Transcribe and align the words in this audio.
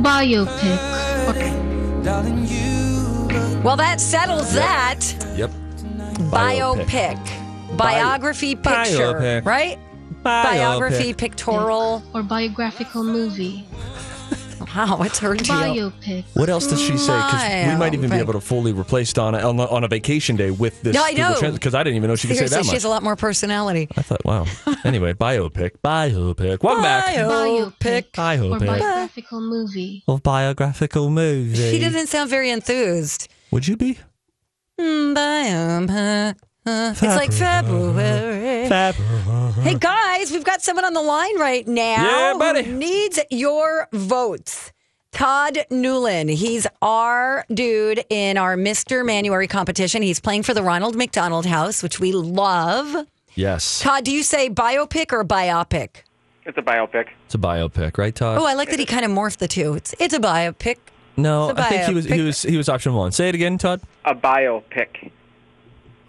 Biopic. 0.00 0.78
Well, 3.62 3.76
that 3.76 4.00
settles 4.00 4.52
that. 4.54 5.00
Yep. 5.36 5.50
Biopic. 6.30 7.76
Biography 7.76 8.56
picture, 8.56 9.14
Biopic. 9.14 9.44
right? 9.44 9.78
Biography, 10.22 11.12
pictorial. 11.12 12.02
Or 12.14 12.22
biographical 12.22 13.02
movie. 13.04 13.66
Wow, 14.74 15.02
it's 15.02 15.18
her 15.20 15.34
deal. 15.34 15.54
Biopic. 15.92 16.24
What 16.34 16.48
else 16.48 16.66
does 16.66 16.80
she 16.80 16.96
say? 16.96 17.16
Because 17.16 17.66
we 17.72 17.76
might 17.78 17.94
even 17.94 18.10
be 18.10 18.16
able 18.16 18.32
to 18.34 18.40
fully 18.40 18.72
replace 18.72 19.12
Donna 19.12 19.38
on, 19.38 19.58
a- 19.58 19.66
on 19.66 19.84
a 19.84 19.88
vacation 19.88 20.36
day 20.36 20.50
with 20.50 20.80
this. 20.82 20.94
No, 20.94 21.04
I 21.04 21.12
know. 21.12 21.38
Because 21.52 21.74
I 21.74 21.82
didn't 21.82 21.96
even 21.96 22.08
know 22.08 22.16
she 22.16 22.28
could 22.28 22.36
say 22.36 22.46
Seriously, 22.46 22.58
that 22.62 22.64
she 22.68 22.74
has 22.74 22.84
a 22.84 22.88
lot 22.88 23.02
more 23.02 23.16
personality. 23.16 23.88
I 23.96 24.02
thought, 24.02 24.24
wow. 24.24 24.46
Anyway, 24.84 25.12
biopic. 25.26 25.72
Biopic. 25.84 26.62
Welcome 26.62 26.82
back. 26.82 27.14
Biopic. 27.14 28.10
Biopic. 28.12 28.50
Or 28.52 28.58
biographical 28.58 29.40
movie. 29.40 30.04
Of 30.08 30.22
biographical 30.22 31.10
movie. 31.10 31.54
She 31.72 31.78
didn't 31.78 32.06
sound 32.08 32.30
very 32.30 32.50
enthused. 32.50 33.28
Would 33.50 33.68
you 33.68 33.76
be? 33.76 33.98
Mm, 34.80 35.14
Biopic. 35.16 36.36
Uh, 36.64 36.90
It's 36.92 37.02
like 37.02 37.32
February. 37.32 38.68
Hey 39.62 39.74
guys, 39.78 40.30
we've 40.30 40.44
got 40.44 40.62
someone 40.62 40.84
on 40.84 40.92
the 40.94 41.02
line 41.02 41.38
right 41.38 41.66
now 41.66 42.30
Yeah, 42.30 42.34
buddy. 42.38 42.62
who 42.62 42.72
needs 42.76 43.18
your 43.30 43.88
votes. 43.92 44.72
Todd 45.10 45.58
Newlin. 45.70 46.30
He's 46.32 46.66
our 46.80 47.44
dude 47.52 48.04
in 48.08 48.38
our 48.38 48.56
Mr. 48.56 49.04
Manuary 49.04 49.46
competition. 49.48 50.02
He's 50.02 50.20
playing 50.20 50.42
for 50.44 50.54
the 50.54 50.62
Ronald 50.62 50.96
McDonald 50.96 51.44
House, 51.46 51.82
which 51.82 52.00
we 52.00 52.12
love. 52.12 53.06
Yes. 53.34 53.80
Todd, 53.80 54.04
do 54.04 54.12
you 54.12 54.22
say 54.22 54.48
biopic 54.48 55.12
or 55.12 55.24
biopic? 55.24 55.88
It's 56.46 56.56
a 56.56 56.62
biopic. 56.62 57.08
It's 57.26 57.34
a 57.34 57.38
biopic, 57.38 57.98
right, 57.98 58.14
Todd? 58.14 58.38
Oh, 58.38 58.46
I 58.46 58.54
like 58.54 58.70
that 58.70 58.78
he 58.78 58.86
kind 58.86 59.04
of 59.04 59.10
morphed 59.10 59.38
the 59.38 59.48
two. 59.48 59.74
It's 59.74 59.94
it's 59.98 60.14
a 60.14 60.18
biopic. 60.20 60.76
no, 61.16 61.50
it's 61.50 61.58
a 61.58 61.62
I 61.62 61.68
think 61.68 61.84
he 61.88 61.94
was 61.94 62.04
he 62.06 62.20
was 62.20 62.42
he 62.42 62.56
was 62.56 62.68
option 62.68 62.94
one. 62.94 63.12
Say 63.12 63.28
it 63.28 63.34
again, 63.34 63.58
Todd. 63.58 63.80
A 64.04 64.14
biopic. 64.14 65.10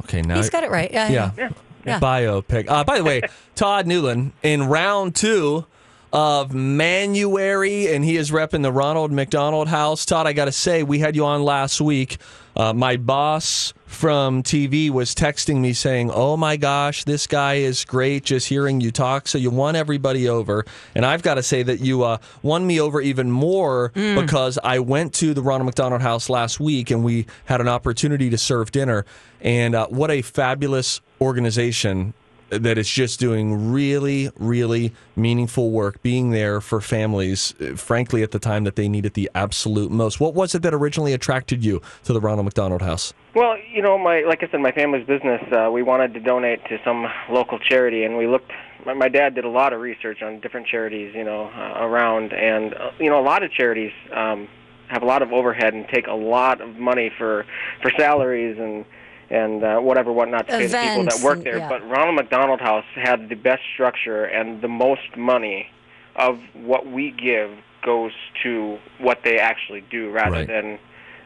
Okay, 0.06 0.22
now 0.22 0.36
He's 0.36 0.50
got 0.50 0.64
it 0.64 0.72
right. 0.72 0.92
Yeah. 0.92 1.09
Yeah. 1.38 1.50
Yeah. 1.86 2.00
Biopic. 2.00 2.70
Uh, 2.70 2.84
by 2.84 2.98
the 2.98 3.04
way, 3.04 3.22
Todd 3.56 3.86
Newlin 3.86 4.32
in 4.42 4.64
round 4.64 5.16
two 5.16 5.66
of 6.14 6.54
Manuary, 6.54 7.94
and 7.94 8.06
he 8.06 8.16
is 8.18 8.32
repping 8.32 8.62
the 8.62 8.72
Ronald 8.72 9.12
McDonald 9.12 9.68
House. 9.68 10.06
Todd, 10.06 10.28
I 10.28 10.34
got 10.34 10.45
to 10.45 10.52
say, 10.52 10.84
we 10.84 11.00
had 11.00 11.16
you 11.16 11.26
on 11.26 11.44
last 11.44 11.82
week. 11.82 12.18
Uh, 12.56 12.72
my 12.72 12.98
boss 12.98 13.73
from 13.94 14.44
TV 14.44 14.89
was 14.89 15.16
texting 15.16 15.59
me 15.61 15.73
saying, 15.73 16.11
"Oh 16.11 16.36
my 16.36 16.58
gosh, 16.58 17.03
this 17.03 17.27
guy 17.27 17.55
is 17.55 17.86
great. 17.86 18.23
Just 18.23 18.47
hearing 18.47 18.81
you 18.81 18.91
talk, 18.91 19.27
so 19.27 19.38
you 19.38 19.49
won 19.49 19.75
everybody 19.75 20.27
over." 20.27 20.66
And 20.95 21.05
I've 21.05 21.22
got 21.22 21.36
to 21.36 21.44
say 21.44 21.63
that 21.63 21.80
you 21.80 22.03
uh, 22.03 22.17
won 22.41 22.66
me 22.66 22.80
over 22.80 23.02
even 23.02 23.31
more 23.31 23.91
because 23.94 24.59
I 24.64 24.80
went 24.80 25.14
to 25.16 25.33
the 25.33 25.41
Ronald 25.41 25.66
McDonald 25.66 26.02
House 26.02 26.30
last 26.30 26.59
week, 26.59 26.91
and 26.91 27.03
we 27.03 27.25
had 27.45 27.61
an 27.61 27.67
opportunity 27.67 28.30
to 28.30 28.38
serve 28.38 28.71
dinner. 28.71 29.05
And 29.41 29.75
uh, 29.75 29.88
what 29.88 30.11
a 30.11 30.21
fabulous 30.21 31.02
organization 31.21 32.14
that 32.59 32.78
is 32.78 32.90
just 32.90 33.20
doing 33.20 33.72
really, 33.72 34.30
really 34.38 34.94
meaningful 35.16 35.72
work, 35.72 36.02
being 36.02 36.32
there 36.32 36.62
for 36.62 36.82
families, 36.82 37.54
uh, 37.62 37.76
frankly, 37.76 38.23
at 38.23 38.32
the 38.32 38.40
time 38.40 38.64
that 38.64 38.76
they 38.76 38.88
need 38.88 39.06
it 39.06 39.14
the 39.14 39.30
absolute 39.36 39.92
most. 39.92 40.20
What 40.20 40.34
was 40.34 40.56
it 40.56 40.62
that 40.62 40.73
originally 40.73 41.14
attracted 41.14 41.64
you 41.64 41.82
to 42.04 42.14
the 42.14 42.22
Ronald 42.22 42.45
McDonald 42.45 42.82
House? 42.82 43.14
Well, 43.36 43.56
you 43.72 43.82
know, 43.82 43.98
my 43.98 44.22
like 44.22 44.44
I 44.44 44.48
said, 44.52 44.60
my 44.60 44.72
family's 44.72 45.06
business. 45.08 45.42
Uh, 45.52 45.70
we 45.72 45.84
wanted 45.84 46.14
to 46.14 46.20
donate 46.20 46.64
to 46.66 46.78
some 46.86 47.06
local 47.30 47.60
charity, 47.60 48.04
and 48.04 48.18
we 48.18 48.28
looked. 48.28 48.52
My, 48.86 48.94
my 48.94 49.10
dad 49.10 49.36
did 49.36 49.45
a 49.45 49.50
lot 49.50 49.73
of 49.73 49.82
research 49.82 50.22
on 50.22 50.40
different 50.40 50.67
charities, 50.67 51.14
you 51.16 51.23
know, 51.23 51.45
uh, 51.48 51.86
around, 51.86 52.34
and 52.34 52.73
uh, 52.73 52.92
you 53.00 53.10
know, 53.10 53.20
a 53.20 53.26
lot 53.26 53.44
of 53.44 53.52
charities 53.52 53.92
um, 54.16 54.48
have 54.90 55.02
a 55.02 55.06
lot 55.06 55.22
of 55.22 55.32
overhead 55.32 55.73
and 55.73 55.88
take 55.88 56.08
a 56.08 56.14
lot 56.14 56.62
of 56.62 56.76
money 56.76 57.12
for 57.17 57.45
for 57.82 57.92
salaries 57.98 58.58
and 58.60 58.86
and 59.34 59.64
uh, 59.64 59.80
whatever 59.80 60.12
whatnot 60.12 60.48
to 60.48 60.53
pay 60.58 60.67
the 60.67 60.78
people 60.78 61.03
that 61.06 61.20
work 61.23 61.38
and- 61.38 61.45
there. 61.45 61.58
yeah. 61.58 61.70
But 61.70 61.82
Ronald 61.89 62.16
McDonald 62.16 62.61
House 62.61 62.86
had 62.95 63.30
the 63.30 63.36
best 63.36 63.61
structure 63.73 64.26
and 64.26 64.61
the 64.61 64.67
most 64.67 65.17
money 65.17 65.67
of 66.16 66.39
what 66.54 66.86
we 66.86 67.11
give 67.11 67.49
goes 67.83 68.11
to 68.44 68.77
what 68.99 69.20
they 69.23 69.39
actually 69.39 69.82
do 69.89 70.11
rather 70.11 70.38
Right. 70.38 70.48
than 70.48 70.80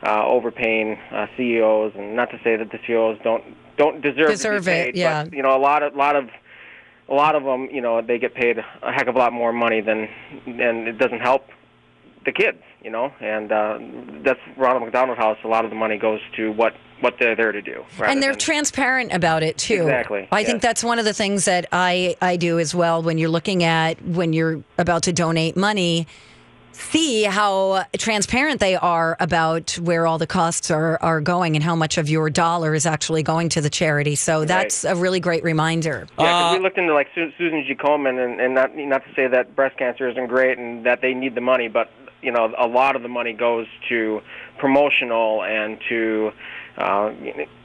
uh, 0.05 0.25
overpaying 0.25 0.97
uh, 1.11 1.27
CEOs. 1.35 1.93
And 1.95 2.15
not 2.15 2.29
to 2.31 2.39
say 2.43 2.55
that 2.55 2.71
the 2.71 2.79
CEOs 2.87 3.19
don't 3.23 3.43
don't 3.77 4.01
deserve, 4.01 4.29
Deserve 4.29 4.63
to 4.63 4.71
be 4.71 4.71
paid, 4.71 4.89
it, 4.89 4.95
yeah. 4.95 5.23
But, 5.25 5.33
you 5.33 5.43
know, 5.43 5.55
a 5.55 5.59
lot 5.59 5.83
of 5.83 5.95
lot 5.95 6.15
of 6.15 6.29
a 7.09 7.13
lot 7.13 7.35
of 7.35 7.43
them, 7.43 7.67
you 7.71 7.81
know, 7.81 8.01
they 8.01 8.17
get 8.17 8.33
paid 8.33 8.57
a 8.57 8.91
heck 8.91 9.07
of 9.07 9.15
a 9.15 9.19
lot 9.19 9.33
more 9.33 9.53
money 9.53 9.81
than, 9.81 10.09
and 10.47 10.87
it 10.87 10.97
doesn't 10.97 11.19
help 11.21 11.43
the 12.25 12.31
kids, 12.31 12.57
you 12.83 12.89
know. 12.89 13.11
And 13.21 13.51
uh, 13.51 13.77
that's 14.23 14.39
Ronald 14.57 14.83
McDonald 14.83 15.17
House. 15.17 15.37
A 15.43 15.47
lot 15.47 15.63
of 15.65 15.69
the 15.71 15.75
money 15.77 15.97
goes 15.97 16.21
to 16.37 16.51
what 16.53 16.73
what 17.01 17.15
they're 17.19 17.35
there 17.35 17.51
to 17.51 17.61
do. 17.61 17.85
and 18.03 18.21
they're 18.23 18.31
than- 18.31 18.39
transparent 18.39 19.13
about 19.13 19.43
it 19.43 19.57
too. 19.57 19.83
Exactly, 19.83 20.27
I 20.31 20.39
yes. 20.39 20.49
think 20.49 20.61
that's 20.61 20.83
one 20.83 20.99
of 20.99 21.05
the 21.05 21.13
things 21.13 21.45
that 21.45 21.67
I 21.71 22.15
I 22.21 22.37
do 22.37 22.59
as 22.59 22.73
well 22.75 23.01
when 23.03 23.17
you're 23.17 23.29
looking 23.29 23.63
at 23.63 24.01
when 24.03 24.33
you're 24.33 24.63
about 24.77 25.03
to 25.03 25.13
donate 25.13 25.55
money. 25.55 26.07
See 26.73 27.23
how 27.23 27.85
transparent 27.97 28.59
they 28.59 28.75
are 28.75 29.17
about 29.19 29.71
where 29.81 30.05
all 30.05 30.19
the 30.19 30.27
costs 30.27 30.69
are, 30.69 30.99
are 31.01 31.21
going 31.21 31.55
and 31.55 31.63
how 31.63 31.75
much 31.75 31.97
of 31.97 32.07
your 32.07 32.29
dollar 32.29 32.75
is 32.75 32.85
actually 32.85 33.23
going 33.23 33.49
to 33.49 33.61
the 33.61 33.69
charity. 33.71 34.13
So 34.13 34.45
that's 34.45 34.83
a 34.83 34.95
really 34.95 35.19
great 35.19 35.43
reminder. 35.43 36.05
Yeah, 36.19 36.25
'cause 36.25 36.53
Uh, 36.53 36.57
we 36.59 36.63
looked 36.63 36.77
into 36.77 36.93
like 36.93 37.07
Susan 37.15 37.63
G. 37.67 37.73
Komen, 37.73 38.23
and, 38.23 38.39
and 38.39 38.53
not 38.53 38.75
not 38.75 39.03
to 39.07 39.13
say 39.15 39.25
that 39.25 39.55
breast 39.55 39.75
cancer 39.77 40.07
isn't 40.07 40.27
great 40.27 40.59
and 40.59 40.83
that 40.85 41.01
they 41.01 41.15
need 41.15 41.33
the 41.33 41.41
money, 41.41 41.67
but 41.67 41.89
you 42.21 42.31
know 42.31 42.53
a 42.55 42.67
lot 42.67 42.95
of 42.95 43.01
the 43.01 43.09
money 43.09 43.33
goes 43.33 43.65
to 43.89 44.21
promotional 44.59 45.43
and 45.43 45.79
to 45.89 46.31
uh, 46.77 47.11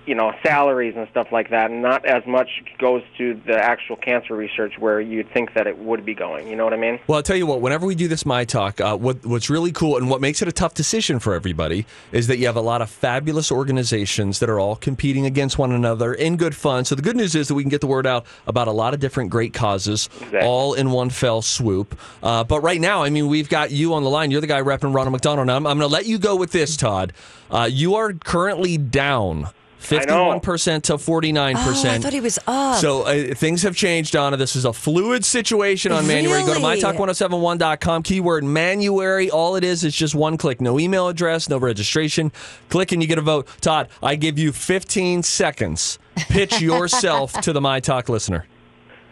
you 0.07 0.15
know 0.15 0.33
salaries 0.43 0.95
and 0.97 1.07
stuff 1.11 1.29
like 1.31 1.51
that, 1.51 1.71
and 1.71 1.83
not 1.83 2.05
as 2.05 2.27
much 2.27 2.49
goes 2.79 3.03
to 3.19 3.41
the 3.47 3.57
actual 3.57 3.97
cancer 3.97 4.35
research 4.35 4.79
where 4.79 5.01
you'd 5.01 5.31
think 5.33 5.55
that 5.55 5.67
it 5.67 5.79
would 5.79 6.05
be 6.05 6.15
going. 6.15 6.49
You 6.49 6.57
know 6.57 6.65
what 6.65 6.73
I 6.73 6.77
mean? 6.77 6.99
Well, 7.07 7.17
I'll 7.17 7.23
tell 7.23 7.37
you 7.37 7.47
what, 7.47 7.61
whenever 7.61 7.87
we 7.87 7.95
do 7.95 8.09
this 8.09 8.27
My 8.27 8.45
Talk, 8.45 8.81
uh, 8.81 8.97
what, 8.97 9.25
what's 9.25 9.49
really 9.49 9.73
cool 9.73 9.97
and 9.97 10.11
what 10.11 10.21
makes 10.21 10.43
it 10.43 10.49
a 10.49 10.53
tough 10.53 10.75
decision 10.75 11.19
for 11.19 11.35
everybody 11.35 11.87
is 12.11 12.27
that 12.27 12.39
you 12.39 12.47
have 12.47 12.57
a 12.57 12.61
lot 12.61 12.83
of 12.83 12.91
fabulous 12.91 13.53
organizations 13.53 14.39
that 14.41 14.51
are 14.51 14.59
all 14.59 14.77
competing 14.77 15.27
against 15.27 15.59
one 15.59 15.73
another 15.73 16.15
in 16.15 16.37
good 16.37 16.55
fun. 16.57 16.85
So 16.85 16.95
the 16.95 17.03
good 17.03 17.17
news 17.17 17.35
is 17.35 17.49
that 17.49 17.55
we 17.55 17.63
can 17.63 17.71
get 17.71 17.81
the 17.81 17.87
word 17.87 18.07
out 18.07 18.27
about 18.47 18.69
a 18.69 18.73
lot 18.73 18.95
of 18.95 19.01
different 19.01 19.31
great 19.31 19.55
causes 19.55 20.09
Exactly. 20.17 20.41
all 20.41 20.75
in 20.75 20.91
one 20.91 21.11
fell 21.11 21.43
swoop. 21.43 21.99
Uh, 22.23 22.45
but 22.45 22.61
right 22.61 22.81
now, 22.81 23.03
I 23.03 23.11
mean, 23.11 23.29
we've 23.29 23.49
got 23.49 23.71
you 23.71 23.95
on 23.95 24.03
the 24.03 24.11
line. 24.11 24.31
You're 24.31 24.41
the 24.41 24.47
guy 24.47 24.61
repping 24.63 24.95
Ronald 24.95 25.13
McDonald. 25.13 25.47
Now, 25.47 25.57
I'm, 25.57 25.67
I'm 25.67 25.79
going 25.79 25.89
to 25.89 25.93
let 25.93 26.07
you 26.07 26.19
go 26.19 26.37
with 26.37 26.53
this, 26.53 26.77
Todd. 26.77 27.13
Uh, 27.51 27.69
you 27.71 27.95
are 27.95 28.13
currently 28.13 28.79
down. 28.79 29.49
I 29.91 30.05
know. 30.05 30.41
51% 30.41 30.83
to 30.85 30.95
49%. 30.95 31.55
Oh, 31.57 31.91
I 31.91 31.99
thought 31.99 32.13
he 32.13 32.21
was 32.21 32.39
up. 32.47 32.77
So 32.81 33.03
uh, 33.03 33.35
things 33.35 33.63
have 33.63 33.77
changed, 33.77 34.13
Donna. 34.13 34.37
This 34.37 34.57
is 34.57 34.65
a 34.65 34.73
fluid 34.73 35.25
situation 35.25 35.93
on 35.93 36.07
Manuary. 36.07 36.43
Go 36.43 36.55
to 36.55 36.61
mytalk1071.com, 36.61 38.03
keyword 38.03 38.45
Manuary. 38.45 39.31
All 39.31 39.57
it 39.57 39.65
is 39.65 39.85
is 39.85 39.95
just 39.95 40.15
one 40.15 40.37
click. 40.37 40.61
No 40.61 40.79
email 40.79 41.09
address, 41.09 41.49
no 41.49 41.59
registration. 41.59 42.33
Click 42.69 42.93
and 42.93 43.03
you 43.03 43.09
get 43.09 43.19
a 43.19 43.23
vote. 43.23 43.49
Todd, 43.61 43.89
I 44.03 44.17
give 44.17 44.39
you 44.39 44.53
15 44.53 45.23
seconds. 45.23 45.99
Pitch 46.17 46.61
yourself 46.61 47.33
to 47.41 47.53
the 47.53 47.61
My 47.61 47.81
Talk 47.81 48.09
listener. 48.09 48.47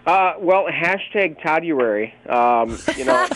Uh, 0.06 0.34
well, 0.38 0.66
hashtag 0.66 1.40
Todduary. 1.42 2.14
Um, 2.28 2.78
you 2.96 3.04
know, 3.04 3.28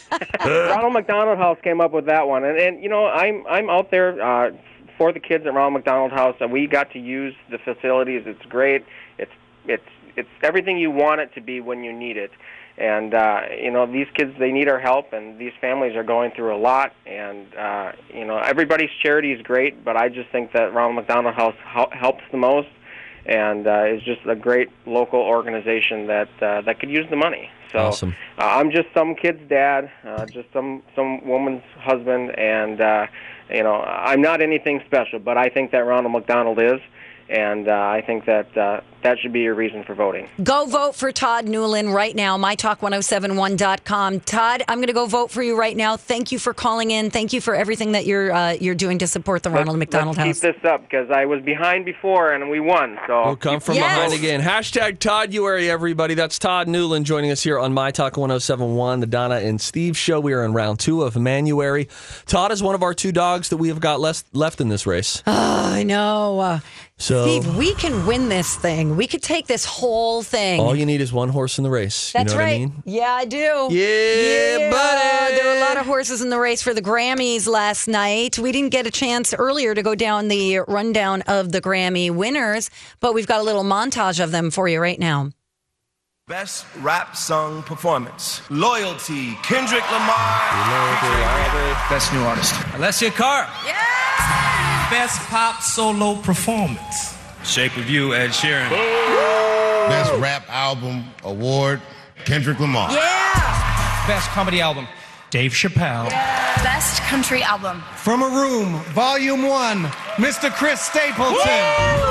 Ronald 0.44 0.92
McDonald 0.92 1.38
House 1.38 1.58
came 1.62 1.80
up 1.80 1.90
with 1.90 2.06
that 2.06 2.28
one, 2.28 2.44
and 2.44 2.56
and 2.56 2.82
you 2.82 2.88
know, 2.88 3.06
I'm 3.06 3.44
I'm 3.48 3.68
out 3.68 3.90
there 3.90 4.22
uh, 4.22 4.52
for 4.98 5.12
the 5.12 5.20
kids 5.20 5.46
at 5.46 5.54
Ronald 5.54 5.74
McDonald 5.74 6.12
House, 6.12 6.36
and 6.40 6.52
we 6.52 6.66
got 6.66 6.90
to 6.92 6.98
use 6.98 7.34
the 7.50 7.58
facilities. 7.58 8.22
It's 8.26 8.44
great. 8.46 8.84
It's 9.18 9.32
it's 9.66 9.82
it's 10.16 10.28
everything 10.42 10.78
you 10.78 10.90
want 10.90 11.20
it 11.20 11.34
to 11.34 11.40
be 11.40 11.60
when 11.60 11.82
you 11.84 11.92
need 11.92 12.16
it. 12.16 12.30
And 12.76 13.14
uh, 13.14 13.42
you 13.56 13.70
know, 13.70 13.90
these 13.90 14.08
kids 14.14 14.32
they 14.38 14.50
need 14.50 14.68
our 14.68 14.80
help, 14.80 15.12
and 15.12 15.38
these 15.38 15.52
families 15.60 15.94
are 15.96 16.02
going 16.02 16.32
through 16.32 16.54
a 16.54 16.58
lot. 16.58 16.92
And 17.06 17.54
uh, 17.54 17.92
you 18.12 18.24
know, 18.24 18.38
everybody's 18.38 18.90
charity 19.02 19.32
is 19.32 19.42
great, 19.42 19.84
but 19.84 19.96
I 19.96 20.08
just 20.08 20.30
think 20.30 20.52
that 20.52 20.74
Ronald 20.74 20.96
McDonald 20.96 21.34
House 21.34 21.56
hel- 21.64 21.90
helps 21.92 22.22
the 22.32 22.38
most 22.38 22.68
and 23.26 23.66
uh, 23.66 23.86
is 23.86 24.02
just 24.02 24.20
a 24.26 24.36
great 24.36 24.70
local 24.86 25.20
organization 25.20 26.06
that 26.08 26.28
uh, 26.42 26.60
that 26.62 26.78
could 26.78 26.90
use 26.90 27.06
the 27.10 27.16
money. 27.16 27.48
So 27.72 27.78
Awesome. 27.78 28.14
uh, 28.38 28.42
I'm 28.44 28.70
just 28.70 28.88
some 28.94 29.14
kid's 29.14 29.48
dad, 29.48 29.90
uh, 30.04 30.26
just 30.26 30.52
some 30.52 30.82
some 30.94 31.26
woman's 31.26 31.62
husband, 31.78 32.38
and 32.38 32.80
uh, 32.80 33.06
you 33.50 33.62
know 33.62 33.74
I'm 33.74 34.20
not 34.20 34.40
anything 34.40 34.82
special, 34.86 35.18
but 35.18 35.36
I 35.36 35.48
think 35.48 35.70
that 35.72 35.80
Ronald 35.80 36.12
McDonald 36.12 36.58
is, 36.60 36.80
and 37.28 37.68
uh, 37.68 37.72
I 37.72 38.02
think 38.06 38.26
that 38.26 38.56
uh, 38.56 38.80
that 39.02 39.18
should 39.18 39.32
be 39.32 39.40
your 39.40 39.54
reason 39.54 39.84
for 39.84 39.94
voting. 39.94 40.28
Go 40.42 40.64
vote 40.66 40.94
for 40.94 41.12
Todd 41.12 41.46
Newlin 41.46 41.92
right 41.92 42.14
now, 42.14 42.38
mytalk1071.com. 42.38 44.20
Todd, 44.20 44.62
I'm 44.68 44.78
going 44.78 44.86
to 44.88 44.92
go 44.92 45.06
vote 45.06 45.30
for 45.30 45.42
you 45.42 45.58
right 45.58 45.76
now. 45.76 45.96
Thank 45.96 46.32
you 46.32 46.38
for 46.38 46.54
calling 46.54 46.90
in. 46.90 47.10
Thank 47.10 47.32
you 47.32 47.40
for 47.40 47.54
everything 47.54 47.92
that 47.92 48.06
you're 48.06 48.32
uh, 48.32 48.52
you're 48.52 48.74
doing 48.74 48.98
to 48.98 49.06
support 49.06 49.42
the 49.42 49.50
Ronald 49.50 49.78
let's, 49.78 49.92
McDonald 49.92 50.16
let's 50.16 50.40
House. 50.40 50.40
keep 50.52 50.54
this 50.62 50.70
up 50.70 50.82
because 50.82 51.10
I 51.10 51.26
was 51.26 51.42
behind 51.42 51.84
before 51.84 52.32
and 52.32 52.48
we 52.50 52.60
won. 52.60 52.98
So 53.06 53.24
We'll 53.26 53.36
come 53.36 53.60
from 53.60 53.74
Yes. 53.74 53.94
behind 53.94 54.12
again. 54.14 54.40
Hashtag 54.40 54.98
Todduary, 54.98 55.70
everybody. 55.70 56.14
That's 56.14 56.38
Todd 56.38 56.66
Newlin 56.68 57.02
joining 57.04 57.30
us 57.30 57.42
here 57.42 57.58
on 57.58 57.72
My 57.74 57.90
Talk 57.90 58.16
1071, 58.16 59.00
the 59.00 59.06
Donna 59.06 59.36
and 59.36 59.60
Steve 59.60 59.96
show. 59.96 60.20
We 60.20 60.32
are 60.32 60.44
in 60.44 60.52
round 60.52 60.78
two 60.80 61.02
of 61.02 61.16
Manuary. 61.16 61.88
Todd 62.26 62.52
is 62.52 62.62
one 62.62 62.74
of 62.74 62.82
our 62.82 62.94
two 62.94 63.12
dogs 63.12 63.48
that 63.50 63.56
we 63.58 63.68
have 63.68 63.80
got 63.80 64.00
less, 64.00 64.24
left 64.32 64.60
in 64.60 64.68
this 64.68 64.86
race. 64.86 65.22
I 65.26 65.82
know. 65.82 66.60
So 66.96 67.26
Steve, 67.26 67.56
we 67.56 67.74
can 67.74 68.06
win 68.06 68.28
this 68.28 68.54
thing. 68.54 68.96
We 68.96 69.06
could 69.06 69.22
take 69.22 69.46
this 69.46 69.64
whole 69.64 70.22
thing. 70.22 70.60
all 70.60 70.76
you 70.76 70.86
need 70.86 71.00
is 71.00 71.12
one 71.12 71.28
horse 71.28 71.58
in 71.58 71.64
the 71.64 71.70
race. 71.70 72.12
That's 72.12 72.32
you 72.32 72.38
know 72.38 72.44
right. 72.44 72.50
what 72.50 72.54
I 72.54 72.58
mean? 72.58 72.82
Yeah, 72.86 73.12
I 73.12 73.24
do. 73.24 73.68
Yeah, 73.70 74.70
buddy. 74.70 75.34
There 75.34 75.44
were 75.44 75.58
a 75.58 75.60
lot 75.60 75.76
of 75.76 75.86
horses 75.86 76.22
in 76.22 76.30
the 76.30 76.38
race 76.38 76.62
for 76.62 76.72
the 76.72 76.80
Grammys 76.82 77.48
last 77.48 77.88
night. 77.88 78.38
We 78.38 78.52
didn't 78.52 78.70
get 78.70 78.86
a 78.86 78.90
chance 78.92 79.34
earlier 79.34 79.74
to 79.74 79.82
go 79.82 79.94
down 79.94 80.28
the 80.28 80.60
rundown 80.60 81.22
of 81.22 81.50
the 81.50 81.60
Grammy 81.60 82.14
winners, 82.14 82.70
but 83.00 83.12
we've 83.12 83.26
got 83.26 83.40
a 83.40 83.42
little 83.42 83.64
montage 83.64 84.22
of 84.22 84.30
them 84.30 84.50
for 84.50 84.68
you 84.68 84.80
right 84.80 84.98
now. 84.98 85.30
Best 86.26 86.64
rap 86.80 87.16
song 87.16 87.62
performance. 87.64 88.40
Loyalty, 88.50 89.34
Kendrick 89.42 89.84
Lamar. 89.92 90.16
Best 91.90 92.14
new 92.14 92.20
artist. 92.20 92.54
Alessia 92.72 93.10
Cara. 93.10 93.50
Best 94.90 95.20
pop 95.28 95.62
solo 95.62 96.16
performance. 96.16 97.16
Shape 97.44 97.76
of 97.76 97.90
You, 97.90 98.14
Ed 98.14 98.30
Sheeran. 98.30 98.70
Best 99.88 100.12
rap 100.20 100.44
album 100.48 101.04
award, 101.24 101.80
Kendrick 102.24 102.60
Lamar. 102.60 102.90
Yeah. 102.92 104.06
Best 104.06 104.28
comedy 104.30 104.60
album, 104.60 104.86
Dave 105.30 105.52
Chappelle. 105.52 106.10
Yeah. 106.10 106.62
Best 106.62 107.02
country 107.02 107.42
album. 107.42 107.82
From 107.96 108.22
a 108.22 108.28
Room, 108.28 108.80
Volume 108.92 109.46
1, 109.48 109.84
Mr. 110.16 110.50
Chris 110.52 110.80
Stapleton. 110.80 111.36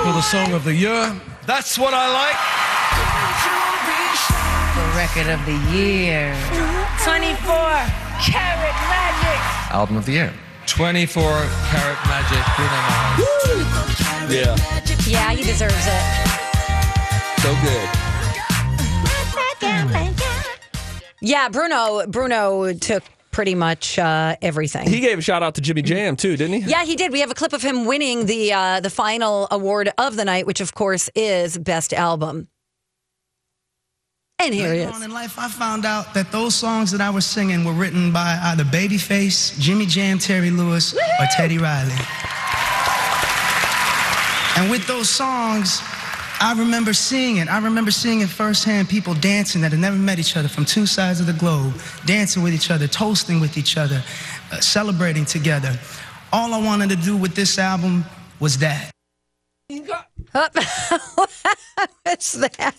For 0.03 0.13
the 0.13 0.21
song 0.21 0.53
of 0.53 0.63
the 0.63 0.75
year, 0.75 1.15
That's 1.45 1.77
What 1.77 1.93
I 1.93 2.07
Like. 2.11 2.37
The 4.75 4.97
record 4.97 5.29
of 5.31 5.45
the 5.45 5.57
year. 5.75 6.35
24 7.03 7.45
Carat 8.21 8.77
Magic. 8.89 9.71
Album 9.71 9.97
of 9.97 10.05
the 10.05 10.13
year. 10.13 10.33
24 10.67 11.23
Karat 11.23 11.99
Magic, 12.07 12.43
Bruno 12.55 12.79
Mars. 12.87 14.33
Yeah. 14.33 14.55
Yeah, 15.05 15.31
he 15.33 15.43
deserves 15.43 15.73
it. 15.75 16.03
So 17.41 17.53
good. 17.61 17.89
Yeah, 21.21 21.47
Bruno 21.49 22.05
Bruno 22.07 22.73
took 22.73 23.03
pretty 23.31 23.55
much 23.55 23.97
uh, 23.97 24.35
everything. 24.41 24.87
He 24.89 24.99
gave 24.99 25.17
a 25.17 25.21
shout 25.21 25.41
out 25.41 25.55
to 25.55 25.61
Jimmy 25.61 25.81
Jam, 25.81 26.15
too, 26.15 26.35
didn't 26.37 26.61
he? 26.63 26.69
yeah, 26.69 26.83
he 26.83 26.95
did. 26.95 27.11
We 27.11 27.19
have 27.21 27.31
a 27.31 27.33
clip 27.33 27.53
of 27.53 27.61
him 27.61 27.85
winning 27.85 28.25
the 28.25 28.53
uh, 28.53 28.79
the 28.81 28.89
final 28.89 29.47
award 29.51 29.91
of 29.97 30.15
the 30.15 30.25
night, 30.25 30.45
which 30.45 30.59
of 30.61 30.73
course 30.73 31.09
is 31.15 31.57
best 31.57 31.93
album. 31.93 32.47
And 34.45 34.53
here 34.53 34.73
he 34.73 34.79
Later 34.79 34.89
is. 34.89 34.95
on 34.97 35.03
in 35.03 35.11
life, 35.11 35.39
I 35.39 35.47
found 35.47 35.85
out 35.85 36.13
that 36.13 36.29
those 36.33 36.53
songs 36.53 36.91
that 36.91 36.99
I 36.99 37.09
was 37.09 37.25
singing 37.25 37.63
were 37.63 37.71
written 37.71 38.11
by 38.11 38.37
either 38.43 38.65
Babyface, 38.65 39.57
Jimmy 39.57 39.85
Jam, 39.85 40.19
Terry 40.19 40.49
Lewis, 40.49 40.93
or 40.93 41.25
Teddy 41.37 41.57
Riley. 41.57 41.93
And 44.57 44.69
with 44.69 44.85
those 44.85 45.09
songs, 45.09 45.79
I 46.41 46.53
remember 46.57 46.91
seeing 46.91 47.37
it. 47.37 47.47
I 47.47 47.59
remember 47.59 47.89
seeing 47.89 48.19
it 48.19 48.27
firsthand 48.27 48.89
people 48.89 49.13
dancing 49.13 49.61
that 49.61 49.71
had 49.71 49.79
never 49.79 49.95
met 49.95 50.19
each 50.19 50.35
other 50.35 50.49
from 50.49 50.65
two 50.65 50.85
sides 50.85 51.21
of 51.21 51.25
the 51.25 51.33
globe, 51.33 51.73
dancing 52.05 52.43
with 52.43 52.53
each 52.53 52.69
other, 52.69 52.85
toasting 52.85 53.39
with 53.39 53.57
each 53.57 53.77
other, 53.77 54.03
uh, 54.51 54.59
celebrating 54.59 55.23
together. 55.23 55.79
All 56.33 56.53
I 56.53 56.61
wanted 56.61 56.89
to 56.89 56.97
do 56.97 57.15
with 57.15 57.33
this 57.33 57.57
album 57.57 58.03
was 58.41 58.57
that. 58.57 58.91
What's 62.05 62.33
that? 62.33 62.75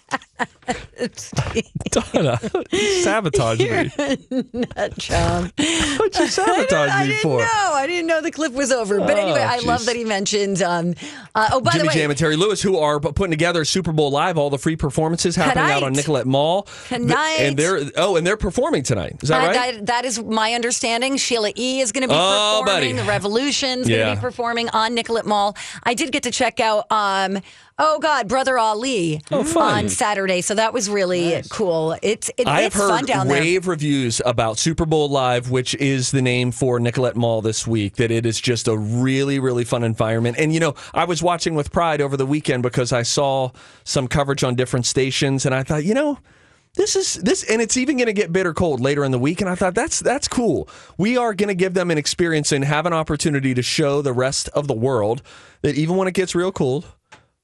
Donna, 1.90 2.38
you 2.70 3.02
sabotaged 3.02 3.60
me. 3.62 4.46
Nut 4.52 4.98
job. 4.98 5.50
What'd 5.56 6.18
you 6.18 6.26
sabotage 6.28 6.90
I 6.90 7.02
me 7.04 7.08
didn't 7.08 7.22
for? 7.22 7.38
know. 7.38 7.72
I 7.74 7.86
didn't 7.86 8.06
know 8.06 8.20
the 8.20 8.30
clip 8.30 8.52
was 8.52 8.70
over. 8.70 8.98
But 8.98 9.16
anyway, 9.18 9.40
Oh, 9.40 9.46
I 9.46 9.58
love 9.60 9.86
that 9.86 9.96
he 9.96 10.04
mentioned. 10.04 10.60
Um, 10.62 10.94
uh, 11.34 11.48
oh, 11.52 11.60
by 11.60 11.72
Jimmy 11.72 11.82
the 11.84 11.88
way, 11.88 11.94
Jam 11.94 12.10
and 12.10 12.18
Terry 12.18 12.36
Lewis, 12.36 12.60
who 12.62 12.76
are 12.78 13.00
putting 13.00 13.30
together 13.30 13.64
Super 13.64 13.92
Bowl 13.92 14.10
Live, 14.10 14.36
all 14.36 14.50
the 14.50 14.58
free 14.58 14.76
performances 14.76 15.36
happening 15.36 15.64
out 15.64 15.82
on 15.82 15.92
Tonight. 15.92 15.96
Nicollet 15.96 16.26
Mall. 16.26 16.68
Tonight. 16.88 17.36
And 17.40 17.56
they're 17.56 17.80
oh, 17.96 18.16
and 18.16 18.26
they're 18.26 18.36
performing 18.36 18.82
tonight. 18.82 19.16
Is 19.22 19.28
that 19.30 19.42
Uh, 19.42 19.46
right? 19.46 19.74
that, 19.76 19.86
that 19.86 20.04
is 20.04 20.22
my 20.22 20.52
understanding. 20.52 21.16
Sheila 21.16 21.52
E. 21.56 21.80
is 21.80 21.92
going 21.92 22.02
to 22.02 22.08
be 22.08 22.14
Oh, 22.16 22.62
performing. 22.64 22.96
buddy. 22.96 23.02
The 23.04 23.08
Revolution's 23.08 23.88
going 23.88 24.06
to 24.06 24.14
be 24.16 24.20
performing 24.20 24.68
on 24.70 24.94
Nicollet 24.94 25.24
Mall. 25.26 25.56
I 25.82 25.94
did 25.94 26.12
get 26.12 26.24
to 26.24 26.30
check 26.30 26.60
out, 26.60 26.90
um, 26.90 27.38
oh 27.78 27.98
God, 28.00 28.28
Brother 28.28 28.58
Ali 28.58 29.13
Oh, 29.30 29.42
mm. 29.42 29.46
fun. 29.46 29.84
on 29.84 29.88
Saturday. 29.88 30.40
So 30.40 30.54
that 30.54 30.72
was 30.72 30.88
really 30.88 31.42
cool. 31.50 31.96
It's 32.02 32.30
it, 32.36 32.46
I 32.46 32.62
have 32.62 32.72
it's 32.72 32.76
fun 32.76 33.00
heard 33.00 33.06
down 33.06 33.28
there. 33.28 33.40
rave 33.40 33.66
reviews 33.66 34.20
about 34.24 34.58
Super 34.58 34.86
Bowl 34.86 35.08
Live, 35.08 35.50
which 35.50 35.74
is 35.76 36.10
the 36.10 36.22
name 36.22 36.50
for 36.50 36.80
Nicollet 36.80 37.16
Mall 37.16 37.42
this 37.42 37.66
week. 37.66 37.96
That 37.96 38.10
it 38.10 38.26
is 38.26 38.40
just 38.40 38.68
a 38.68 38.76
really, 38.76 39.38
really 39.38 39.64
fun 39.64 39.84
environment. 39.84 40.36
And 40.38 40.52
you 40.52 40.60
know, 40.60 40.74
I 40.92 41.04
was 41.04 41.22
watching 41.22 41.54
with 41.54 41.72
pride 41.72 42.00
over 42.00 42.16
the 42.16 42.26
weekend 42.26 42.62
because 42.62 42.92
I 42.92 43.02
saw 43.02 43.50
some 43.84 44.08
coverage 44.08 44.44
on 44.44 44.54
different 44.54 44.86
stations, 44.86 45.46
and 45.46 45.54
I 45.54 45.62
thought, 45.62 45.84
you 45.84 45.94
know. 45.94 46.18
This 46.76 46.96
is 46.96 47.14
this, 47.14 47.44
and 47.44 47.62
it's 47.62 47.76
even 47.76 47.98
going 47.98 48.06
to 48.06 48.12
get 48.12 48.32
bitter 48.32 48.52
cold 48.52 48.80
later 48.80 49.04
in 49.04 49.12
the 49.12 49.18
week. 49.18 49.40
And 49.40 49.48
I 49.48 49.54
thought 49.54 49.76
that's 49.76 50.00
that's 50.00 50.26
cool. 50.26 50.68
We 50.98 51.16
are 51.16 51.32
going 51.32 51.48
to 51.48 51.54
give 51.54 51.74
them 51.74 51.88
an 51.92 51.98
experience 51.98 52.50
and 52.50 52.64
have 52.64 52.84
an 52.84 52.92
opportunity 52.92 53.54
to 53.54 53.62
show 53.62 54.02
the 54.02 54.12
rest 54.12 54.48
of 54.48 54.66
the 54.66 54.74
world 54.74 55.22
that 55.62 55.76
even 55.76 55.96
when 55.96 56.08
it 56.08 56.14
gets 56.14 56.34
real 56.34 56.50
cold, 56.50 56.86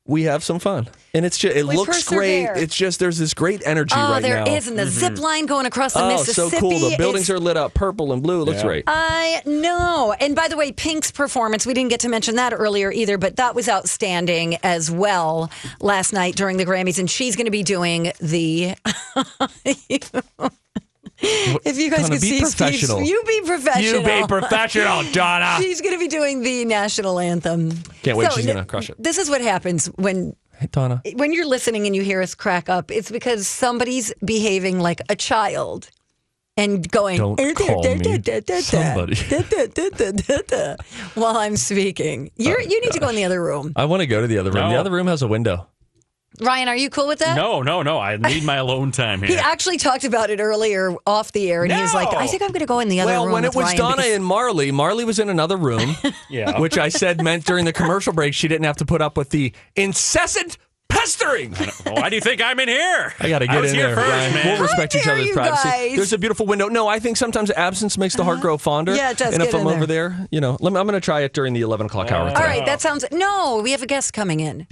we 0.07 0.25
have 0.25 0.43
some 0.43 0.59
fun. 0.59 0.89
And 1.15 1.25
it's 1.25 1.39
just 1.39 1.57
it 1.57 1.67
We 1.67 1.77
looks 1.77 2.09
great. 2.09 2.45
It's 2.57 2.75
just 2.75 2.99
there's 3.01 3.19
this 3.19 3.35
great 3.35 3.63
energy 3.65 3.95
Oh, 3.97 4.13
right 4.13 4.23
there 4.23 4.45
now. 4.45 4.55
is, 4.55 4.67
and 4.67 4.79
the 4.79 4.87
zip 4.87 5.13
mm-hmm. 5.15 5.23
line 5.23 5.47
going 5.47 5.67
across 5.67 5.95
the 5.95 6.03
Oh, 6.03 6.09
Mississippi. 6.09 6.51
so 6.51 6.61
cool. 6.61 6.91
The 6.91 6.97
buildings 6.97 7.25
is 7.25 7.31
are 7.31 7.39
lit 7.39 7.57
up 7.57 7.75
purple 7.75 8.13
and 8.13 8.23
blue. 8.23 8.43
It 8.43 8.45
looks 8.47 8.63
great. 8.63 8.85
I 8.87 9.43
know. 9.47 10.15
And 10.19 10.35
by 10.35 10.49
the 10.49 10.57
way, 10.57 10.73
Pink's 10.73 11.11
performance, 11.11 11.67
we 11.67 11.75
didn't 11.75 11.91
get 11.91 12.01
to 12.01 12.09
mention 12.09 12.37
that 12.37 12.53
earlier 12.53 12.91
either, 12.91 13.19
but 13.19 13.37
that 13.37 13.55
was 13.55 13.69
outstanding 13.69 14.57
as 14.63 14.91
well 14.91 15.51
last 15.81 16.13
night 16.13 16.35
during 16.37 16.57
the 16.57 16.65
Grammys. 16.65 16.99
And 16.99 17.11
she's 17.11 17.37
going 17.37 17.47
to 17.47 17.51
be 17.51 17.63
doing 17.63 18.13
the. 18.21 18.75
if 21.23 21.79
you 21.79 21.91
guys 21.91 22.01
Donna, 22.03 22.15
could 22.15 22.21
be 22.21 22.29
see 22.29 22.37
Steve's, 22.39 22.55
professional. 22.55 23.03
you 23.03 23.23
be 23.27 23.41
professional. 23.45 24.03
You 24.03 24.23
be 24.23 24.27
professional, 24.27 25.03
Donna. 25.13 25.57
She's 25.59 25.81
going 25.81 25.95
to 25.95 25.99
be 25.99 26.09
doing 26.09 26.43
the 26.43 26.65
national 26.65 27.19
anthem. 27.19 27.73
Can't 28.03 28.17
wait. 28.17 28.31
So, 28.31 28.37
She's 28.37 28.47
gonna 28.47 28.65
crush 28.65 28.91
it. 28.91 29.03
This 29.03 29.19
is 29.19 29.29
what 29.29 29.41
happens 29.41 29.87
when 29.97 30.35
Hey, 30.59 30.69
Donna. 30.71 31.03
when 31.15 31.33
you're 31.33 31.47
listening 31.47 31.87
and 31.87 31.97
you 31.97 32.03
hear 32.03 32.21
us 32.21 32.35
crack 32.35 32.69
up, 32.69 32.91
it's 32.91 33.11
because 33.11 33.47
somebody's 33.47 34.13
behaving 34.25 34.79
like 34.81 35.01
a 35.09 35.17
child 35.17 35.91
and 36.57 36.89
going, 36.91 37.17
Don't 37.17 37.37
call 37.57 37.83
me 37.83 38.61
somebody. 38.61 39.19
while 41.15 41.37
I'm 41.37 41.57
speaking. 41.57 42.31
You're, 42.37 42.59
oh, 42.59 42.63
you 42.63 42.81
need 42.83 42.93
to 42.93 43.01
go 43.01 43.09
in 43.09 43.15
the 43.15 43.25
other 43.25 43.43
room. 43.43 43.73
I 43.77 43.87
want 43.87 44.01
to 44.01 44.07
go 44.07 44.21
to 44.21 44.27
the 44.27 44.39
other 44.39 44.51
room. 44.51 44.71
The 44.71 44.77
other 44.77 44.91
room 44.91 45.07
has 45.07 45.23
a 45.23 45.29
window. 45.29 45.67
Ryan, 46.41 46.69
are 46.69 46.77
you 46.77 46.91
cool 46.91 47.09
with 47.09 47.19
that? 47.19 47.37
No, 47.37 47.61
no, 47.61 47.83
no. 47.83 47.99
I 47.99 48.17
need 48.17 48.45
my 48.45 48.57
alone 48.57 48.93
time 48.93 49.19
here. 49.23 49.29
He 49.31 49.37
actually 49.37 49.77
talked 49.79 50.05
about 50.05 50.31
it 50.31 50.41
earlier 50.41 50.95
off 51.07 51.33
the 51.33 51.51
air, 51.51 51.65
and 51.65 51.73
he 51.73 51.81
was 51.81 51.93
like, 51.93 52.15
I 52.15 52.27
think 52.27 52.43
I'm 52.43 52.49
going 52.49 52.61
to 52.61 52.67
go 52.67 52.79
in 52.81 52.89
the 52.89 53.01
other 53.01 53.13
Well, 53.13 53.25
room. 53.25 53.33
Well, 53.33 53.43
when 53.43 53.45
it 53.45 53.55
was 53.55 53.65
Ryan 53.67 53.77
Donna 53.77 53.97
because- 53.97 54.13
and 54.13 54.25
Marley, 54.25 54.71
Marley 54.73 55.05
was 55.05 55.19
in 55.19 55.29
another 55.29 55.57
room, 55.57 55.97
Yeah. 56.31 56.59
which 56.61 56.79
I 56.79 56.89
said 56.89 57.23
meant 57.23 57.45
during 57.45 57.65
the 57.65 57.73
commercial 57.73 58.13
break 58.13 58.33
she 58.35 58.49
didn't 58.49 58.65
have 58.65 58.77
to 58.77 58.87
put 58.87 59.03
up 59.03 59.17
with 59.17 59.31
the 59.31 59.53
incessant 59.77 60.57
pestering. 60.89 61.55
Why 61.85 62.09
do 62.09 62.17
you 62.17 62.21
think 62.21 62.41
I'm 62.43 62.59
in 62.61 62.69
here? 62.69 63.15
I 63.21 63.29
got 63.29 63.41
to 63.41 63.45
I 63.51 63.55
get 63.55 63.61
was 63.61 63.71
in 63.73 63.77
here 63.77 63.87
there, 63.89 63.97
first, 63.97 64.09
Ryan. 64.09 64.35
man. 64.35 64.47
We'll 64.47 64.63
respect 64.63 64.95
each 64.97 65.07
other's 65.07 65.31
privacy. 65.31 65.69
guys. 65.69 65.97
There's 65.97 66.13
a 66.13 66.19
beautiful 66.19 66.47
window. 66.47 66.69
No, 66.69 66.89
I 66.89 66.99
think 66.99 67.17
sometimes 67.17 67.51
absence 67.53 67.97
makes 67.99 68.15
the 68.17 68.25
heart 68.25 68.37
uh-huh. 68.37 68.43
grow 68.43 68.59
fonder. 68.59 68.95
Yeah, 68.95 69.11
it 69.11 69.19
does. 69.19 69.35
And 69.35 69.43
if 69.43 69.53
Get 69.53 69.61
I'm 69.61 69.67
in 69.67 69.75
over 69.75 69.87
there, 69.87 70.27
you 70.31 70.41
know, 70.41 70.57
let 70.61 70.73
me, 70.73 70.79
I'm 70.81 70.87
going 70.87 71.01
to 71.01 71.05
try 71.05 71.21
it 71.21 71.33
during 71.33 71.53
the 71.55 71.61
11 71.61 71.87
o'clock 71.87 72.11
hour. 72.11 72.29
Oh. 72.31 72.35
All 72.35 72.43
right, 72.43 72.65
that 72.67 72.81
sounds. 72.81 73.05
No, 73.13 73.61
we 73.63 73.71
have 73.73 73.83
a 73.83 73.87
guest 73.87 74.13
coming 74.13 74.41
in. 74.41 74.67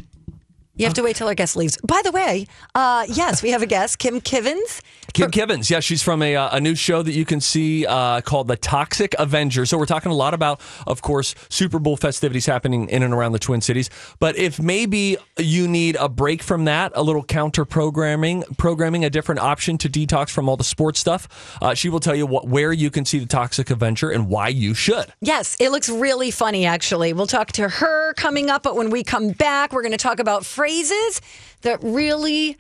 You 0.79 0.85
have 0.85 0.95
to 0.95 1.03
wait 1.03 1.17
till 1.17 1.27
our 1.27 1.35
guest 1.35 1.57
leaves. 1.57 1.77
By 1.79 2.01
the 2.05 2.13
way, 2.13 2.47
uh, 2.75 3.05
yes, 3.09 3.43
we 3.43 3.51
have 3.51 3.63
a 3.63 3.67
guest, 3.67 3.99
Kim 3.99 4.21
Kivens. 4.21 4.81
Kim 5.13 5.31
Kivens, 5.31 5.69
yeah, 5.71 5.81
she's 5.81 6.03
from 6.03 6.23
a, 6.23 6.37
uh, 6.37 6.57
a 6.57 6.61
new 6.61 6.77
show 6.77 7.03
that 7.03 7.13
you 7.13 7.25
can 7.25 7.41
see 7.41 7.85
uh, 7.87 8.21
called 8.21 8.47
The 8.47 8.57
Toxic 8.57 9.15
Avenger. 9.19 9.67
So 9.67 9.77
we're 9.77 9.87
talking 9.87 10.13
a 10.13 10.15
lot 10.15 10.35
about, 10.35 10.61
of 10.87 11.03
course, 11.03 11.35
Super 11.49 11.81
Bowl 11.81 11.97
festivities 11.97 12.47
happening 12.47 12.89
in 12.91 13.03
and 13.03 13.13
around 13.13 13.33
the 13.33 13.39
Twin 13.41 13.61
Cities. 13.61 13.91
But 14.21 14.37
if 14.37 14.61
maybe 14.61 15.17
you 15.37 15.67
need 15.67 15.97
a 15.97 16.09
break 16.09 16.43
from 16.43 16.67
that, 16.67 16.93
a 16.95 17.03
little 17.03 17.25
counter 17.25 17.65
programming, 17.65 18.45
programming 18.59 19.05
a 19.05 19.11
different 19.11 19.41
option 19.41 19.79
to 19.79 19.89
detox 19.89 20.31
from 20.31 20.49
all 20.49 20.57
the 20.57 20.63
sports 20.63 21.01
stuff, 21.01 21.57
uh, 21.61 21.75
she 21.75 21.89
will 21.89 22.01
tell 22.01 22.15
you 22.15 22.27
what 22.27 22.47
where 22.47 22.73
you 22.73 22.91
can 22.91 23.05
see 23.05 23.19
The 23.19 23.27
Toxic 23.27 23.71
Avenger 23.71 24.11
and 24.11 24.29
why 24.29 24.49
you 24.49 24.75
should. 24.75 25.13
Yes, 25.21 25.57
it 25.59 25.71
looks 25.71 25.89
really 25.89 26.31
funny, 26.31 26.67
actually. 26.67 27.13
We'll 27.13 27.27
talk 27.27 27.51
to 27.53 27.69
her 27.69 28.13
coming 28.15 28.51
up, 28.51 28.63
but 28.63 28.77
when 28.77 28.91
we 28.91 29.03
come 29.03 29.31
back, 29.31 29.73
we're 29.73 29.83
going 29.83 29.93
to 29.93 29.99
talk 29.99 30.21
about 30.21 30.47
phrases 30.69 31.21
that 31.63 31.79
really. 31.83 32.57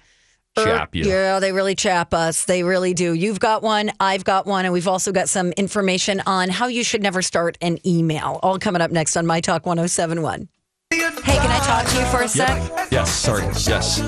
Chap 0.56 0.92
you. 0.92 1.04
Yeah, 1.04 1.38
they 1.38 1.52
really 1.52 1.76
chap 1.76 2.12
us. 2.12 2.44
They 2.44 2.64
really 2.64 2.92
do. 2.92 3.12
You've 3.14 3.38
got 3.38 3.62
one, 3.62 3.92
I've 4.00 4.24
got 4.24 4.44
one, 4.44 4.64
and 4.64 4.74
we've 4.74 4.88
also 4.88 5.12
got 5.12 5.28
some 5.28 5.52
information 5.52 6.20
on 6.26 6.48
how 6.48 6.66
you 6.66 6.82
should 6.82 7.00
never 7.00 7.22
start 7.22 7.56
an 7.60 7.78
email. 7.86 8.40
All 8.42 8.58
coming 8.58 8.82
up 8.82 8.90
next 8.90 9.16
on 9.16 9.24
My 9.24 9.40
Talk 9.40 9.66
1071. 9.66 10.48
Hey, 10.90 10.98
can 11.36 11.50
I 11.50 11.58
talk 11.60 11.86
to 11.86 12.00
you 12.00 12.06
for 12.06 12.22
a 12.22 12.28
sec? 12.28 12.90
Yes, 12.90 13.08
sorry. 13.08 13.44
Yes. 13.68 14.00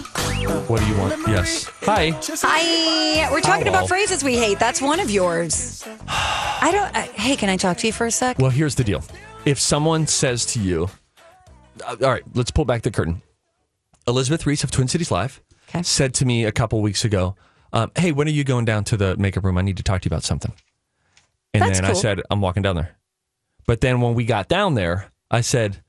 What 0.69 0.81
do 0.81 0.87
you 0.87 0.97
want? 0.99 1.29
Yes. 1.29 1.71
Hi. 1.83 2.19
Hi. 2.21 3.31
We're 3.31 3.41
talking 3.41 3.69
about 3.69 3.87
phrases 3.87 4.25
we 4.25 4.37
hate. 4.37 4.59
That's 4.59 4.83
one 4.83 4.99
of 4.99 5.09
yours. 5.09 5.87
I 6.09 6.71
don't. 6.73 6.97
Uh, 6.97 7.03
hey, 7.13 7.37
can 7.37 7.49
I 7.49 7.57
talk 7.59 7.77
to 7.77 7.87
you 7.87 7.93
for 7.93 8.07
a 8.07 8.11
sec? 8.11 8.41
Well, 8.41 8.51
here's 8.51 8.75
the 8.75 8.83
deal. 8.83 9.05
If 9.45 9.61
someone 9.61 10.09
says 10.09 10.47
to 10.47 10.59
you, 10.61 10.89
uh, 11.87 11.97
all 12.03 12.11
right, 12.11 12.25
let's 12.35 12.51
pull 12.51 12.65
back 12.65 12.83
the 12.83 12.91
curtain. 12.91 13.23
Elizabeth 14.07 14.47
Reese 14.47 14.65
of 14.65 14.71
Twin 14.71 14.89
Cities 14.89 15.11
Live 15.11 15.43
Okay. 15.69 15.83
said 15.83 16.15
to 16.15 16.25
me 16.25 16.45
a 16.45 16.53
couple 16.53 16.81
weeks 16.83 17.05
ago, 17.05 17.37
um, 17.73 17.93
hey, 17.97 18.11
when 18.13 18.27
are 18.27 18.33
you 18.33 18.43
going 18.43 18.65
down 18.65 18.83
to 18.85 18.97
the 18.97 19.17
makeup 19.17 19.45
room? 19.45 19.57
I 19.57 19.63
need 19.63 19.77
to 19.77 19.83
talk 19.85 20.03
to 20.03 20.07
you 20.07 20.09
about 20.09 20.25
something. 20.25 20.53
And 21.55 21.63
That's 21.63 21.81
then 21.81 21.89
I 21.89 21.93
said, 21.93 22.23
I'm 22.31 22.41
walking 22.41 22.63
down 22.63 22.75
there. 22.77 22.97
But 23.67 23.81
then 23.81 24.01
when 24.01 24.15
we 24.15 24.25
got 24.25 24.49
down 24.49 24.75
there, 24.75 25.13
I 25.31 25.43
said, 25.43 25.83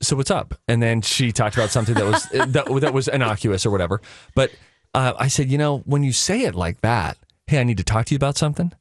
so 0.00 0.14
what's 0.16 0.30
up? 0.30 0.54
And 0.68 0.80
then 0.82 1.00
she 1.02 1.32
talked 1.32 1.56
about 1.56 1.70
something 1.70 1.94
that 1.96 2.04
was 2.06 2.22
that, 2.52 2.66
that 2.80 2.94
was 2.94 3.08
innocuous 3.08 3.66
or 3.66 3.70
whatever. 3.70 4.00
But 4.36 4.52
uh, 4.94 5.14
I 5.18 5.26
said, 5.28 5.50
you 5.50 5.58
know, 5.58 5.78
when 5.78 6.04
you 6.04 6.12
say 6.12 6.42
it 6.42 6.54
like 6.54 6.80
that, 6.82 7.16
hey, 7.48 7.58
I 7.60 7.64
need 7.64 7.78
to 7.78 7.84
talk 7.84 8.06
to 8.06 8.14
you 8.14 8.16
about 8.16 8.36
something. 8.36 8.72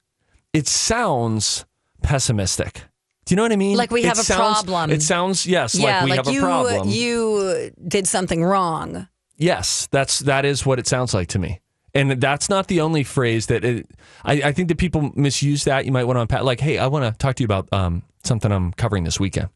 It 0.53 0.67
sounds 0.67 1.65
pessimistic. 2.03 2.83
Do 3.25 3.33
you 3.33 3.35
know 3.37 3.43
what 3.43 3.51
I 3.51 3.55
mean? 3.55 3.77
Like 3.77 3.91
we 3.91 4.01
It 4.03 4.07
have 4.07 4.19
a 4.19 4.23
sounds- 4.23 4.63
problem. 4.63 4.89
It 4.91 5.01
sounds 5.01 5.45
yes, 5.45 5.75
yeah, 5.75 5.99
like 6.01 6.03
we 6.05 6.11
have 6.17 6.27
a 6.27 6.33
you, 6.33 6.41
problem. 6.41 6.89
You 6.89 7.71
did 7.87 8.07
something 8.07 8.43
wrong. 8.43 9.07
Yes, 9.37 9.87
that's 9.91 10.19
that 10.19 10.43
is 10.45 10.65
what 10.65 10.79
it 10.79 10.87
sounds 10.87 11.13
like 11.13 11.27
to 11.29 11.39
me. 11.39 11.61
And 11.93 12.11
that's 12.21 12.49
not 12.49 12.67
the 12.67 12.79
only 12.81 13.03
phrase 13.03 13.47
that 13.47 13.65
it, 13.65 13.85
I, 14.23 14.33
I 14.43 14.51
think 14.53 14.69
that 14.69 14.77
people 14.77 15.11
misuse 15.15 15.65
that. 15.65 15.85
You 15.85 15.91
might 15.91 16.05
want 16.05 16.17
to 16.17 16.21
unpack, 16.21 16.43
like, 16.43 16.61
hey, 16.61 16.77
I 16.77 16.87
want 16.87 17.03
to 17.03 17.17
talk 17.17 17.35
to 17.35 17.43
you 17.43 17.45
about 17.45 17.67
um, 17.73 18.03
something 18.23 18.49
I'm 18.51 18.71
covering 18.71 19.03
this 19.03 19.19
weekend. 19.19 19.49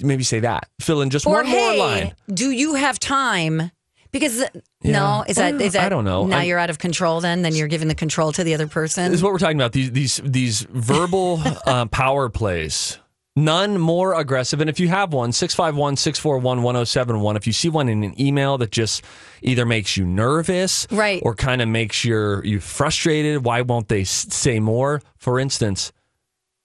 Maybe 0.00 0.22
say 0.24 0.40
that. 0.40 0.68
Fill 0.80 1.02
in 1.02 1.10
just 1.10 1.26
or 1.26 1.34
one 1.34 1.48
more 1.48 1.74
line. 1.74 2.14
do 2.32 2.50
you 2.50 2.74
have 2.74 2.98
time? 2.98 3.70
Because 4.10 4.44
no, 4.82 5.24
is 5.28 5.36
that 5.36 5.52
Well, 5.54 5.62
is 5.62 5.72
that? 5.74 5.84
I 5.84 5.88
don't 5.88 6.04
know. 6.04 6.26
Now 6.26 6.38
I- 6.38 6.42
you're 6.44 6.58
out 6.58 6.70
of 6.70 6.78
control. 6.78 7.20
Then 7.20 7.42
then 7.42 7.54
you're 7.54 7.68
giving 7.68 7.88
the 7.88 7.94
control 7.94 8.32
to 8.32 8.42
the 8.44 8.54
other 8.54 8.66
person. 8.66 9.10
This 9.10 9.18
is 9.20 9.22
what 9.22 9.32
we're 9.32 9.38
talking 9.38 9.58
about. 9.58 9.72
These 9.72 9.92
these 9.92 10.20
these 10.24 10.62
verbal 10.70 11.42
uh, 11.66 11.86
power 11.86 12.28
plays. 12.28 12.98
None 13.36 13.78
more 13.78 14.14
aggressive. 14.18 14.60
And 14.60 14.68
if 14.68 14.80
you 14.80 14.88
have 14.88 15.12
one, 15.12 15.30
651 15.30 15.94
641 15.96 16.62
1071, 16.62 17.36
if 17.36 17.46
you 17.46 17.52
see 17.52 17.68
one 17.68 17.88
in 17.88 18.02
an 18.02 18.20
email 18.20 18.58
that 18.58 18.72
just 18.72 19.04
either 19.42 19.64
makes 19.64 19.96
you 19.96 20.04
nervous 20.04 20.88
Right. 20.90 21.22
or 21.24 21.36
kind 21.36 21.62
of 21.62 21.68
makes 21.68 22.04
your, 22.04 22.44
you 22.44 22.58
frustrated, 22.58 23.44
why 23.44 23.60
won't 23.60 23.86
they 23.86 24.02
say 24.02 24.58
more? 24.58 25.00
For 25.18 25.38
instance, 25.38 25.92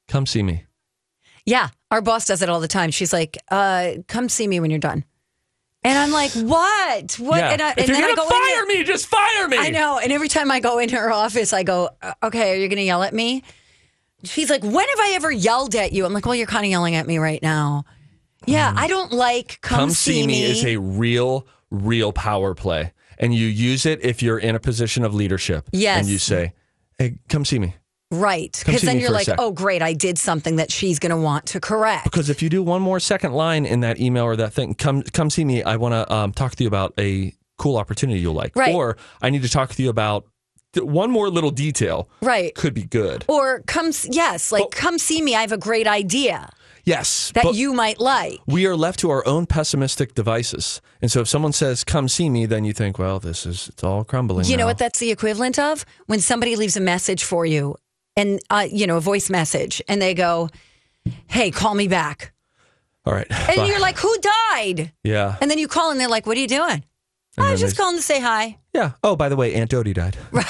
come 0.07 0.25
see 0.25 0.41
me. 0.41 0.63
Yeah, 1.45 1.69
our 1.91 2.01
boss 2.01 2.25
does 2.25 2.41
it 2.41 2.49
all 2.49 2.59
the 2.59 2.67
time. 2.67 2.89
She's 2.89 3.13
like, 3.13 3.37
uh, 3.51 3.91
"Come 4.07 4.27
see 4.27 4.47
me 4.47 4.59
when 4.59 4.71
you're 4.71 4.79
done," 4.79 5.03
and 5.83 5.97
I'm 5.97 6.11
like, 6.11 6.31
"What? 6.31 7.13
What?" 7.19 7.37
Yeah. 7.37 7.49
And, 7.51 7.61
I, 7.61 7.71
if 7.71 7.77
and 7.77 7.87
you're 7.87 7.97
then 7.97 8.03
I 8.03 8.15
going 8.15 8.29
go 8.29 8.29
fire 8.29 8.65
me, 8.65 8.83
just 8.83 9.07
fire 9.07 9.47
me. 9.47 9.57
I 9.57 9.69
know. 9.69 9.99
And 9.99 10.11
every 10.11 10.27
time 10.29 10.51
I 10.51 10.59
go 10.59 10.79
in 10.79 10.89
her 10.89 11.11
office, 11.11 11.53
I 11.53 11.63
go, 11.63 11.89
"Uh, 12.01 12.13
"Okay, 12.23 12.53
are 12.53 12.55
you 12.55 12.67
going 12.67 12.77
to 12.77 12.83
yell 12.83 13.03
at 13.03 13.13
me?" 13.13 13.43
She's 14.23 14.49
like, 14.49 14.63
"When 14.63 14.73
have 14.73 14.99
I 14.99 15.13
ever 15.15 15.31
yelled 15.31 15.75
at 15.75 15.93
you?" 15.93 16.05
I'm 16.05 16.13
like, 16.13 16.25
"Well, 16.25 16.35
you're 16.35 16.47
kind 16.47 16.65
of 16.65 16.71
yelling 16.71 16.95
at 16.95 17.07
me 17.07 17.17
right 17.17 17.41
now." 17.41 17.85
Yeah, 18.45 18.73
I 18.75 18.87
don't 18.87 19.11
like 19.11 19.59
come. 19.61 19.79
Come 19.79 19.89
see 19.91 20.25
me 20.27 20.43
is 20.43 20.65
a 20.65 20.77
real, 20.77 21.47
real 21.71 22.11
power 22.11 22.53
play. 22.53 22.91
And 23.17 23.33
you 23.33 23.47
use 23.47 23.85
it 23.85 24.03
if 24.03 24.21
you're 24.21 24.39
in 24.39 24.55
a 24.55 24.59
position 24.59 25.05
of 25.05 25.13
leadership. 25.13 25.69
Yes. 25.71 25.99
And 25.99 26.09
you 26.09 26.17
say, 26.17 26.53
hey, 26.97 27.19
come 27.29 27.45
see 27.45 27.59
me. 27.59 27.75
Right 28.13 28.61
because 28.65 28.81
then 28.81 28.99
you're 28.99 29.11
like, 29.11 29.27
"Oh, 29.37 29.51
great, 29.51 29.81
I 29.81 29.93
did 29.93 30.17
something 30.17 30.57
that 30.57 30.71
she's 30.71 30.99
going 30.99 31.09
to 31.11 31.17
want 31.17 31.45
to 31.47 31.59
correct." 31.59 32.05
Because 32.05 32.29
if 32.29 32.41
you 32.41 32.49
do 32.49 32.63
one 32.63 32.81
more 32.81 32.99
second 32.99 33.33
line 33.33 33.65
in 33.65 33.81
that 33.81 33.99
email 33.99 34.23
or 34.23 34.35
that 34.35 34.53
thing, 34.53 34.75
come 34.75 35.01
come 35.01 35.29
see 35.29 35.45
me. 35.45 35.63
I 35.63 35.75
want 35.75 35.93
to 35.93 36.13
um, 36.13 36.31
talk 36.31 36.55
to 36.55 36.63
you 36.63 36.67
about 36.67 36.93
a 36.97 37.33
cool 37.57 37.77
opportunity 37.77 38.19
you'll 38.19 38.33
like. 38.33 38.55
Right. 38.55 38.73
Or 38.73 38.97
I 39.21 39.29
need 39.29 39.43
to 39.43 39.49
talk 39.49 39.69
to 39.71 39.83
you 39.83 39.89
about 39.89 40.25
one 40.75 41.11
more 41.11 41.29
little 41.29 41.51
detail. 41.51 42.09
Right. 42.21 42.53
Could 42.55 42.73
be 42.73 42.83
good. 42.83 43.25
Or 43.27 43.61
come, 43.61 43.91
yes, 44.09 44.51
like 44.51 44.71
come 44.71 44.97
see 44.97 45.21
me. 45.21 45.35
I 45.35 45.41
have 45.41 45.51
a 45.51 45.57
great 45.57 45.87
idea 45.87 46.49
Yes. 46.85 47.31
that 47.33 47.55
you 47.55 47.73
might 47.73 47.99
like. 47.99 48.39
we 48.45 48.65
are 48.65 48.75
left 48.75 48.99
to 48.99 49.09
our 49.09 49.25
own 49.25 49.45
pessimistic 49.45 50.15
devices. 50.15 50.81
And 51.01 51.11
so 51.11 51.21
if 51.21 51.27
someone 51.29 51.53
says, 51.53 51.83
come 51.83 52.09
see 52.09 52.29
me, 52.29 52.45
then 52.45 52.65
you 52.65 52.73
think, 52.73 52.99
well, 52.99 53.19
this 53.19 53.45
is, 53.45 53.69
it's 53.69 53.83
all 53.83 54.03
crumbling. 54.03 54.45
You 54.47 54.57
know 54.57 54.65
what 54.65 54.77
that's 54.77 54.99
the 54.99 55.11
equivalent 55.11 55.57
of? 55.59 55.85
When 56.07 56.19
somebody 56.19 56.55
leaves 56.55 56.75
a 56.75 56.81
message 56.81 57.23
for 57.23 57.45
you 57.45 57.75
and, 58.15 58.39
uh, 58.49 58.67
you 58.71 58.85
know, 58.87 58.97
a 58.97 59.01
voice 59.01 59.29
message 59.29 59.81
and 59.87 60.01
they 60.01 60.13
go, 60.13 60.49
hey, 61.27 61.51
call 61.51 61.73
me 61.75 61.87
back. 61.87 62.33
All 63.05 63.13
right. 63.13 63.27
And 63.29 63.57
Bye. 63.57 63.65
you're 63.65 63.79
like, 63.81 63.97
who 63.97 64.15
died? 64.51 64.91
yeah. 65.03 65.35
And 65.41 65.49
then 65.51 65.57
you 65.57 65.67
call 65.67 65.91
and 65.91 65.99
they're 65.99 66.07
like, 66.07 66.25
what 66.25 66.37
are 66.37 66.39
you 66.39 66.47
doing? 66.47 66.83
And 67.37 67.47
I 67.47 67.51
was 67.51 67.59
just 67.59 67.75
calling 67.77 67.97
to 67.97 68.01
say 68.03 68.19
hi. 68.21 68.57
Yeah. 68.73 68.91
Oh, 69.03 69.15
by 69.15 69.27
the 69.29 69.35
way, 69.35 69.53
Aunt 69.55 69.69
Dodie 69.71 69.93
died. 69.93 70.17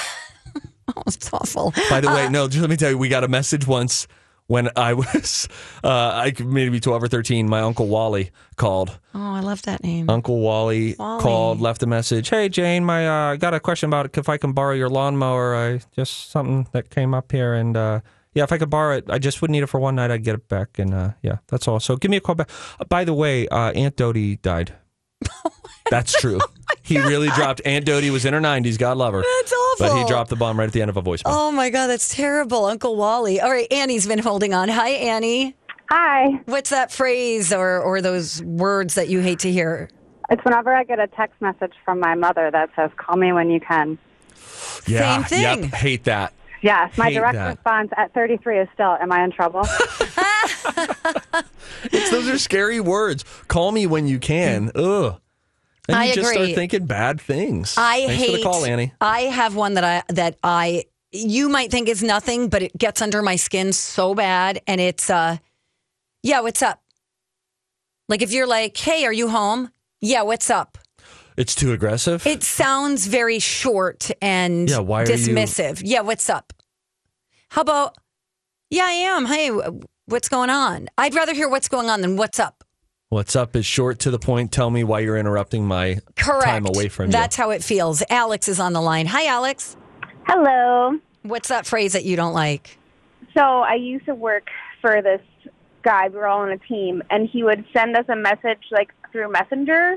Oh, 0.96 1.02
it's 1.06 1.32
awful. 1.32 1.72
By 1.88 2.02
the 2.02 2.10
Uh, 2.10 2.14
way, 2.14 2.28
no, 2.28 2.46
just 2.46 2.60
let 2.60 2.68
me 2.68 2.76
tell 2.76 2.90
you, 2.90 2.98
we 2.98 3.08
got 3.08 3.24
a 3.24 3.28
message 3.28 3.66
once 3.66 4.06
when 4.46 4.68
I 4.76 4.92
was, 5.00 5.48
uh, 5.82 5.88
I 5.88 6.32
maybe 6.42 6.80
12 6.80 7.02
or 7.02 7.08
13. 7.08 7.48
My 7.48 7.60
Uncle 7.60 7.86
Wally 7.88 8.30
called. 8.56 8.98
Oh, 9.14 9.32
I 9.32 9.40
love 9.40 9.62
that 9.62 9.82
name. 9.82 10.10
Uncle 10.10 10.40
Wally, 10.40 10.94
Wally. 10.98 11.22
called, 11.22 11.60
left 11.60 11.82
a 11.82 11.86
message. 11.86 12.28
Hey, 12.28 12.48
Jane, 12.48 12.84
my 12.84 13.08
uh, 13.08 13.32
I 13.32 13.36
got 13.36 13.54
a 13.54 13.60
question 13.60 13.88
about 13.88 14.16
if 14.16 14.28
I 14.28 14.36
can 14.36 14.52
borrow 14.52 14.74
your 14.74 14.88
lawnmower. 14.88 15.54
I 15.54 15.80
just 15.94 16.30
something 16.30 16.66
that 16.72 16.90
came 16.90 17.14
up 17.14 17.32
here, 17.32 17.54
and 17.54 17.76
uh, 17.76 18.00
yeah, 18.34 18.42
if 18.42 18.52
I 18.52 18.58
could 18.58 18.70
borrow 18.70 18.96
it, 18.96 19.04
I 19.08 19.18
just 19.18 19.40
would 19.42 19.50
need 19.50 19.62
it 19.62 19.66
for 19.68 19.78
one 19.80 19.94
night. 19.94 20.10
I'd 20.10 20.24
get 20.24 20.34
it 20.34 20.48
back, 20.48 20.78
and 20.78 20.92
uh, 20.92 21.10
yeah, 21.22 21.38
that's 21.48 21.68
all. 21.68 21.80
So 21.80 21.96
give 21.96 22.10
me 22.10 22.16
a 22.16 22.20
call 22.20 22.34
back. 22.34 22.50
Uh, 22.80 22.84
by 22.84 23.04
the 23.04 23.14
way, 23.14 23.46
uh, 23.48 23.70
Aunt 23.72 23.96
Dodie 23.96 24.36
died. 24.36 24.74
That's 25.90 26.18
true. 26.18 26.40
He 26.82 26.98
really 27.00 27.28
dropped. 27.34 27.60
Aunt 27.64 27.84
Dodie 27.84 28.10
was 28.10 28.24
in 28.24 28.34
her 28.34 28.40
90s. 28.40 28.78
God 28.78 28.96
love 28.96 29.14
her. 29.14 29.22
That's 29.38 29.52
awful. 29.52 29.86
But 29.86 29.98
he 29.98 30.04
dropped 30.06 30.30
the 30.30 30.36
bomb 30.36 30.58
right 30.58 30.66
at 30.66 30.72
the 30.72 30.80
end 30.82 30.90
of 30.90 30.96
a 30.96 31.02
voicemail. 31.02 31.22
Oh 31.26 31.50
my 31.52 31.70
God, 31.70 31.86
that's 31.88 32.14
terrible. 32.14 32.64
Uncle 32.64 32.96
Wally. 32.96 33.40
All 33.40 33.50
right, 33.50 33.70
Annie's 33.72 34.06
been 34.06 34.18
holding 34.18 34.54
on. 34.54 34.68
Hi, 34.68 34.90
Annie. 34.90 35.54
Hi. 35.90 36.40
What's 36.46 36.70
that 36.70 36.90
phrase 36.92 37.52
or, 37.52 37.80
or 37.80 38.00
those 38.00 38.42
words 38.42 38.94
that 38.94 39.08
you 39.08 39.20
hate 39.20 39.40
to 39.40 39.52
hear? 39.52 39.88
It's 40.30 40.42
whenever 40.44 40.74
I 40.74 40.84
get 40.84 40.98
a 40.98 41.06
text 41.06 41.40
message 41.42 41.72
from 41.84 42.00
my 42.00 42.14
mother 42.14 42.50
that 42.50 42.70
says, 42.74 42.90
call 42.96 43.16
me 43.16 43.32
when 43.32 43.50
you 43.50 43.60
can. 43.60 43.98
yeah, 44.86 45.18
same 45.18 45.24
thing. 45.24 45.62
Yep, 45.64 45.74
hate 45.74 46.04
that. 46.04 46.32
Yes, 46.62 46.96
my 46.96 47.08
Hate 47.10 47.14
direct 47.16 47.34
that. 47.34 47.56
response 47.56 47.90
at 47.98 48.14
33 48.14 48.60
is 48.60 48.68
still, 48.72 48.96
am 48.98 49.12
I 49.12 49.22
in 49.22 49.30
trouble? 49.30 49.66
It's, 51.92 52.10
those 52.10 52.28
are 52.28 52.38
scary 52.38 52.80
words. 52.80 53.24
Call 53.48 53.70
me 53.70 53.86
when 53.86 54.06
you 54.08 54.18
can. 54.18 54.70
Ugh. 54.74 55.20
And 55.88 55.96
I 55.98 56.04
you 56.06 56.14
just 56.14 56.30
agree. 56.32 56.44
start 56.46 56.54
thinking 56.56 56.86
bad 56.86 57.20
things. 57.20 57.74
I 57.76 58.06
Thanks 58.06 58.14
hate. 58.22 58.30
for 58.30 58.36
the 58.38 58.42
call, 58.42 58.64
Annie. 58.64 58.92
I 59.00 59.20
have 59.22 59.54
one 59.54 59.74
that 59.74 59.84
I 59.84 60.02
that 60.12 60.38
I 60.42 60.84
you 61.12 61.48
might 61.48 61.70
think 61.70 61.88
is 61.88 62.02
nothing, 62.02 62.48
but 62.48 62.62
it 62.62 62.76
gets 62.76 63.00
under 63.02 63.22
my 63.22 63.36
skin 63.36 63.72
so 63.72 64.14
bad, 64.14 64.60
and 64.66 64.80
it's 64.80 65.10
uh, 65.10 65.36
yeah, 66.22 66.40
what's 66.40 66.62
up? 66.62 66.80
Like 68.08 68.22
if 68.22 68.32
you're 68.32 68.46
like, 68.46 68.76
hey, 68.76 69.04
are 69.04 69.12
you 69.12 69.28
home? 69.28 69.70
Yeah, 70.00 70.22
what's 70.22 70.50
up? 70.50 70.78
It's 71.36 71.54
too 71.54 71.72
aggressive. 71.72 72.26
It 72.26 72.42
sounds 72.42 73.06
very 73.06 73.38
short 73.38 74.10
and 74.22 74.70
Yeah, 74.70 74.78
why 74.78 75.02
are 75.02 75.06
you- 75.06 75.14
dismissive. 75.14 75.82
Yeah, 75.84 76.00
what's 76.00 76.30
up? 76.30 76.52
How 77.50 77.60
about? 77.62 77.96
Yeah, 78.70 78.84
I 78.84 78.92
am. 78.92 79.26
Hey, 79.26 79.50
what's 80.06 80.28
going 80.28 80.50
on? 80.50 80.88
I'd 80.98 81.14
rather 81.14 81.34
hear 81.34 81.48
what's 81.48 81.68
going 81.68 81.88
on 81.90 82.00
than 82.00 82.16
what's 82.16 82.40
up. 82.40 82.63
What's 83.14 83.36
up 83.36 83.54
is 83.54 83.64
short 83.64 84.00
to 84.00 84.10
the 84.10 84.18
point. 84.18 84.50
Tell 84.50 84.70
me 84.70 84.82
why 84.82 84.98
you're 84.98 85.16
interrupting 85.16 85.68
my 85.68 86.00
Correct. 86.16 86.46
time 86.46 86.66
away 86.66 86.88
from 86.88 87.06
you. 87.06 87.12
That's 87.12 87.36
how 87.36 87.50
it 87.50 87.62
feels. 87.62 88.02
Alex 88.10 88.48
is 88.48 88.58
on 88.58 88.72
the 88.72 88.80
line. 88.80 89.06
Hi, 89.06 89.26
Alex. 89.26 89.76
Hello. 90.26 90.98
What's 91.22 91.48
that 91.48 91.64
phrase 91.64 91.92
that 91.92 92.04
you 92.04 92.16
don't 92.16 92.32
like? 92.32 92.76
So 93.32 93.40
I 93.40 93.74
used 93.74 94.06
to 94.06 94.16
work 94.16 94.48
for 94.80 95.00
this 95.00 95.20
guy. 95.84 96.08
We 96.08 96.16
were 96.16 96.26
all 96.26 96.40
on 96.40 96.50
a 96.50 96.58
team, 96.58 97.04
and 97.08 97.28
he 97.28 97.44
would 97.44 97.64
send 97.72 97.96
us 97.96 98.04
a 98.08 98.16
message 98.16 98.58
like 98.72 98.92
through 99.12 99.30
Messenger, 99.30 99.96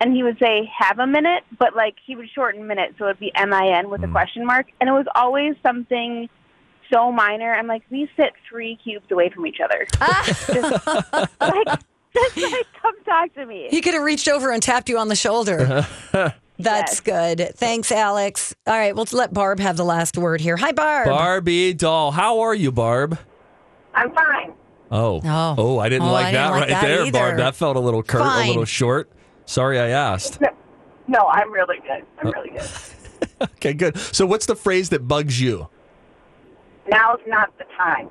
and 0.00 0.12
he 0.12 0.24
would 0.24 0.40
say 0.40 0.68
"have 0.76 0.98
a 0.98 1.06
minute," 1.06 1.44
but 1.60 1.76
like 1.76 1.94
he 2.04 2.16
would 2.16 2.28
shorten 2.28 2.66
minute, 2.66 2.96
so 2.98 3.04
it'd 3.04 3.20
be 3.20 3.32
M 3.36 3.54
I 3.54 3.68
N 3.68 3.88
with 3.88 4.02
a 4.02 4.06
hmm. 4.06 4.12
question 4.12 4.44
mark, 4.44 4.66
and 4.80 4.88
it 4.88 4.92
was 4.92 5.06
always 5.14 5.54
something 5.62 6.28
so 6.92 7.12
minor. 7.12 7.54
I'm 7.54 7.66
like, 7.66 7.82
we 7.90 8.10
sit 8.16 8.32
three 8.48 8.78
cubes 8.82 9.06
away 9.10 9.30
from 9.30 9.46
each 9.46 9.58
other. 9.64 9.86
just, 10.26 10.46
just 10.52 10.86
like, 11.40 11.80
come 12.82 12.94
talk 13.04 13.34
to 13.34 13.46
me. 13.46 13.68
He 13.70 13.80
could 13.80 13.94
have 13.94 14.02
reached 14.02 14.28
over 14.28 14.50
and 14.50 14.62
tapped 14.62 14.88
you 14.88 14.98
on 14.98 15.08
the 15.08 15.16
shoulder. 15.16 15.86
That's 16.58 17.00
good. 17.00 17.52
Thanks, 17.54 17.92
Alex. 17.92 18.54
All 18.66 18.74
right, 18.74 18.94
we'll 18.94 19.06
let 19.12 19.32
Barb 19.32 19.60
have 19.60 19.76
the 19.76 19.84
last 19.84 20.18
word 20.18 20.40
here. 20.40 20.56
Hi, 20.56 20.72
Barb. 20.72 21.06
Barbie 21.06 21.72
doll. 21.74 22.10
How 22.10 22.40
are 22.40 22.54
you, 22.54 22.72
Barb? 22.72 23.18
I'm 23.94 24.12
fine. 24.12 24.52
Oh. 24.90 25.20
Oh. 25.24 25.54
Oh, 25.58 25.78
I 25.78 25.88
didn't 25.88 26.08
Oh, 26.08 26.12
like 26.12 26.26
I 26.26 26.32
that 26.32 26.42
didn't 26.42 26.50
like 26.52 26.60
right 26.62 26.68
that 26.70 26.82
there, 26.82 27.00
either. 27.02 27.12
Barb. 27.18 27.36
That 27.36 27.54
felt 27.54 27.76
a 27.76 27.80
little 27.80 28.02
curt, 28.02 28.22
Fine. 28.22 28.44
a 28.46 28.48
little 28.48 28.64
short. 28.64 29.10
Sorry 29.46 29.78
I 29.78 29.88
asked. 29.88 30.40
No, 31.06 31.26
I'm 31.28 31.52
really 31.52 31.78
good. 31.78 32.04
I'm 32.20 32.26
uh, 32.28 32.30
really 32.32 32.50
good. 32.50 32.68
Okay, 33.40 33.72
good. 33.72 33.96
So 33.98 34.26
what's 34.26 34.46
the 34.46 34.54
phrase 34.56 34.88
that 34.90 35.06
bugs 35.08 35.40
you? 35.40 35.68
Now's 36.88 37.18
not 37.26 37.56
the 37.58 37.64
time. 37.76 38.08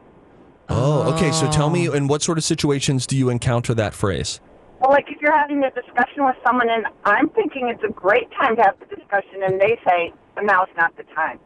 Oh, 0.69 1.13
okay. 1.13 1.31
So 1.31 1.49
tell 1.51 1.69
me, 1.69 1.87
in 1.93 2.07
what 2.07 2.21
sort 2.21 2.37
of 2.37 2.43
situations 2.43 3.07
do 3.07 3.17
you 3.17 3.29
encounter 3.29 3.73
that 3.75 3.93
phrase? 3.93 4.39
Well, 4.79 4.91
like 4.91 5.05
if 5.09 5.21
you're 5.21 5.35
having 5.35 5.63
a 5.63 5.71
discussion 5.71 6.25
with 6.25 6.35
someone 6.45 6.69
and 6.69 6.85
I'm 7.05 7.29
thinking 7.29 7.67
it's 7.69 7.83
a 7.83 7.91
great 7.91 8.29
time 8.31 8.55
to 8.57 8.61
have 8.61 8.75
the 8.79 8.95
discussion 8.95 9.41
and 9.43 9.59
they 9.59 9.79
say, 9.87 10.13
now's 10.43 10.67
not 10.77 10.95
the 10.97 11.03
time. 11.15 11.39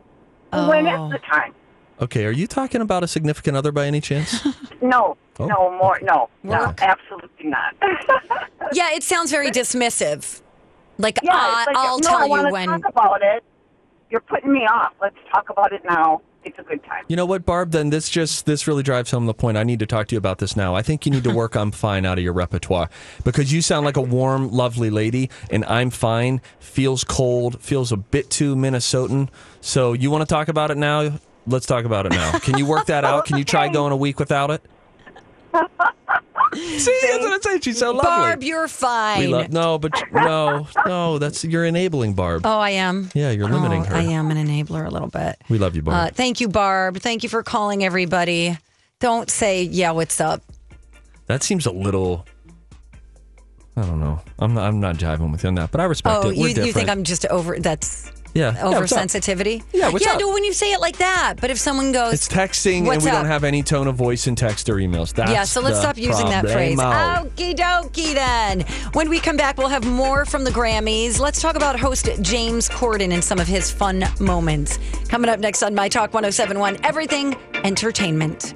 When 0.51 0.87
Oh. 0.87 1.05
is 1.05 1.11
the 1.13 1.19
time? 1.19 1.53
Okay, 2.01 2.25
are 2.25 2.31
you 2.31 2.47
talking 2.47 2.81
about 2.81 3.03
a 3.03 3.07
significant 3.07 3.55
other 3.55 3.71
by 3.71 3.85
any 3.85 4.01
chance? 4.01 4.45
No, 4.81 5.15
Oh. 5.39 5.45
no 5.45 5.71
more, 5.77 5.99
no, 6.01 6.27
no, 6.43 6.73
absolutely 6.79 7.45
not. 7.47 7.75
Yeah, 8.73 8.91
it 8.93 9.03
sounds 9.03 9.29
very 9.31 9.51
dismissive. 9.51 10.41
Like, 10.97 11.19
yeah, 11.23 11.33
uh, 11.35 11.57
it's 11.59 11.67
like, 11.67 11.77
I'll 11.77 11.99
no, 11.99 12.09
tell 12.09 12.33
I 12.33 12.41
you 12.47 12.51
when. 12.51 12.67
talk 12.67 12.81
about 12.87 13.21
it. 13.21 13.43
You're 14.09 14.21
putting 14.21 14.51
me 14.51 14.61
off. 14.65 14.93
Let's 15.01 15.15
talk 15.33 15.49
about 15.49 15.71
it 15.73 15.83
now. 15.85 16.21
It's 16.43 16.57
a 16.57 16.63
good 16.63 16.83
time. 16.83 17.05
You 17.07 17.15
know 17.15 17.25
what, 17.25 17.45
Barb? 17.45 17.71
Then 17.71 17.91
this 17.91 18.09
just 18.09 18.45
this 18.45 18.67
really 18.67 18.83
drives 18.83 19.11
home 19.11 19.27
the 19.27 19.33
point. 19.33 19.57
I 19.57 19.63
need 19.63 19.79
to 19.79 19.85
talk 19.85 20.07
to 20.07 20.15
you 20.15 20.17
about 20.17 20.39
this 20.39 20.55
now. 20.55 20.73
I 20.75 20.81
think 20.81 21.05
you 21.05 21.11
need 21.11 21.23
to 21.23 21.33
work 21.33 21.55
"I'm 21.61 21.71
fine" 21.71 22.05
out 22.05 22.17
of 22.17 22.23
your 22.23 22.33
repertoire 22.33 22.89
because 23.23 23.53
you 23.53 23.61
sound 23.61 23.85
like 23.85 23.97
a 23.97 24.01
warm, 24.01 24.51
lovely 24.51 24.89
lady, 24.89 25.29
and 25.51 25.63
"I'm 25.65 25.91
fine" 25.91 26.41
feels 26.59 27.03
cold, 27.03 27.61
feels 27.61 27.91
a 27.91 27.97
bit 27.97 28.29
too 28.29 28.55
Minnesotan. 28.55 29.29
So 29.61 29.93
you 29.93 30.09
want 30.09 30.21
to 30.21 30.33
talk 30.33 30.47
about 30.47 30.71
it 30.71 30.77
now? 30.77 31.19
Let's 31.45 31.65
talk 31.65 31.85
about 31.85 32.05
it 32.05 32.11
now. 32.11 32.39
Can 32.39 32.57
you 32.57 32.65
work 32.65 32.87
that 32.87 33.03
out? 33.03 33.25
Can 33.25 33.37
you 33.37 33.43
try 33.43 33.67
going 33.67 33.91
a 33.91 33.97
week 33.97 34.19
without 34.19 34.51
it? 34.51 34.61
See, 36.55 36.99
that's 37.03 37.23
what 37.23 37.33
I'm 37.33 37.41
saying. 37.41 37.61
She's 37.61 37.79
so 37.79 37.87
lovely. 37.91 38.01
Barb, 38.09 38.43
you're 38.43 38.67
fine. 38.67 39.19
we 39.19 39.27
love 39.27 39.51
no, 39.51 39.77
but 39.79 39.91
no, 40.11 40.67
no. 40.85 41.17
That's 41.19 41.43
you're 41.45 41.65
enabling 41.65 42.13
Barb. 42.13 42.45
Oh, 42.45 42.59
I 42.59 42.71
am. 42.71 43.09
Yeah, 43.13 43.31
you're 43.31 43.47
limiting 43.49 43.81
Oh, 43.81 43.85
her. 43.85 43.95
I 43.95 44.03
am 44.03 44.31
an 44.31 44.37
enabler 44.37 44.85
a 44.85 44.89
little 44.89 45.07
bit. 45.07 45.37
We 45.49 45.57
love 45.57 45.75
you, 45.75 45.81
Barb. 45.81 46.09
Uh, 46.09 46.11
thank 46.13 46.41
you, 46.41 46.47
Barb. 46.49 46.97
Thank 46.99 47.23
you 47.23 47.29
for 47.29 47.43
calling 47.43 47.83
everybody. 47.83 48.57
Don't 48.99 49.29
say, 49.29 49.63
yeah, 49.63 49.91
what's 49.91 50.19
up? 50.21 50.43
That 51.27 51.43
seems 51.43 51.65
a 51.65 51.71
little. 51.71 52.25
I 53.77 53.83
don't 53.83 53.99
know. 54.01 54.21
I'm 54.37 54.53
not. 54.53 54.63
I'm 54.67 54.79
not 54.81 54.97
jiving 54.97 55.31
with 55.31 55.43
you 55.43 55.47
on 55.47 55.55
that, 55.55 55.71
but 55.71 55.79
I 55.79 55.85
respect 55.85 56.13
Oh, 56.25 56.29
it. 56.29 56.37
We're 56.37 56.49
you, 56.49 56.53
different. 56.53 56.67
you 56.67 56.73
think 56.73 56.89
I'm 56.89 57.03
just 57.05 57.25
over, 57.27 57.57
that's 57.59 58.11
yeah 58.33 58.53
oversensitivity? 58.55 59.63
Yeah, 59.73 59.89
what's 59.89 60.05
yeah, 60.05 60.13
up? 60.13 60.19
no, 60.19 60.29
when 60.29 60.43
you 60.43 60.53
say 60.53 60.71
it 60.71 60.79
like 60.79 60.97
that. 60.97 61.35
But 61.39 61.49
if 61.49 61.57
someone 61.57 61.91
goes, 61.91 62.13
It's 62.13 62.27
texting, 62.27 62.79
and 62.79 62.87
we 62.87 62.95
up? 62.95 63.03
don't 63.03 63.25
have 63.25 63.43
any 63.43 63.63
tone 63.63 63.87
of 63.87 63.95
voice 63.95 64.27
in 64.27 64.35
text 64.35 64.69
or 64.69 64.75
emails. 64.75 65.13
That's 65.13 65.31
yeah, 65.31 65.43
so 65.43 65.61
let's 65.61 65.79
stop 65.79 65.97
using 65.97 66.25
that 66.27 66.47
phrase. 66.47 66.77
Okie 66.79 67.55
dokie 67.55 68.13
then. 68.13 68.61
When 68.93 69.09
we 69.09 69.19
come 69.19 69.37
back, 69.37 69.57
we'll 69.57 69.67
have 69.69 69.85
more 69.85 70.25
from 70.25 70.43
the 70.43 70.51
Grammys. 70.51 71.19
Let's 71.19 71.41
talk 71.41 71.55
about 71.55 71.79
host 71.79 72.09
James 72.21 72.69
Corden 72.69 73.13
and 73.13 73.23
some 73.23 73.39
of 73.39 73.47
his 73.47 73.71
fun 73.71 74.03
moments. 74.19 74.79
Coming 75.07 75.29
up 75.29 75.39
next 75.39 75.63
on 75.63 75.75
My 75.75 75.89
Talk 75.89 76.13
1071, 76.13 76.77
Everything 76.83 77.35
Entertainment. 77.63 78.53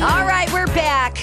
All 0.00 0.26
right, 0.26 0.50
we're 0.52 0.66
back. 0.66 1.16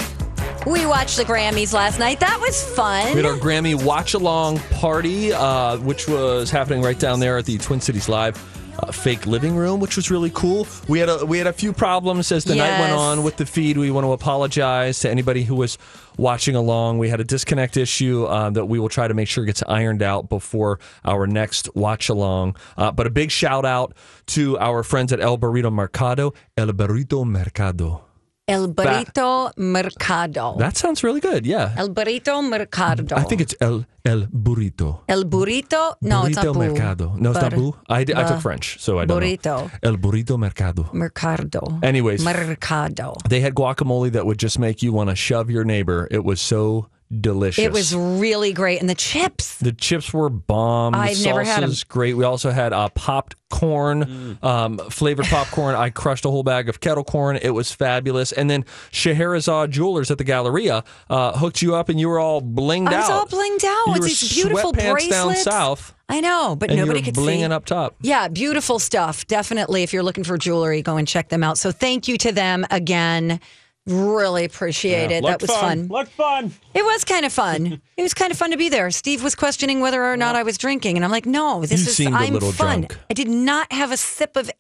We 0.68 0.86
watched 0.86 1.18
the 1.18 1.24
Grammys 1.24 1.74
last 1.74 1.98
night. 1.98 2.20
That 2.20 2.40
was 2.40 2.64
fun. 2.76 3.16
We 3.16 3.24
had 3.24 3.26
our 3.26 3.38
Grammy 3.38 3.84
watch 3.84 4.14
along 4.14 4.60
party, 4.60 5.34
uh, 5.34 5.78
which 5.78 6.08
was 6.08 6.52
happening 6.52 6.84
right 6.84 7.00
down 7.00 7.20
there 7.20 7.40
at 7.40 7.46
the 7.46 7.58
Twin 7.58 7.82
Cities 7.82 8.08
Live. 8.08 8.38
Uh, 8.80 8.90
fake 8.90 9.28
living 9.28 9.54
room, 9.56 9.82
which 9.82 9.98
was 9.98 10.10
really 10.10 10.32
cool. 10.34 10.66
We 10.88 11.00
had 11.00 11.10
a 11.10 11.26
we 11.26 11.38
had 11.38 11.46
a 11.46 11.52
few 11.52 11.74
problems 11.74 12.32
as 12.32 12.46
the 12.46 12.56
night 12.56 12.80
went 12.80 12.94
on 12.94 13.22
with 13.22 13.36
the 13.36 13.46
feed. 13.46 13.78
We 13.78 13.92
want 13.92 14.06
to 14.06 14.14
apologize 14.14 15.00
to 15.00 15.10
anybody 15.10 15.44
who 15.44 15.56
was 15.56 15.78
watching 16.18 16.56
along. 16.56 16.98
We 16.98 17.10
had 17.10 17.20
a 17.20 17.26
disconnect 17.26 17.76
issue 17.76 18.24
uh, 18.26 18.50
that 18.52 18.66
we 18.66 18.80
will 18.80 18.88
try 18.88 19.10
to 19.10 19.14
make 19.14 19.28
sure 19.28 19.44
gets 19.44 19.62
ironed 19.68 20.02
out 20.02 20.30
before 20.30 20.80
our 21.04 21.28
next 21.28 21.76
watch 21.76 22.08
along. 22.08 22.56
Uh, 22.78 22.92
but 22.94 23.06
a 23.08 23.10
big 23.10 23.30
shout 23.30 23.66
out 23.66 23.94
to 24.28 24.58
our 24.58 24.84
friends 24.84 25.12
at 25.12 25.20
El 25.20 25.38
Burrito 25.38 25.72
Mercado. 25.72 26.34
El 26.56 26.68
Burrito 26.68 27.26
Mercado. 27.26 28.06
El 28.52 28.68
Burrito 28.74 29.52
Mercado. 29.58 30.56
That 30.58 30.76
sounds 30.76 31.04
really 31.04 31.22
good. 31.22 31.46
Yeah, 31.46 31.74
El 31.78 31.90
Burrito 31.90 32.42
Mercado. 32.48 33.16
I 33.16 33.24
think 33.24 33.42
it's 33.42 33.56
El 33.62 33.86
El 34.04 34.28
Burrito. 34.28 35.02
El 35.08 35.24
Burrito? 35.26 35.96
No, 36.02 36.26
it's 36.26 36.36
not 36.36 36.46
Burrito. 36.48 36.74
Mercado. 36.74 37.14
No, 37.18 37.32
it's 37.32 37.42
not 37.42 37.56
boo. 37.56 37.76
I, 37.88 38.00
I 38.02 38.04
took 38.04 38.42
French, 38.42 38.78
so 38.80 39.00
I 39.00 39.06
don't 39.06 39.22
Burrito. 39.22 39.46
know. 39.46 39.72
El 39.84 39.98
Burrito 39.98 40.38
Mercado. 40.38 40.90
Mercado. 40.92 41.80
Anyways. 41.82 42.24
Mercado. 42.26 43.16
They 43.30 43.40
had 43.40 43.54
guacamole 43.56 44.12
that 44.12 44.26
would 44.26 44.38
just 44.38 44.60
make 44.60 44.82
you 44.82 44.92
want 44.92 45.10
to 45.10 45.16
shove 45.16 45.50
your 45.50 45.64
neighbor. 45.64 46.08
It 46.12 46.24
was 46.26 46.42
so 46.42 46.88
delicious. 47.20 47.64
It 47.64 47.72
was 47.72 47.96
really 47.96 48.54
great. 48.54 48.80
And 48.80 48.90
the 48.90 48.96
chips. 48.96 49.58
The 49.58 49.72
chips 49.74 50.14
were 50.14 50.30
bomb. 50.30 50.94
The 50.94 51.00
I've 51.00 51.24
never 51.24 51.44
had 51.44 51.64
'em. 51.64 51.70
salsa's 51.70 51.84
great. 51.84 52.16
We 52.16 52.24
also 52.24 52.52
had 52.52 52.72
uh, 52.74 52.90
popped 52.90 53.36
corn, 53.50 54.38
um, 54.42 54.78
flavored 54.90 55.26
popcorn. 55.26 55.76
I 55.76 55.90
crushed 55.90 56.24
a 56.26 56.30
whole 56.30 56.44
bag 56.44 56.70
of 56.70 56.80
kettle 56.80 57.04
corn. 57.04 57.38
It 57.42 57.50
was 57.50 57.72
fabulous. 57.72 58.32
And 58.32 58.50
then 58.50 58.64
Scheherazade 58.92 59.72
Jewelers 59.72 60.10
at 60.10 60.18
the 60.18 60.24
Galleria 60.24 60.84
uh, 61.10 61.38
hooked 61.38 61.62
you 61.62 61.76
up, 61.76 61.90
and 61.90 62.00
you 62.00 62.08
were 62.08 62.20
all 62.20 62.42
blinged 62.42 62.88
out. 62.88 62.94
I 62.94 63.00
was 63.00 63.10
out. 63.10 63.12
all 63.20 63.26
blinged 63.28 63.64
out 63.66 63.88
You 63.88 63.92
with 63.94 64.00
were 64.02 64.08
these 64.08 64.34
beautiful 64.34 64.72
sweatpants 64.74 64.92
bracelets. 64.94 65.44
down 65.44 65.54
south, 65.54 65.94
I 66.08 66.22
know, 66.22 66.56
but 66.56 66.70
and 66.70 66.80
nobody 66.80 67.00
you 67.00 67.04
were 67.04 67.12
could 67.12 67.16
blinging 67.16 67.48
see. 67.48 67.54
up 67.54 67.66
top. 67.66 67.96
Yeah, 68.02 68.28
beautiful 68.30 68.80
stuff. 68.80 69.28
Definitely. 69.28 69.84
If 69.84 69.92
you're 69.94 70.04
looking 70.04 70.24
for 70.24 70.38
jewelry, 70.38 70.82
go 70.82 70.96
and 70.98 71.08
check 71.08 71.28
them 71.30 71.44
out. 71.44 71.58
So 71.58 71.72
thank 71.72 72.08
you 72.08 72.18
to 72.20 72.32
them 72.32 72.66
again. 72.72 73.40
Really 73.88 74.46
appreciate 74.46 75.10
it. 75.12 75.24
That 75.24 75.42
was 75.42 75.50
fun. 75.50 75.88
Looked 75.88 76.12
fun. 76.12 76.52
It 76.74 76.84
was 76.86 77.04
kind 77.04 77.26
of 77.26 77.34
fun. 77.34 77.82
it 77.98 78.02
was 78.04 78.14
kind 78.14 78.32
of 78.32 78.38
fun 78.38 78.52
to 78.52 78.58
be 78.58 78.70
there. 78.70 78.92
Steve 78.92 79.24
was 79.24 79.34
questioning 79.36 79.80
whether 79.82 80.04
or 80.06 80.16
not 80.16 80.36
I 80.36 80.44
was 80.44 80.58
drinking, 80.58 80.98
and 80.98 81.04
I'm 81.06 81.10
like, 81.12 81.26
no, 81.26 81.62
this 81.62 81.72
You 81.72 81.88
is 81.90 81.96
seemed 81.98 82.14
a 82.14 82.18
I'm 82.20 82.34
little 82.34 82.52
fun. 82.52 82.82
drunk. 82.82 82.98
I 83.10 83.14
did 83.14 83.28
not 83.28 83.72
have 83.74 83.92
a 83.92 83.98
sip 83.98 84.36
of 84.38 84.52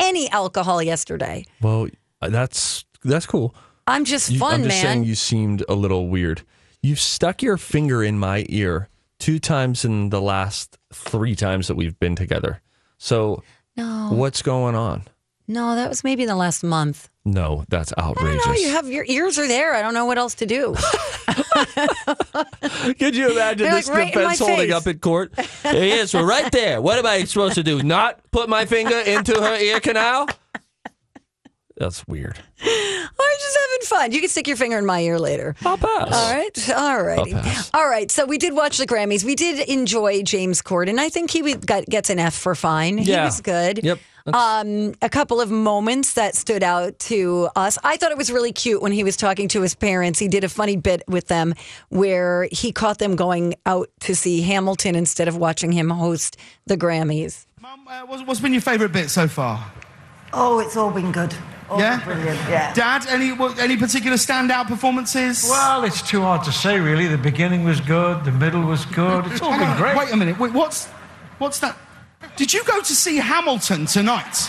any 0.00 0.30
alcohol 0.30 0.82
yesterday. 0.82 1.44
Well, 1.60 1.88
uh, 2.22 2.30
that's 2.30 2.84
that's 3.04 3.26
cool. 3.26 3.54
I'm 3.86 4.06
just 4.06 4.30
You- 4.30 4.38
fun, 4.38 4.54
I'm 4.54 4.62
just 4.64 4.68
man. 4.76 4.82
saying 4.82 5.04
you 5.04 5.14
seemed 5.14 5.62
a 5.68 5.74
little 5.74 6.08
weird. 6.08 6.42
You've 6.82 7.00
stuck 7.00 7.42
your 7.42 7.58
finger 7.58 8.02
in 8.02 8.18
my 8.18 8.46
ear 8.48 8.88
two 9.18 9.38
times 9.38 9.84
in 9.84 10.08
the 10.08 10.20
last 10.22 10.78
three 10.92 11.34
times 11.34 11.68
that 11.68 11.74
we've 11.76 11.98
been 11.98 12.16
together. 12.16 12.62
So 12.98 13.42
no, 13.76 14.08
what's 14.10 14.40
going 14.42 14.74
on? 14.74 15.04
No, 15.46 15.74
that 15.74 15.88
was 15.88 16.02
maybe 16.04 16.22
in 16.22 16.28
the 16.28 16.36
last 16.36 16.62
month. 16.64 17.08
No, 17.24 17.64
that's 17.68 17.92
I 17.96 18.02
outrageous. 18.02 18.44
don't 18.44 18.54
know. 18.54 18.60
You 18.60 18.68
have 18.70 18.88
your 18.90 19.04
ears 19.08 19.38
are 19.38 19.48
there. 19.48 19.74
I 19.74 19.80
don't 19.82 19.94
know 19.94 20.04
what 20.04 20.18
else 20.18 20.34
to 20.36 20.46
do. 20.46 20.74
Could 22.98 23.16
you 23.16 23.30
imagine 23.32 23.66
They're 23.66 23.74
this 23.76 23.88
like 23.88 23.96
right 23.96 24.12
defense 24.12 24.38
holding 24.38 24.72
up 24.72 24.86
in 24.86 24.98
court? 24.98 25.32
yes, 25.64 26.12
we're 26.14 26.26
right 26.26 26.50
there. 26.52 26.80
What 26.82 26.98
am 26.98 27.06
I 27.06 27.24
supposed 27.24 27.54
to 27.54 27.62
do? 27.62 27.82
Not 27.82 28.20
put 28.30 28.48
my 28.48 28.66
finger 28.66 28.98
into 28.98 29.40
her 29.40 29.56
ear 29.56 29.80
canal? 29.80 30.28
That's 31.76 32.06
weird. 32.06 32.38
Oh, 32.64 33.08
I'm 33.18 33.38
just 33.40 33.58
having 33.58 33.86
fun. 33.86 34.12
You 34.12 34.20
can 34.20 34.28
stick 34.28 34.46
your 34.46 34.56
finger 34.56 34.78
in 34.78 34.86
my 34.86 35.00
ear 35.00 35.18
later. 35.18 35.56
I'll 35.64 35.76
pass. 35.76 36.12
All 36.12 36.32
right. 36.34 36.70
All 36.70 37.02
righty. 37.02 37.34
All 37.74 37.88
right. 37.88 38.10
So 38.12 38.26
we 38.26 38.38
did 38.38 38.54
watch 38.54 38.78
the 38.78 38.86
Grammys. 38.86 39.24
We 39.24 39.34
did 39.34 39.68
enjoy 39.68 40.22
James 40.22 40.62
Corden. 40.62 40.98
I 40.98 41.08
think 41.08 41.30
he 41.32 41.54
got, 41.54 41.86
gets 41.86 42.10
an 42.10 42.20
F 42.20 42.34
for 42.34 42.54
fine. 42.54 42.98
He 42.98 43.10
Yeah. 43.10 43.24
was 43.24 43.40
good. 43.40 43.80
Yep. 43.82 43.98
Um, 44.32 44.94
a 45.02 45.10
couple 45.10 45.40
of 45.40 45.50
moments 45.50 46.14
that 46.14 46.34
stood 46.34 46.62
out 46.62 46.98
to 47.00 47.48
us. 47.56 47.76
I 47.84 47.96
thought 47.98 48.10
it 48.10 48.16
was 48.16 48.32
really 48.32 48.52
cute 48.52 48.80
when 48.80 48.92
he 48.92 49.04
was 49.04 49.16
talking 49.16 49.48
to 49.48 49.60
his 49.60 49.74
parents. 49.74 50.18
He 50.18 50.28
did 50.28 50.44
a 50.44 50.48
funny 50.48 50.76
bit 50.76 51.02
with 51.06 51.28
them 51.28 51.54
where 51.90 52.48
he 52.50 52.72
caught 52.72 52.98
them 52.98 53.16
going 53.16 53.54
out 53.66 53.90
to 54.00 54.14
see 54.14 54.40
Hamilton 54.40 54.94
instead 54.94 55.28
of 55.28 55.36
watching 55.36 55.72
him 55.72 55.90
host 55.90 56.38
the 56.66 56.76
Grammys. 56.76 57.46
Mum, 57.60 57.86
uh, 57.86 58.02
what's, 58.06 58.22
what's 58.22 58.40
been 58.40 58.52
your 58.52 58.62
favourite 58.62 58.92
bit 58.92 59.10
so 59.10 59.28
far? 59.28 59.70
Oh, 60.32 60.58
it's 60.58 60.76
all 60.76 60.90
been 60.90 61.12
good. 61.12 61.34
All 61.68 61.78
yeah? 61.78 61.98
been 61.98 62.16
brilliant, 62.16 62.38
yeah. 62.48 62.72
Dad, 62.72 63.06
any 63.08 63.32
what, 63.32 63.58
any 63.58 63.76
particular 63.76 64.16
standout 64.16 64.66
performances? 64.68 65.46
Well, 65.48 65.84
it's 65.84 66.02
too 66.02 66.22
hard 66.22 66.44
to 66.44 66.52
say, 66.52 66.80
really. 66.80 67.06
The 67.08 67.18
beginning 67.18 67.64
was 67.64 67.80
good, 67.80 68.24
the 68.24 68.32
middle 68.32 68.62
was 68.62 68.84
good. 68.86 69.26
It's 69.26 69.42
all 69.42 69.50
Hang 69.50 69.60
been 69.60 69.68
on, 69.68 69.76
great. 69.76 69.96
Wait 69.96 70.12
a 70.12 70.16
minute. 70.16 70.38
Wait, 70.38 70.52
what's 70.52 70.86
what's 71.38 71.58
that? 71.60 71.76
Did 72.36 72.52
you 72.52 72.64
go 72.64 72.80
to 72.80 72.94
see 72.94 73.16
Hamilton 73.16 73.86
tonight? 73.86 74.48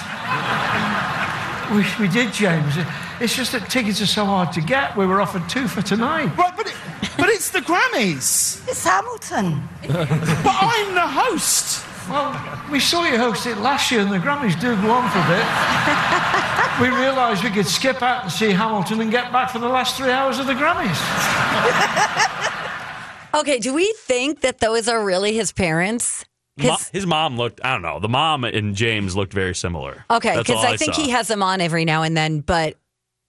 We, 1.71 1.85
we 1.99 2.11
did, 2.11 2.33
James. 2.33 2.75
It's 3.19 3.35
just 3.35 3.51
that 3.53 3.69
tickets 3.69 4.01
are 4.01 4.05
so 4.05 4.25
hard 4.25 4.51
to 4.53 4.61
get. 4.61 4.95
We 4.95 5.05
were 5.05 5.21
offered 5.21 5.47
two 5.49 5.67
for 5.67 5.81
tonight. 5.81 6.35
Right, 6.37 6.55
but, 6.55 6.67
it, 6.67 6.75
but 7.01 7.11
But 7.17 7.29
it's 7.29 7.49
the 7.49 7.59
Grammys. 7.59 8.67
It's 8.67 8.83
Hamilton. 8.83 9.63
But 9.87 10.55
I'm 10.59 10.93
the 10.93 11.07
host. 11.07 11.85
Well, 12.09 12.39
we 12.71 12.79
saw 12.79 13.03
you 13.03 13.17
host 13.17 13.47
it 13.47 13.57
last 13.57 13.91
year, 13.91 14.01
and 14.01 14.11
the 14.11 14.17
Grammys 14.17 14.59
do 14.59 14.75
go 14.81 14.91
on 14.91 15.09
for 15.09 15.19
a 15.19 15.27
bit. 15.27 15.45
we 16.81 16.95
realised 16.95 17.43
we 17.43 17.49
could 17.49 17.65
skip 17.65 18.01
out 18.01 18.23
and 18.23 18.31
see 18.31 18.51
Hamilton 18.51 19.01
and 19.01 19.09
get 19.09 19.31
back 19.31 19.49
for 19.49 19.59
the 19.59 19.69
last 19.69 19.97
three 19.97 20.11
hours 20.11 20.37
of 20.39 20.47
the 20.47 20.53
Grammys. 20.53 20.99
Okay, 23.35 23.59
do 23.59 23.73
we 23.73 23.93
think 23.97 24.39
that 24.41 24.59
those 24.59 24.87
are 24.87 25.03
really 25.03 25.33
his 25.33 25.51
parents? 25.51 26.23
'Cause- 26.59 26.67
Mo- 26.69 26.77
his 26.93 27.05
mom 27.05 27.37
looked, 27.37 27.59
I 27.63 27.71
don't 27.73 27.81
know, 27.81 27.99
the 27.99 28.07
mom 28.09 28.43
and 28.45 28.75
James 28.75 29.15
looked 29.15 29.33
very 29.33 29.53
similar. 29.55 30.05
okay, 30.09 30.37
because 30.37 30.55
all 30.55 30.65
I, 30.65 30.77
think 30.77 30.93
saw. 30.93 31.01
he 31.01 31.09
has 31.09 31.27
them 31.27 31.43
on 31.43 31.59
every 31.61 31.83
now 31.85 32.03
and 32.03 32.15
then, 32.15 32.39
but 32.39 32.75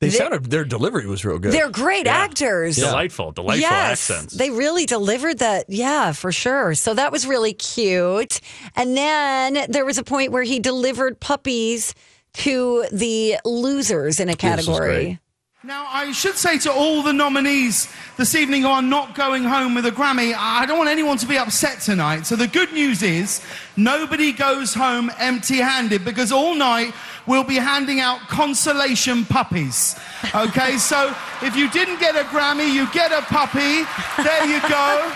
They 0.01 0.11
They- 0.11 0.17
sounded 0.19 0.51
their 0.51 0.65
delivery 0.67 1.07
was 1.07 1.25
real 1.25 1.39
good. 1.39 1.53
they're 1.53 1.71
great 1.71 2.07
actors. 2.07 2.77
Delightful, 2.77 3.33
delightful 3.33 3.61
yes, 3.63 4.11
accents. 4.11 4.35
They 4.35 4.51
really 4.51 4.85
delivered 4.85 5.39
that. 5.39 5.65
Yeah, 5.71 6.13
for 6.13 6.31
sure. 6.33 6.75
So 6.75 6.93
that 6.93 7.11
was 7.11 7.27
really 7.27 7.55
cute. 7.55 8.41
And 8.77 8.95
then 8.95 9.65
there 9.71 9.87
was 9.87 9.97
a 9.97 10.03
point 10.05 10.33
where 10.33 10.43
he 10.43 10.61
delivered 10.61 11.19
puppies 11.19 11.95
to 12.35 12.85
the 12.93 13.37
losers 13.47 14.21
in 14.21 14.29
a 14.29 14.37
category. 14.37 15.19
Now, 15.67 15.89
I 15.89 16.13
should 16.13 16.37
say 16.37 16.59
to 16.59 16.71
all 16.71 17.03
the 17.03 17.13
nominees 17.13 17.93
this 18.17 18.37
evening 18.37 18.63
who 18.63 18.69
are 18.69 18.81
not 18.81 19.17
going 19.17 19.43
home 19.43 19.75
with 19.75 19.85
a 19.85 19.91
Grammy, 19.91 20.33
I 20.33 20.65
don't 20.65 20.79
want 20.79 20.91
anyone 20.91 21.19
to 21.19 21.27
be 21.27 21.37
upset 21.37 21.81
tonight. 21.81 22.25
So 22.25 22.37
the 22.37 22.47
good 22.47 22.73
news 22.73 23.03
is 23.03 23.45
nobody 23.77 24.31
goes 24.31 24.75
home 24.75 25.11
empty 25.19 25.57
handed 25.57 26.05
because 26.05 26.31
all 26.31 26.55
night 26.55 26.95
we'll 27.27 27.43
be 27.43 27.57
handing 27.57 27.99
out 27.99 28.21
consolation 28.29 29.25
puppies. 29.25 29.99
Okay, 30.37 30.79
so 30.79 31.13
if 31.43 31.57
you 31.57 31.69
didn't 31.71 31.99
get 31.99 32.15
a 32.15 32.23
Grammy, 32.29 32.73
you 32.73 32.87
get 32.93 33.11
a 33.11 33.23
puppy. 33.23 33.83
There 34.23 34.47
you 34.47 34.61
go. 34.69 35.13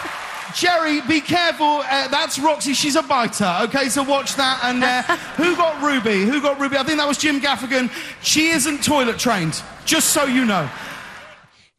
Jerry, 0.54 1.00
be 1.02 1.20
careful. 1.20 1.82
Uh, 1.84 2.08
that's 2.08 2.38
Roxy. 2.38 2.74
She's 2.74 2.96
a 2.96 3.02
biter. 3.02 3.58
Okay, 3.62 3.88
so 3.88 4.02
watch 4.02 4.34
that. 4.36 4.60
And 4.64 4.82
uh, 4.84 5.02
who 5.36 5.56
got 5.56 5.82
Ruby? 5.82 6.24
Who 6.24 6.40
got 6.40 6.58
Ruby? 6.60 6.76
I 6.76 6.82
think 6.84 6.98
that 6.98 7.08
was 7.08 7.18
Jim 7.18 7.40
Gaffigan. 7.40 7.90
She 8.22 8.48
isn't 8.48 8.82
toilet 8.84 9.18
trained, 9.18 9.62
just 9.84 10.10
so 10.10 10.24
you 10.24 10.44
know. 10.44 10.68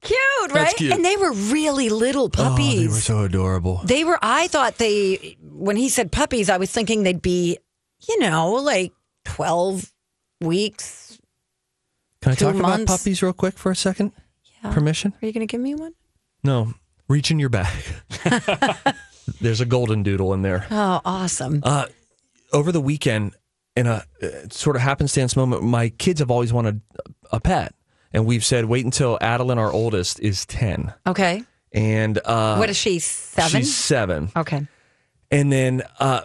Cute, 0.01 0.17
That's 0.47 0.53
right? 0.53 0.75
cute. 0.75 0.93
And 0.93 1.05
they 1.05 1.15
were 1.15 1.31
really 1.31 1.89
little 1.89 2.25
Oh, 2.25 2.29
puppies. 2.29 2.81
they 2.81 2.87
were 2.87 2.99
so 3.01 3.23
adorable. 3.23 3.81
They 3.83 4.03
were, 4.03 4.17
I 4.21 4.47
thought 4.47 4.77
they, 4.77 5.37
when 5.43 5.75
he 5.75 5.89
said 5.89 6.11
puppies, 6.11 6.49
I 6.49 6.57
was 6.57 6.71
thinking 6.71 7.03
they'd 7.03 7.21
be, 7.21 7.59
you 8.07 8.19
know, 8.19 8.53
like 8.53 8.93
12 9.25 9.93
weeks. 10.41 11.19
Can 12.23 12.31
I 12.31 12.35
two 12.35 12.45
talk 12.45 12.55
about 12.55 12.85
puppies 12.87 13.21
real 13.21 13.33
quick 13.33 13.57
for 13.59 13.71
a 13.71 13.75
second? 13.75 14.11
Yeah. 14.63 14.73
Permission? 14.73 15.13
Are 15.21 15.25
you 15.27 15.33
going 15.33 15.45
to 15.47 15.51
give 15.51 15.61
me 15.61 15.75
one? 15.75 15.93
No. 16.43 16.73
Reach 17.11 17.29
in 17.29 17.39
your 17.39 17.49
bag. 17.49 17.83
There's 19.41 19.59
a 19.61 19.65
golden 19.65 20.01
doodle 20.03 20.33
in 20.33 20.41
there. 20.41 20.65
Oh, 20.71 21.01
awesome. 21.03 21.59
Uh, 21.63 21.85
over 22.53 22.71
the 22.71 22.81
weekend, 22.81 23.35
in 23.75 23.85
a 23.87 24.03
uh, 24.21 24.27
sort 24.49 24.75
of 24.75 24.81
happenstance 24.81 25.35
moment, 25.35 25.63
my 25.63 25.89
kids 25.89 26.19
have 26.21 26.31
always 26.31 26.51
wanted 26.53 26.81
a 27.31 27.39
pet, 27.39 27.73
and 28.13 28.25
we've 28.25 28.43
said 28.45 28.65
wait 28.65 28.85
until 28.85 29.17
Adeline, 29.21 29.57
our 29.57 29.71
oldest, 29.71 30.19
is 30.21 30.45
ten. 30.45 30.93
Okay. 31.05 31.43
And 31.73 32.17
uh, 32.25 32.57
what 32.57 32.69
is 32.69 32.77
she, 32.77 32.99
seven? 32.99 33.61
She's 33.61 33.75
seven. 33.75 34.29
Okay. 34.35 34.67
And 35.29 35.51
then 35.51 35.83
uh, 35.99 36.21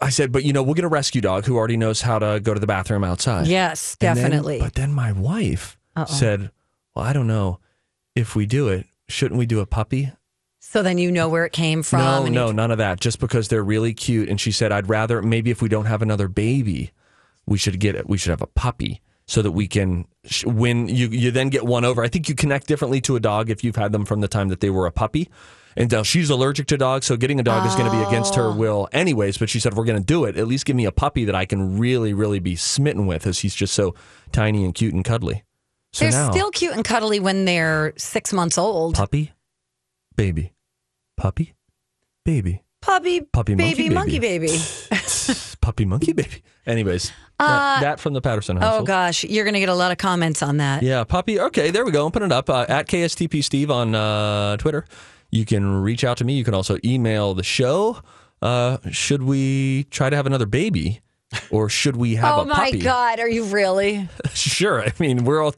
I 0.00 0.10
said, 0.10 0.32
but 0.32 0.44
you 0.44 0.52
know, 0.52 0.62
we'll 0.62 0.74
get 0.74 0.84
a 0.84 0.88
rescue 0.88 1.20
dog 1.22 1.46
who 1.46 1.56
already 1.56 1.76
knows 1.78 2.02
how 2.02 2.18
to 2.18 2.40
go 2.40 2.52
to 2.54 2.60
the 2.60 2.66
bathroom 2.66 3.04
outside. 3.04 3.46
Yes, 3.46 3.96
And 4.00 4.16
then- 4.16 4.16
definitely. 4.30 4.58
but 4.60 4.74
then 4.74 4.92
my 4.92 5.12
wife 5.12 5.78
Uh-oh. 5.96 6.04
said, 6.12 6.50
well, 6.94 7.04
I 7.04 7.12
don't 7.14 7.26
know 7.26 7.60
if 8.14 8.34
we 8.36 8.44
do 8.46 8.68
it. 8.68 8.86
Shouldn't 9.08 9.38
we 9.38 9.46
do 9.46 9.60
a 9.60 9.66
puppy? 9.66 10.12
So 10.72 10.82
then 10.82 10.96
you 10.96 11.12
know 11.12 11.28
where 11.28 11.44
it 11.44 11.52
came 11.52 11.82
from. 11.82 12.00
no, 12.00 12.24
no, 12.26 12.46
you- 12.48 12.52
none 12.54 12.70
of 12.70 12.78
that. 12.78 12.98
Just 12.98 13.18
because 13.20 13.48
they're 13.48 13.62
really 13.62 13.92
cute. 13.92 14.30
And 14.30 14.40
she 14.40 14.50
said, 14.52 14.72
I'd 14.72 14.88
rather 14.88 15.20
maybe 15.20 15.50
if 15.50 15.60
we 15.60 15.68
don't 15.68 15.84
have 15.84 16.00
another 16.00 16.28
baby, 16.28 16.92
we 17.46 17.58
should 17.58 17.78
get 17.78 17.94
it. 17.94 18.08
We 18.08 18.16
should 18.16 18.30
have 18.30 18.40
a 18.40 18.46
puppy 18.46 19.02
so 19.26 19.42
that 19.42 19.50
we 19.52 19.68
can 19.68 20.06
when 20.44 20.88
you 20.88 21.08
you 21.08 21.30
then 21.30 21.50
get 21.50 21.64
one 21.66 21.84
over. 21.84 22.02
I 22.02 22.08
think 22.08 22.26
you 22.28 22.34
connect 22.34 22.68
differently 22.68 23.02
to 23.02 23.16
a 23.16 23.20
dog 23.20 23.50
if 23.50 23.62
you've 23.62 23.76
had 23.76 23.92
them 23.92 24.06
from 24.06 24.20
the 24.20 24.28
time 24.28 24.48
that 24.48 24.60
they 24.60 24.70
were 24.70 24.86
a 24.86 24.90
puppy. 24.92 25.28
And 25.76 25.90
now 25.92 26.02
she's 26.02 26.30
allergic 26.30 26.66
to 26.68 26.76
dogs, 26.78 27.04
so 27.06 27.16
getting 27.16 27.38
a 27.38 27.42
dog 27.42 27.66
is 27.66 27.74
going 27.74 27.90
to 27.90 27.96
be 27.96 28.02
against 28.04 28.34
her 28.36 28.46
Oh. 28.48 28.54
will, 28.56 28.88
anyways. 28.92 29.36
But 29.38 29.48
she 29.50 29.58
said, 29.60 29.72
if 29.72 29.78
we're 29.78 29.84
going 29.86 29.98
to 30.00 30.04
do 30.04 30.24
it, 30.24 30.36
at 30.36 30.46
least 30.46 30.64
give 30.66 30.76
me 30.76 30.84
a 30.86 30.92
puppy 30.92 31.24
that 31.26 31.34
I 31.34 31.44
can 31.46 31.78
really, 31.78 32.12
really 32.14 32.40
be 32.40 32.56
smitten 32.56 33.06
with, 33.06 33.26
as 33.26 33.38
he's 33.40 33.54
just 33.54 33.72
so 33.74 33.94
tiny 34.32 34.64
and 34.64 34.74
cute 34.74 34.92
and 34.94 35.02
cuddly. 35.04 35.44
So 35.92 36.04
They're 36.04 36.12
now, 36.12 36.30
still 36.30 36.50
cute 36.50 36.74
and 36.74 36.84
cuddly 36.84 37.20
when 37.20 37.44
they're 37.46 37.92
six 37.96 38.32
months 38.34 38.56
old. 38.58 38.94
puppy, 38.96 39.32
baby, 40.16 40.52
puppy, 41.16 41.54
baby, 42.24 42.62
Puppy, 42.80 43.20
Puppy 43.20 43.54
baby, 43.54 43.88
monkey 43.88 43.94
monkey 43.94 44.18
baby. 44.18 44.46
baby. 44.48 44.60
puppy, 45.60 45.84
monkey, 45.84 46.12
baby. 46.12 46.42
Anyways, 46.66 47.12
Uh, 47.38 47.46
that, 47.46 47.80
that 47.80 48.00
from 48.00 48.12
the 48.12 48.20
Patterson 48.20 48.56
household. 48.56 48.82
oh 48.82 48.84
gosh, 48.84 49.22
you're 49.24 49.44
going 49.44 49.54
to 49.54 49.60
get 49.60 49.68
a 49.68 49.74
lot 49.74 49.92
of 49.92 49.98
comments 49.98 50.42
on 50.42 50.56
that. 50.56 50.82
Yeah, 50.82 51.04
puppy. 51.04 51.38
Okay, 51.38 51.70
there 51.70 51.84
we 51.84 51.92
go. 51.92 52.04
Open 52.04 52.22
it 52.24 52.32
up 52.32 52.50
uh, 52.50 52.66
at 52.68 52.88
KSTP 52.88 53.44
Steve 53.44 53.70
on 53.70 53.94
uh, 53.94 54.56
Twitter. 54.56 54.84
You 55.30 55.44
can 55.44 55.80
reach 55.82 56.02
out 56.02 56.16
to 56.18 56.24
me. 56.24 56.34
You 56.34 56.44
can 56.44 56.54
also 56.54 56.76
email 56.84 57.34
the 57.34 57.42
show. 57.44 57.98
Uh, 58.42 58.78
should 58.90 59.22
we 59.22 59.84
try 59.84 60.10
to 60.10 60.16
have 60.16 60.26
another 60.26 60.46
baby, 60.46 61.00
or 61.50 61.68
should 61.68 61.96
we 61.96 62.16
have 62.16 62.38
a 62.38 62.40
oh 62.42 62.44
my? 62.44 62.72
God, 62.72 63.20
are 63.20 63.28
you 63.28 63.44
really? 63.44 64.08
sure. 64.34 64.82
I 64.82 64.92
mean, 64.98 65.24
we're 65.24 65.40
all. 65.42 65.54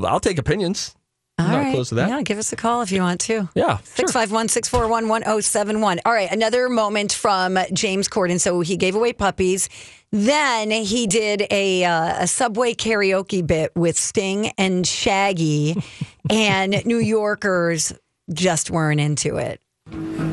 I'll 0.00 0.20
take 0.20 0.38
opinions. 0.38 0.94
I'm 1.38 1.46
All 1.46 1.52
not 1.52 1.58
right. 1.58 1.72
close 1.74 1.88
to 1.90 1.94
that. 1.96 2.08
Yeah, 2.08 2.20
give 2.22 2.38
us 2.38 2.52
a 2.52 2.56
call 2.56 2.82
if 2.82 2.90
you 2.90 3.00
want 3.00 3.20
to. 3.22 3.48
Yeah, 3.54 3.78
651 3.84 4.48
641 4.48 5.08
1071. 5.08 6.00
All 6.04 6.12
right, 6.12 6.30
another 6.32 6.68
moment 6.68 7.12
from 7.12 7.56
James 7.72 8.08
Corden. 8.08 8.40
So 8.40 8.60
he 8.60 8.76
gave 8.76 8.96
away 8.96 9.12
puppies. 9.12 9.68
Then 10.10 10.70
he 10.70 11.06
did 11.06 11.46
a, 11.50 11.84
uh, 11.84 12.22
a 12.22 12.26
subway 12.26 12.74
karaoke 12.74 13.46
bit 13.46 13.70
with 13.76 13.96
Sting 13.98 14.52
and 14.58 14.86
Shaggy, 14.86 15.76
and 16.30 16.84
New 16.86 16.98
Yorkers 16.98 17.92
just 18.32 18.70
weren't 18.70 19.00
into 19.00 19.36
it. 19.36 19.60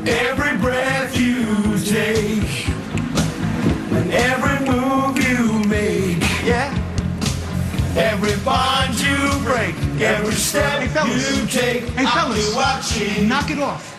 Every 0.08 0.56
breath 0.58 1.16
you 1.16 1.78
take, 1.84 2.68
and 2.68 4.12
every 4.12 4.66
move 4.66 5.18
you 5.28 5.68
make, 5.68 6.18
yeah. 6.44 6.72
Every 10.00 10.26
bond 10.26 10.38
you 10.38 10.46
break, 10.52 10.96
every 10.96 11.18
step 11.20 11.40
you 11.42 11.46
take, 11.46 11.82
Hey, 11.94 12.04
I'll 12.06 12.32
be 12.32 12.40
fellas. 12.40 12.54
watching. 12.54 13.28
Knock 13.28 13.50
it 13.50 13.58
off. 13.58 13.92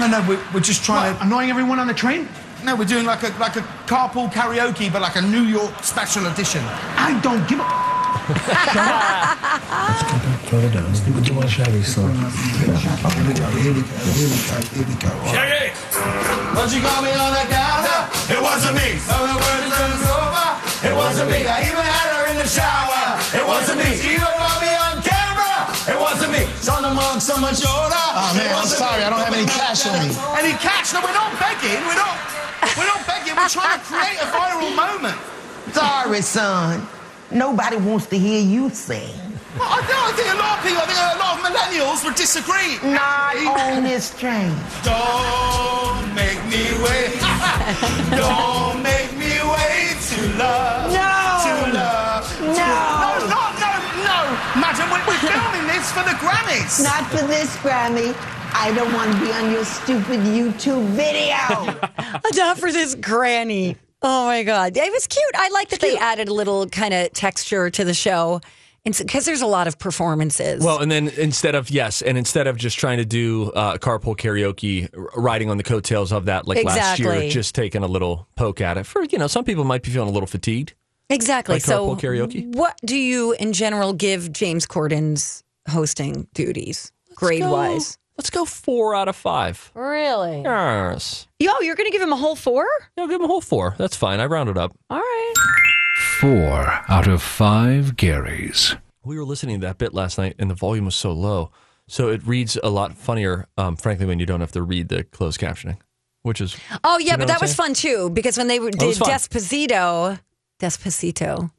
No, 0.00 0.06
no, 0.08 0.24
we're, 0.28 0.40
we're 0.52 0.60
just 0.60 0.84
trying 0.84 1.16
to. 1.16 1.22
Annoying 1.22 1.50
everyone 1.50 1.78
on 1.78 1.86
the 1.86 1.94
train? 1.94 2.28
No, 2.64 2.74
we're 2.76 2.84
doing 2.84 3.04
like 3.04 3.22
a 3.22 3.28
like 3.38 3.56
a 3.56 3.60
carpool 3.86 4.30
karaoke, 4.32 4.90
but 4.92 5.02
like 5.02 5.16
a 5.16 5.20
New 5.22 5.42
York 5.42 5.82
special 5.82 6.26
edition. 6.26 6.62
I 6.96 7.18
don't 7.22 7.46
give 7.48 7.60
a. 7.60 7.64
Further 10.48 10.70
down. 10.70 10.88
We 11.14 11.20
do 11.20 11.34
one 11.34 11.48
Shaggy 11.48 11.82
song. 11.82 12.14
Here 12.14 12.72
we 13.28 13.34
go, 13.34 13.44
here 13.60 13.74
we 13.74 13.82
go, 13.82 13.96
here 14.16 14.28
we 14.32 14.38
go, 14.48 14.56
here 14.72 14.86
we 14.88 14.94
go. 14.96 15.10
Shaggy! 15.28 15.72
What 16.56 16.72
you 16.72 16.80
call 16.80 17.02
me 17.02 17.12
on 17.12 17.32
the 17.36 17.44
counter? 17.52 18.00
It 18.32 18.40
wasn't 18.40 18.76
me. 18.80 18.96
So 18.98 19.12
the 19.12 19.36
word 19.36 19.62
is 19.68 20.08
over. 20.08 20.48
It 20.88 20.94
wasn't 20.96 21.30
me. 21.30 21.44
I 21.46 21.60
even 21.68 21.84
had 21.84 22.08
her 22.16 22.24
in 22.32 22.36
the 22.38 22.46
shower. 22.48 22.93
Saw 27.20 27.36
the 27.36 27.40
marks 27.40 27.64
on. 27.64 27.90
Oh 27.92 28.34
man, 28.36 28.54
I'm 28.54 28.66
sorry. 28.66 29.04
I 29.04 29.10
don't 29.10 29.20
have 29.20 29.32
any 29.32 29.46
cash 29.46 29.86
on 29.86 29.94
me. 30.02 30.10
Any 30.34 30.52
cash? 30.58 30.92
No, 30.92 31.00
we're 31.00 31.14
not 31.14 31.30
begging. 31.38 31.78
We're 31.86 31.94
not. 31.94 32.18
We're 32.76 32.90
not 32.90 33.06
begging. 33.06 33.36
We're 33.36 33.48
trying 33.48 33.78
to 33.78 33.84
create 33.86 34.18
a 34.18 34.26
viral 34.34 34.74
moment. 34.74 35.18
Sorry, 35.72 36.20
son. 36.22 36.86
Nobody 37.30 37.76
wants 37.76 38.06
to 38.06 38.18
hear 38.18 38.40
you 38.40 38.68
sing. 38.70 39.14
Well, 39.58 39.68
I, 39.70 39.80
know, 39.86 40.10
I 40.10 40.12
think 40.18 40.28
a 40.34 40.36
lot 40.36 40.58
of 40.58 40.64
people, 40.66 40.82
I 40.82 40.86
think 40.90 40.98
a 40.98 41.18
lot 41.22 41.38
of 41.38 41.44
millennials 41.46 42.04
would 42.04 42.16
disagree. 42.16 42.82
Not 42.82 43.36
on 43.46 43.84
this 43.84 44.10
train. 44.18 44.50
Don't 44.82 46.14
make 46.18 46.42
me 46.50 46.66
wait. 46.82 47.14
Don't 48.10 48.82
make 48.82 49.14
me 49.14 49.38
wait 49.38 49.96
to 50.10 50.38
love. 50.38 50.92
No. 50.92 51.13
We're, 55.06 55.12
we're 55.12 55.18
filming 55.18 55.66
this 55.66 55.90
for 55.92 56.02
the 56.02 56.16
Grammys. 56.20 56.82
Not 56.82 57.06
for 57.10 57.26
this 57.26 57.56
Grammy. 57.56 58.14
I 58.56 58.72
don't 58.74 58.92
want 58.92 59.12
to 59.12 59.20
be 59.20 59.32
on 59.32 59.50
your 59.50 59.64
stupid 59.64 60.20
YouTube 60.20 60.86
video. 60.90 61.80
Not 62.36 62.58
for 62.58 62.70
this 62.70 62.94
granny. 62.94 63.76
Oh 64.00 64.26
my 64.26 64.44
God. 64.44 64.76
It 64.76 64.92
was 64.92 65.06
cute. 65.06 65.24
I 65.34 65.48
like 65.48 65.70
that 65.70 65.80
they 65.80 65.96
added 65.96 66.28
a 66.28 66.34
little 66.34 66.68
kind 66.68 66.94
of 66.94 67.12
texture 67.12 67.68
to 67.70 67.84
the 67.84 67.94
show 67.94 68.40
because 68.84 69.24
there's 69.24 69.40
a 69.40 69.46
lot 69.46 69.66
of 69.66 69.78
performances. 69.78 70.62
Well, 70.62 70.80
and 70.80 70.90
then 70.90 71.08
instead 71.08 71.54
of 71.54 71.70
yes, 71.70 72.02
and 72.02 72.16
instead 72.18 72.46
of 72.46 72.56
just 72.56 72.78
trying 72.78 72.98
to 72.98 73.04
do 73.04 73.50
uh, 73.52 73.78
carpool 73.78 74.16
karaoke, 74.16 74.88
riding 75.16 75.50
on 75.50 75.56
the 75.56 75.62
coattails 75.62 76.12
of 76.12 76.26
that 76.26 76.46
like 76.46 76.64
last 76.64 76.98
year, 76.98 77.28
just 77.28 77.54
taking 77.54 77.82
a 77.82 77.88
little 77.88 78.28
poke 78.36 78.60
at 78.60 78.76
it. 78.76 78.84
For 78.84 79.02
you 79.04 79.18
know, 79.18 79.26
some 79.26 79.44
people 79.44 79.64
might 79.64 79.82
be 79.82 79.90
feeling 79.90 80.10
a 80.10 80.12
little 80.12 80.26
fatigued. 80.26 80.74
Exactly. 81.10 81.56
like 81.56 81.62
so, 81.62 81.94
karaoke? 81.96 82.54
what 82.54 82.78
do 82.84 82.96
you 82.96 83.32
in 83.32 83.52
general 83.52 83.92
give 83.92 84.32
James 84.32 84.66
Corden's 84.66 85.42
hosting 85.68 86.26
duties 86.34 86.92
grade 87.14 87.40
go- 87.42 87.52
wise? 87.52 87.98
Let's 88.16 88.30
go 88.30 88.44
four 88.44 88.94
out 88.94 89.08
of 89.08 89.16
five. 89.16 89.72
Really? 89.74 90.42
Yes. 90.42 91.26
Yo, 91.40 91.50
you're 91.62 91.74
going 91.74 91.88
to 91.88 91.90
give 91.92 92.00
him 92.00 92.12
a 92.12 92.16
whole 92.16 92.36
four? 92.36 92.64
Yeah, 92.96 93.02
I'll 93.02 93.08
give 93.08 93.16
him 93.20 93.24
a 93.24 93.26
whole 93.26 93.40
four. 93.40 93.74
That's 93.76 93.96
fine. 93.96 94.20
I 94.20 94.26
rounded 94.26 94.56
up. 94.56 94.70
All 94.88 94.98
right. 94.98 95.32
Four 96.20 96.84
out 96.88 97.08
of 97.08 97.20
five 97.22 97.96
Garys. 97.96 98.78
We 99.04 99.18
were 99.18 99.24
listening 99.24 99.60
to 99.60 99.66
that 99.66 99.78
bit 99.78 99.92
last 99.92 100.16
night, 100.16 100.36
and 100.38 100.48
the 100.48 100.54
volume 100.54 100.84
was 100.84 100.94
so 100.94 101.10
low, 101.12 101.50
so 101.88 102.08
it 102.08 102.24
reads 102.24 102.56
a 102.62 102.70
lot 102.70 102.96
funnier. 102.96 103.46
Um, 103.58 103.74
frankly, 103.76 104.06
when 104.06 104.20
you 104.20 104.26
don't 104.26 104.40
have 104.40 104.52
to 104.52 104.62
read 104.62 104.88
the 104.88 105.02
closed 105.04 105.40
captioning, 105.40 105.78
which 106.22 106.40
is 106.40 106.56
Oh, 106.84 106.98
You 106.98 107.06
yeah, 107.06 107.12
know 107.12 107.18
but 107.18 107.28
that 107.28 107.38
I'm 107.38 107.40
was 107.40 107.54
fun 107.54 107.74
too 107.74 108.10
because 108.10 108.38
when 108.38 108.46
they 108.46 108.58
did 108.60 108.80
was 108.80 108.98
fun. 108.98 109.08
Despacito, 110.64 111.50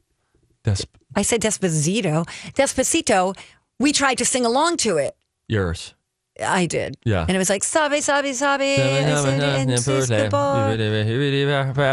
Despacito, 0.64 0.82
Des- 0.84 0.84
I 1.14 1.22
said 1.22 1.40
Despacito, 1.40 2.26
Despacito, 2.54 3.36
we 3.78 3.92
tried 3.92 4.18
to 4.18 4.24
sing 4.24 4.44
along 4.44 4.78
to 4.78 4.96
it. 4.96 5.16
yours. 5.48 5.94
I 6.38 6.66
did. 6.66 6.98
Yeah. 7.04 7.22
And 7.26 7.30
it 7.30 7.38
was 7.38 7.48
like, 7.48 7.64
Sabe, 7.64 8.02
Sabe, 8.02 8.34
Sabe. 8.34 8.76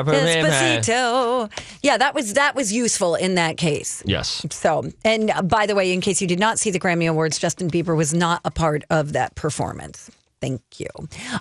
Despacito. 0.06 1.50
Yeah, 1.82 1.98
that 1.98 2.14
was 2.14 2.34
that 2.34 2.56
was 2.56 2.74
useful 2.74 3.16
in 3.16 3.36
that 3.36 3.56
case. 3.58 4.04
Yes. 4.06 4.46
So, 4.52 4.92
and 5.06 5.32
uh, 5.32 5.42
by 5.44 5.66
the 5.66 5.76
way, 5.76 5.94
in 5.94 6.02
case 6.02 6.22
you 6.22 6.28
did 6.28 6.40
not 6.40 6.60
see 6.60 6.72
the 6.72 6.80
Grammy 6.80 7.10
Awards, 7.10 7.40
Justin 7.40 7.70
Bieber 7.70 7.96
was 7.96 8.14
not 8.14 8.42
a 8.44 8.52
part 8.52 8.84
of 8.90 9.14
that 9.14 9.36
performance. 9.36 10.12
Thank 10.42 10.62
you. 10.78 10.88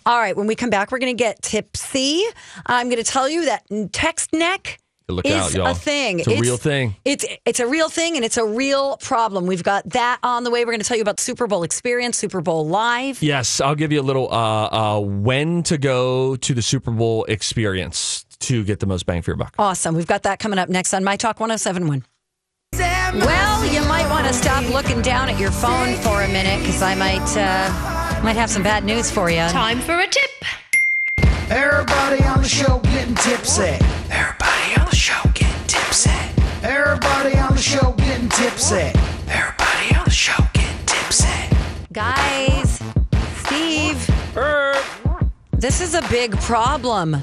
All 0.07 0.19
right, 0.21 0.37
when 0.37 0.47
we 0.47 0.55
come 0.55 0.71
back, 0.71 0.93
we're 0.93 1.01
going 1.01 1.17
to 1.17 1.21
get 1.21 1.43
tipsy. 1.43 2.23
I'm 2.67 2.89
going 2.89 3.03
to 3.03 3.11
tell 3.11 3.29
you 3.29 3.47
that 3.47 3.65
text 3.93 4.33
neck 4.33 4.79
Look 5.09 5.27
is 5.27 5.33
out, 5.33 5.55
y'all. 5.55 5.67
a 5.69 5.75
thing. 5.75 6.21
It's 6.21 6.29
a 6.29 6.41
real 6.41 6.57
thing. 6.57 6.97
It's 7.05 7.25
it's 7.45 7.61
a 7.61 7.67
real 7.67 7.89
thing, 7.89 8.17
and 8.17 8.25
it's 8.25 8.37
a 8.37 8.45
real 8.45 8.97
problem. 8.99 9.47
We've 9.47 9.63
got 9.63 9.89
that 9.91 10.19
on 10.23 10.45
the 10.45 10.51
way. 10.51 10.65
We're 10.65 10.73
going 10.73 10.81
to 10.81 10.87
tell 10.87 10.97
you 10.97 11.03
about 11.03 11.21
Super 11.21 11.47
Bowl 11.47 11.63
experience, 11.63 12.17
Super 12.19 12.41
Bowl 12.41 12.67
live. 12.67 13.23
Yes, 13.23 13.61
I'll 13.61 13.75
give 13.75 13.93
you 13.93 14.01
a 14.01 14.03
little 14.03 14.33
uh, 14.33 14.97
uh, 14.97 15.01
when 15.01 15.63
to 15.65 15.79
go 15.79 16.37
to 16.37 16.55
the 16.55 16.63
Super 16.63 16.91
Bowl 16.91 17.25
experience 17.25 18.25
to 18.41 18.65
get 18.65 18.81
the 18.81 18.87
most 18.87 19.07
bang 19.07 19.23
for 19.23 19.31
your 19.31 19.37
buck. 19.37 19.55
Awesome. 19.59 19.95
We've 19.95 20.07
got 20.07 20.25
that 20.25 20.39
coming 20.39 20.59
up 20.59 20.69
next 20.69 20.95
on 20.95 21.05
My 21.05 21.17
Talk 21.17 21.41
1071. 21.41 22.05
Well, 22.75 23.67
you 23.67 23.83
might 23.83 24.09
want 24.09 24.27
to 24.27 24.33
stop 24.33 24.67
looking 24.73 25.03
down 25.03 25.29
at 25.29 25.39
your 25.39 25.51
phone 25.51 25.97
for 25.97 26.23
a 26.23 26.29
minute 26.29 26.61
because 26.61 26.81
I 26.81 26.95
might 26.95 27.37
uh, 27.37 28.23
might 28.23 28.37
have 28.37 28.49
some 28.51 28.63
bad 28.63 28.85
news 28.85 29.11
for 29.11 29.31
you. 29.31 29.47
Time 29.49 29.81
for 29.81 29.99
a 30.01 30.07
tip. 30.07 30.31
Everybody 31.51 32.25
on 32.25 32.41
the 32.41 32.49
show 32.49 32.79
getting 32.79 33.15
tipsy. 33.15 33.77
Everybody 34.11 34.42
tipsy. 35.93 36.11
Everybody 36.63 37.37
on 37.37 37.55
the 37.55 37.61
show 37.61 37.93
getting 37.93 38.29
tipsy. 38.31 38.93
Everybody 39.29 39.95
on 39.95 40.05
the 40.05 40.11
show 40.11 40.43
getting 40.55 40.87
tipsy. 40.87 41.29
Guys, 41.93 42.81
Steve, 43.45 44.11
this 45.53 45.83
is 45.83 45.95
a 45.95 46.01
big 46.09 46.35
problem. 46.39 47.15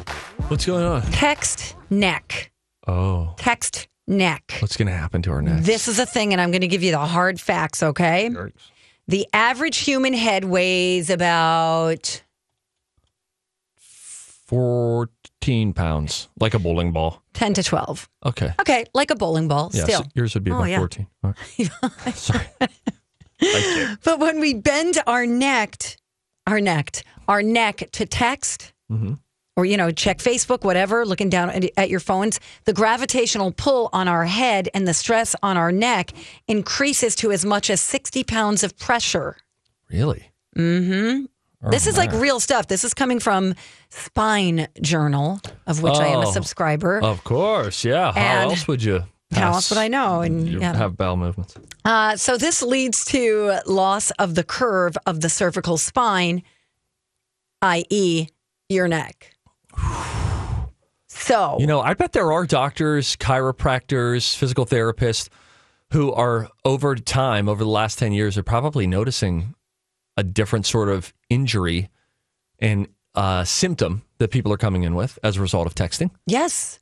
What's 0.50 0.68
going 0.68 0.84
on? 0.84 1.02
Text 1.12 1.76
neck. 1.90 2.52
Oh, 2.88 3.34
Text 3.38 3.88
neck. 4.06 4.58
what's 4.60 4.78
going 4.78 4.88
to 4.88 4.94
happen 4.94 5.24
to 5.24 5.32
our 5.32 5.42
next? 5.42 5.66
This 5.66 5.88
is 5.88 5.98
a 5.98 6.06
thing, 6.06 6.32
and 6.34 6.40
I'm 6.40 6.52
going 6.52 6.62
to 6.62 6.68
give 6.68 6.84
you 6.84 6.92
the 6.92 7.00
hard 7.00 7.42
facts, 7.42 7.82
okay? 7.82 8.30
The 9.08 9.28
average 9.34 9.80
human 9.80 10.14
head 10.14 10.46
weighs 10.46 11.10
about 11.10 12.22
14 13.80 15.74
pounds, 15.74 16.30
like 16.40 16.54
a 16.54 16.60
bowling 16.60 16.92
ball. 16.92 17.24
10 17.40 17.54
to 17.54 17.64
12. 17.64 18.10
Okay. 18.26 18.54
Okay, 18.60 18.84
like 18.94 19.12
a 19.12 19.16
bowling 19.16 19.48
ball, 19.48 19.72
Yes, 19.74 19.86
still. 19.86 20.04
yours 20.14 20.34
would 20.34 20.44
be 20.44 20.52
Oh, 20.52 20.56
about 20.58 20.70
yeah. 20.70 20.78
14. 20.80 21.08
Okay. 21.26 22.12
Sorry. 22.14 22.46
But 24.04 24.20
when 24.20 24.42
we 24.42 24.54
bend 24.54 24.98
our 25.08 25.26
neck, 25.26 25.78
our 26.46 26.60
neck, 26.60 26.98
our 27.30 27.42
neck 27.42 27.88
to 27.94 28.06
text, 28.06 28.74
Mm-hmm. 28.92 29.14
or 29.56 29.66
you 29.66 29.78
know, 29.78 29.92
check 29.92 30.18
Facebook, 30.18 30.64
whatever, 30.66 31.06
looking 31.06 31.30
down 31.30 31.50
at- 31.52 31.72
at 31.78 31.90
your 31.90 32.00
phones, 32.02 32.40
the 32.66 32.74
gravitational 32.74 33.52
pull 33.54 33.90
on 33.94 34.08
our 34.10 34.26
head 34.26 34.68
and 34.74 34.86
the 34.88 34.94
stress 34.94 35.36
on 35.42 35.56
our 35.58 35.72
neck 35.72 36.12
increases 36.48 37.16
to 37.18 37.32
as 37.32 37.46
much 37.46 37.70
as 37.70 37.80
60 37.80 38.24
pounds 38.26 38.64
of 38.64 38.78
pressure. 38.78 39.38
Really? 39.90 40.32
Mm-hmm. 40.58 41.26
Oh, 41.64 41.70
this 41.72 41.88
is 41.88 41.98
like 41.98 42.12
real 42.14 42.40
stuff. 42.40 42.68
This 42.68 42.84
is 42.84 42.94
coming 42.94 43.20
from 43.20 43.54
Spine 43.90 44.68
Journal, 44.82 45.40
of 45.70 45.82
which 45.82 45.96
I 45.96 46.08
am 46.08 46.22
a 46.22 46.28
Oh, 46.28 46.32
subscriber. 46.32 47.02
Of 47.02 47.24
course, 47.24 47.86
yeah. 47.86 48.12
How 48.12 48.20
And 48.20 48.52
else 48.52 48.68
would 48.68 48.84
you? 48.84 49.04
How 49.32 49.54
else 49.54 49.70
would 49.70 49.78
I 49.80 49.88
know? 49.88 50.22
And 50.22 50.48
you 50.50 50.60
yeah. 50.60 50.76
have 50.76 50.98
bowel 50.98 51.16
movements. 51.16 51.56
Uh, 51.86 52.16
so 52.18 52.36
this 52.36 52.62
leads 52.62 53.06
to 53.06 53.60
loss 53.68 54.10
of 54.12 54.34
the 54.36 54.44
curve 54.44 54.98
of 55.06 55.22
the 55.22 55.30
cervical 55.30 55.78
spine, 55.78 56.42
i.e., 57.62 58.28
your 58.70 58.88
neck. 58.88 59.36
So 61.08 61.58
You 61.60 61.68
know, 61.68 61.82
I 61.82 61.94
bet 61.94 62.14
there 62.14 62.32
are 62.32 62.46
doctors, 62.46 63.16
chiropractors, 63.18 64.36
physical 64.36 64.66
therapists 64.66 65.30
who 65.92 66.12
are 66.14 66.50
over 66.66 66.96
time, 66.96 67.50
over 67.50 67.64
the 67.64 67.70
last 67.70 68.00
10 68.00 68.12
years, 68.14 68.38
are 68.38 68.44
probably 68.44 68.88
noticing 68.88 69.54
a 70.18 70.24
different 70.24 70.66
sort 70.66 70.90
of 70.90 71.14
injury 71.30 71.90
and 72.60 72.88
uh, 73.16 73.44
symptom 73.44 74.04
that 74.20 74.30
people 74.32 74.52
are 74.54 74.58
coming 74.58 74.84
in 74.84 74.96
with 74.96 75.18
as 75.24 75.38
a 75.38 75.42
result 75.42 75.68
of 75.68 75.76
texting. 75.76 76.12
yes, 76.26 76.80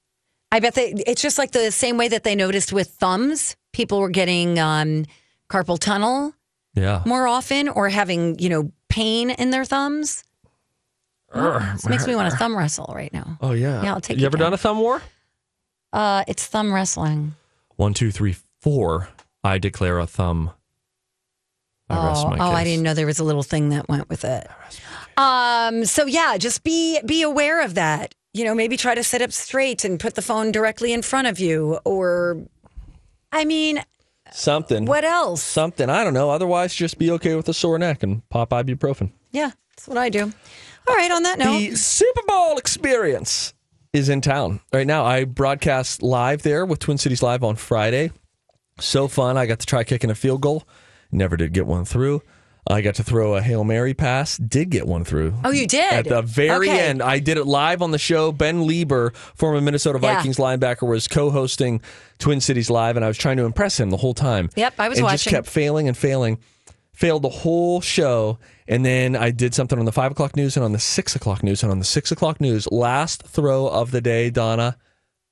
I 0.52 0.60
bet 0.62 0.76
they. 0.76 0.94
It's 1.06 1.22
just 1.22 1.38
like 1.38 1.52
the 1.52 1.72
same 1.72 1.98
way 1.98 2.08
that 2.08 2.24
they 2.24 2.36
noticed 2.36 2.72
with 2.72 2.88
thumbs. 2.90 3.56
People 3.74 4.00
were 4.00 4.10
getting 4.10 4.58
um, 4.60 5.06
carpal 5.50 5.78
tunnel 5.78 6.34
Yeah. 6.74 7.04
more 7.06 7.28
often, 7.28 7.68
or 7.70 7.90
having 7.90 8.40
you 8.40 8.50
know 8.50 8.72
pain 8.90 9.30
in 9.30 9.50
their 9.52 9.66
thumbs. 9.66 10.24
This 11.34 11.88
makes 11.90 12.08
me 12.08 12.16
want 12.16 12.32
to 12.32 12.38
thumb 12.38 12.58
wrestle 12.58 12.92
right 12.96 13.12
now. 13.14 13.38
Oh, 13.42 13.52
yeah. 13.52 13.84
Yeah, 13.84 13.94
I'll 13.94 14.00
take 14.02 14.16
You 14.18 14.22
you 14.22 14.28
ever 14.28 14.38
down. 14.38 14.46
done 14.46 14.54
a 14.54 14.58
thumb 14.58 14.80
war? 14.80 15.02
Uh, 15.92 16.24
it's 16.28 16.46
thumb 16.46 16.74
wrestling. 16.74 17.36
One, 17.76 17.94
two, 17.94 18.12
three, 18.12 18.38
four. 18.62 19.10
I 19.44 19.58
declare 19.58 20.00
a 20.00 20.08
thumb. 20.08 20.52
I 21.90 22.08
rest 22.08 22.26
oh, 22.26 22.30
my 22.30 22.38
oh, 22.40 22.52
I 22.52 22.64
didn't 22.64 22.84
know 22.84 22.94
there 22.94 23.06
was 23.06 23.20
a 23.20 23.24
little 23.26 23.44
thing 23.44 23.70
that 23.70 23.88
went 23.90 24.08
with 24.10 24.24
it. 24.24 24.48
Um, 25.18 25.84
so 25.86 26.06
yeah, 26.06 26.38
just 26.38 26.64
be 26.64 27.00
be 27.06 27.22
aware 27.24 27.62
of 27.64 27.74
that. 27.76 28.14
You 28.34 28.44
know, 28.46 28.54
maybe 28.54 28.78
try 28.78 28.94
to 28.96 29.04
sit 29.04 29.22
up 29.22 29.32
straight 29.32 29.84
and 29.84 30.00
put 30.00 30.14
the 30.16 30.22
phone 30.22 30.52
directly 30.52 30.94
in 30.94 31.02
front 31.02 31.28
of 31.28 31.40
you, 31.40 31.80
or, 31.86 32.46
I 33.32 33.46
mean, 33.46 33.84
Something. 34.32 34.86
what 34.86 35.04
else? 35.04 35.42
Something. 35.42 35.90
I 35.90 36.04
don't 36.04 36.14
know. 36.14 36.30
Otherwise, 36.30 36.76
just 36.76 37.00
be 37.00 37.10
okay 37.12 37.34
with 37.36 37.50
a 37.50 37.54
sore 37.54 37.80
neck 37.80 38.04
and 38.04 38.28
pop 38.30 38.52
ibuprofen. 38.52 39.12
Yeah, 39.32 39.52
that's 39.76 39.88
what 39.88 39.98
I 39.98 40.10
do. 40.10 40.32
All 40.88 40.96
right, 40.96 41.12
on 41.12 41.24
that 41.24 41.40
note, 41.40 41.58
The 41.58 41.76
Super 41.76 42.22
Bowl 42.28 42.58
experience 42.58 43.54
is 43.92 44.08
in 44.08 44.22
town 44.22 44.60
right 44.72 44.86
now. 44.86 45.04
I 45.04 45.24
broadcast 45.24 46.04
live 46.04 46.44
there 46.44 46.64
with 46.66 46.78
Twin 46.80 47.00
Cities 47.00 47.24
Live 47.24 47.44
on 47.44 47.56
Friday. 47.56 48.12
So 48.80 49.08
fun. 49.08 49.36
I 49.38 49.48
got 49.48 49.60
to 49.60 49.66
try 49.66 49.84
kicking 49.84 50.12
a 50.12 50.16
field 50.16 50.42
goal. 50.42 50.64
Never 51.12 51.36
did 51.38 51.54
get 51.54 51.66
one 51.66 51.86
through. 51.86 52.22
I 52.70 52.82
got 52.82 52.96
to 52.96 53.04
throw 53.04 53.36
a 53.36 53.42
Hail 53.42 53.64
Mary 53.64 53.94
pass. 53.94 54.38
Did 54.38 54.70
get 54.70 54.86
one 54.88 55.06
through. 55.06 55.34
Oh, 55.46 55.52
you 55.52 55.68
did? 55.68 55.92
At 55.94 56.06
the 56.10 56.22
very 56.22 56.70
Okay. 56.70 56.88
end. 56.88 57.02
I 57.02 57.20
did 57.20 57.38
it 57.38 57.46
live 57.46 57.82
on 57.82 57.92
the 57.92 57.98
show. 57.98 58.32
Ben 58.32 58.68
Leber, 58.68 59.16
former 59.36 59.62
Minnesota 59.62 60.00
Yeah. 60.02 60.16
Vikings 60.16 60.38
linebacker, 60.38 60.88
was 60.88 61.08
co 61.08 61.30
hosting 61.32 61.82
Twin 62.20 62.42
Cities 62.42 62.70
Live, 62.70 62.96
and 62.98 63.06
I 63.06 63.08
was 63.08 63.18
trying 63.18 63.38
to 63.38 63.46
impress 63.46 63.80
him 63.80 63.90
the 63.90 63.98
whole 63.98 64.14
time. 64.14 64.50
Yep, 64.56 64.74
I 64.80 64.90
was 64.90 65.02
watching. 65.02 65.12
and 65.14 65.20
just 65.20 65.30
kept 65.30 65.48
failing 65.48 65.88
and 65.88 65.96
failing. 65.98 66.40
Failed 66.92 67.22
the 67.22 67.30
whole 67.30 67.80
show. 67.80 68.40
And 68.68 68.84
then 68.84 69.16
I 69.16 69.30
did 69.32 69.54
something 69.54 69.78
on 69.80 69.86
the 69.86 69.92
five 69.92 70.12
o'clock 70.12 70.36
news 70.36 70.58
and 70.58 70.64
on 70.66 70.72
the 70.74 70.80
six 70.80 71.16
o'clock 71.16 71.44
news. 71.44 71.62
And 71.64 71.72
on 71.72 71.80
the 71.80 71.86
six 71.86 72.12
o'clock 72.12 72.42
news, 72.42 72.68
last 72.72 73.24
throw 73.24 73.68
of 73.68 73.92
the 73.92 74.02
day, 74.02 74.30
Donna, 74.32 74.76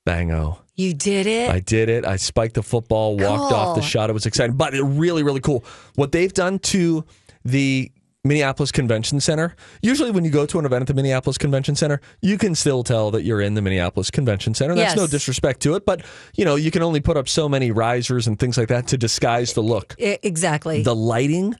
bango. 0.04 0.58
you 0.74 0.94
did 0.94 1.26
it. 1.26 1.50
I 1.50 1.60
did 1.60 1.88
it. 1.88 2.06
I 2.06 2.16
spiked 2.16 2.54
the 2.54 2.62
football, 2.62 3.16
walked 3.16 3.52
off 3.52 3.76
the 3.76 3.82
shot. 3.82 4.10
It 4.10 4.12
was 4.12 4.26
exciting, 4.26 4.56
but 4.56 4.74
it 4.74 4.82
really, 4.82 5.22
really 5.22 5.40
cool. 5.40 5.64
What 5.96 6.12
they've 6.12 6.32
done 6.32 6.58
to 6.60 7.04
the 7.46 7.90
Minneapolis 8.26 8.72
Convention 8.72 9.20
Center. 9.20 9.54
Usually, 9.82 10.10
when 10.10 10.24
you 10.24 10.30
go 10.30 10.46
to 10.46 10.58
an 10.58 10.64
event 10.64 10.82
at 10.82 10.86
the 10.88 10.94
Minneapolis 10.94 11.38
Convention 11.38 11.74
Center, 11.76 12.00
you 12.20 12.36
can 12.38 12.54
still 12.54 12.82
tell 12.82 13.10
that 13.12 13.22
you're 13.22 13.40
in 13.40 13.54
the 13.54 13.62
Minneapolis 13.62 14.10
Convention 14.10 14.54
Center. 14.54 14.74
That's 14.74 14.96
no 14.96 15.06
disrespect 15.06 15.60
to 15.60 15.74
it, 15.74 15.86
but 15.86 16.02
you 16.34 16.44
know, 16.44 16.56
you 16.56 16.70
can 16.70 16.82
only 16.82 17.00
put 17.00 17.16
up 17.16 17.28
so 17.28 17.48
many 17.48 17.70
risers 17.70 18.26
and 18.26 18.38
things 18.38 18.58
like 18.58 18.68
that 18.68 18.88
to 18.88 18.98
disguise 18.98 19.52
the 19.54 19.62
look 19.62 19.94
exactly. 19.98 20.82
the 20.82 20.94
lighting 20.94 21.54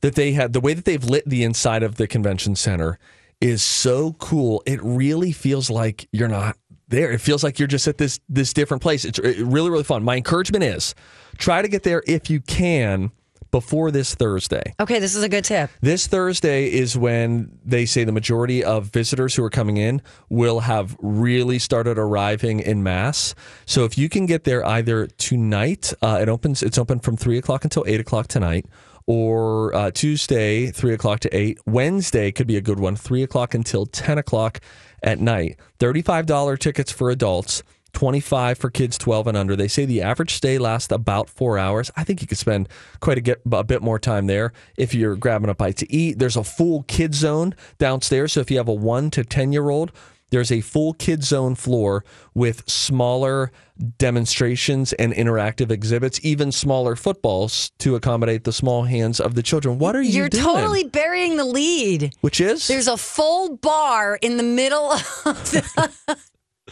that 0.00 0.14
they 0.14 0.32
had, 0.32 0.52
the 0.52 0.60
way 0.60 0.74
that 0.74 0.84
they've 0.84 1.04
lit 1.04 1.28
the 1.28 1.44
inside 1.44 1.82
of 1.82 1.96
the 1.96 2.06
convention 2.06 2.56
center 2.56 2.98
is 3.40 3.62
so 3.62 4.14
cool. 4.14 4.62
It 4.66 4.80
really 4.82 5.32
feels 5.32 5.70
like 5.70 6.08
you're 6.12 6.28
not 6.28 6.56
there. 6.88 7.12
It 7.12 7.20
feels 7.20 7.44
like 7.44 7.58
you're 7.58 7.68
just 7.68 7.86
at 7.86 7.98
this 7.98 8.20
this 8.28 8.52
different 8.52 8.82
place. 8.82 9.04
It's 9.04 9.18
really 9.18 9.70
really 9.70 9.84
fun. 9.84 10.02
My 10.02 10.16
encouragement 10.16 10.64
is 10.64 10.94
try 11.38 11.62
to 11.62 11.68
get 11.68 11.84
there 11.84 12.02
if 12.06 12.28
you 12.28 12.40
can 12.40 13.12
before 13.50 13.90
this 13.90 14.14
Thursday. 14.14 14.74
Okay, 14.78 14.98
this 14.98 15.14
is 15.14 15.22
a 15.22 15.28
good 15.28 15.44
tip. 15.44 15.70
This 15.80 16.06
Thursday 16.06 16.70
is 16.70 16.96
when 16.96 17.58
they 17.64 17.86
say 17.86 18.04
the 18.04 18.12
majority 18.12 18.62
of 18.62 18.86
visitors 18.86 19.34
who 19.34 19.44
are 19.44 19.50
coming 19.50 19.76
in 19.76 20.02
will 20.28 20.60
have 20.60 20.96
really 21.00 21.58
started 21.58 21.98
arriving 21.98 22.60
in 22.60 22.82
mass. 22.82 23.34
So 23.66 23.84
if 23.84 23.98
you 23.98 24.08
can 24.08 24.26
get 24.26 24.44
there 24.44 24.64
either 24.66 25.06
tonight, 25.06 25.92
uh, 26.02 26.18
it 26.20 26.28
opens. 26.28 26.62
It's 26.62 26.78
open 26.78 27.00
from 27.00 27.16
three 27.16 27.38
o'clock 27.38 27.64
until 27.64 27.84
eight 27.86 28.00
o'clock 28.00 28.28
tonight, 28.28 28.66
or 29.06 29.74
uh, 29.74 29.90
Tuesday 29.90 30.70
three 30.70 30.94
o'clock 30.94 31.20
to 31.20 31.36
eight. 31.36 31.58
Wednesday 31.66 32.30
could 32.30 32.46
be 32.46 32.56
a 32.56 32.60
good 32.60 32.78
one, 32.78 32.96
three 32.96 33.22
o'clock 33.22 33.54
until 33.54 33.86
ten 33.86 34.18
o'clock 34.18 34.60
at 35.02 35.18
night. 35.18 35.58
Thirty-five 35.78 36.26
dollar 36.26 36.56
tickets 36.56 36.92
for 36.92 37.10
adults. 37.10 37.62
25 37.92 38.58
for 38.58 38.70
kids 38.70 38.98
12 38.98 39.26
and 39.28 39.36
under. 39.36 39.56
They 39.56 39.68
say 39.68 39.84
the 39.84 40.02
average 40.02 40.34
stay 40.34 40.58
lasts 40.58 40.92
about 40.92 41.28
four 41.28 41.58
hours. 41.58 41.90
I 41.96 42.04
think 42.04 42.20
you 42.20 42.26
could 42.26 42.38
spend 42.38 42.68
quite 43.00 43.18
a, 43.18 43.20
get, 43.20 43.40
a 43.50 43.64
bit 43.64 43.82
more 43.82 43.98
time 43.98 44.26
there 44.26 44.52
if 44.76 44.94
you're 44.94 45.16
grabbing 45.16 45.50
a 45.50 45.54
bite 45.54 45.76
to 45.78 45.92
eat. 45.92 46.18
There's 46.18 46.36
a 46.36 46.44
full 46.44 46.84
kid 46.84 47.14
zone 47.14 47.54
downstairs. 47.78 48.32
So 48.32 48.40
if 48.40 48.50
you 48.50 48.56
have 48.58 48.68
a 48.68 48.74
one 48.74 49.10
to 49.10 49.24
10 49.24 49.52
year 49.52 49.70
old, 49.70 49.92
there's 50.30 50.52
a 50.52 50.60
full 50.60 50.94
kid 50.94 51.24
zone 51.24 51.56
floor 51.56 52.04
with 52.34 52.68
smaller 52.70 53.50
demonstrations 53.98 54.92
and 54.92 55.12
interactive 55.12 55.70
exhibits, 55.70 56.20
even 56.22 56.52
smaller 56.52 56.94
footballs 56.94 57.72
to 57.78 57.96
accommodate 57.96 58.44
the 58.44 58.52
small 58.52 58.84
hands 58.84 59.18
of 59.20 59.34
the 59.34 59.42
children. 59.42 59.78
What 59.78 59.96
are 59.96 60.02
you 60.02 60.12
You're 60.12 60.28
doing? 60.28 60.44
totally 60.44 60.84
burying 60.84 61.36
the 61.36 61.44
lead. 61.44 62.14
Which 62.20 62.40
is? 62.40 62.68
There's 62.68 62.88
a 62.88 62.96
full 62.96 63.56
bar 63.56 64.18
in 64.22 64.36
the 64.36 64.42
middle 64.42 64.92
of 64.92 65.02
the, 65.24 66.18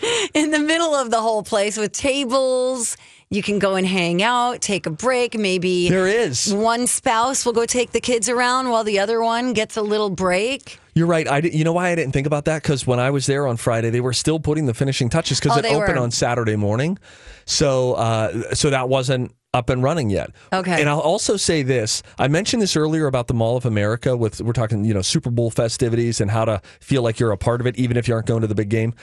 in 0.34 0.50
the 0.50 0.58
middle 0.58 0.94
of 0.94 1.10
the 1.10 1.20
whole 1.20 1.42
place 1.42 1.76
with 1.76 1.92
tables. 1.92 2.96
You 3.30 3.42
can 3.42 3.58
go 3.58 3.74
and 3.74 3.86
hang 3.86 4.22
out, 4.22 4.62
take 4.62 4.86
a 4.86 4.90
break. 4.90 5.34
Maybe 5.38 5.90
There 5.90 6.06
is. 6.08 6.52
one 6.54 6.86
spouse 6.86 7.44
will 7.44 7.52
go 7.52 7.66
take 7.66 7.90
the 7.92 8.00
kids 8.00 8.26
around 8.30 8.70
while 8.70 8.84
the 8.84 8.98
other 9.00 9.20
one 9.20 9.52
gets 9.52 9.76
a 9.76 9.82
little 9.82 10.08
break. 10.08 10.78
You're 10.94 11.06
right. 11.06 11.28
I 11.28 11.40
you 11.40 11.62
know 11.62 11.74
why 11.74 11.90
I 11.90 11.94
didn't 11.94 12.12
think 12.12 12.26
about 12.26 12.46
that? 12.46 12.62
Because 12.62 12.86
when 12.86 12.98
I 12.98 13.10
was 13.10 13.26
there 13.26 13.46
on 13.46 13.58
Friday, 13.58 13.90
they 13.90 14.00
were 14.00 14.14
still 14.14 14.40
putting 14.40 14.64
the 14.64 14.72
finishing 14.72 15.10
touches 15.10 15.38
because 15.40 15.56
Oh, 15.56 15.60
it 15.60 15.66
opened 15.66 15.96
were. 15.98 16.02
on 16.02 16.10
Saturday 16.10 16.56
morning. 16.56 16.98
So, 17.44 17.92
uh, 17.94 18.54
so 18.54 18.70
that 18.70 18.88
wasn't 18.88 19.34
up 19.54 19.68
and 19.70 19.82
running 19.82 20.08
yet. 20.10 20.30
Okay. 20.52 20.80
And 20.80 20.88
I'll 20.88 20.98
also 21.00 21.36
say 21.36 21.62
this: 21.62 22.02
I 22.18 22.28
mentioned 22.28 22.62
this 22.62 22.76
earlier 22.76 23.06
about 23.06 23.26
the 23.28 23.34
Mall 23.34 23.56
of 23.58 23.66
America. 23.66 24.16
With 24.16 24.40
we're 24.40 24.52
talking, 24.54 24.84
you 24.86 24.94
know, 24.94 25.02
Super 25.02 25.30
Bowl 25.30 25.50
festivities 25.50 26.20
and 26.20 26.30
how 26.30 26.46
to 26.46 26.62
feel 26.80 27.02
like 27.02 27.20
you're 27.20 27.30
a 27.32 27.36
part 27.38 27.60
of 27.60 27.66
it, 27.66 27.76
even 27.76 27.96
if 27.98 28.08
you 28.08 28.14
aren't 28.14 28.26
going 28.26 28.40
to 28.40 28.46
the 28.48 28.54
big 28.54 28.70
game. 28.70 28.94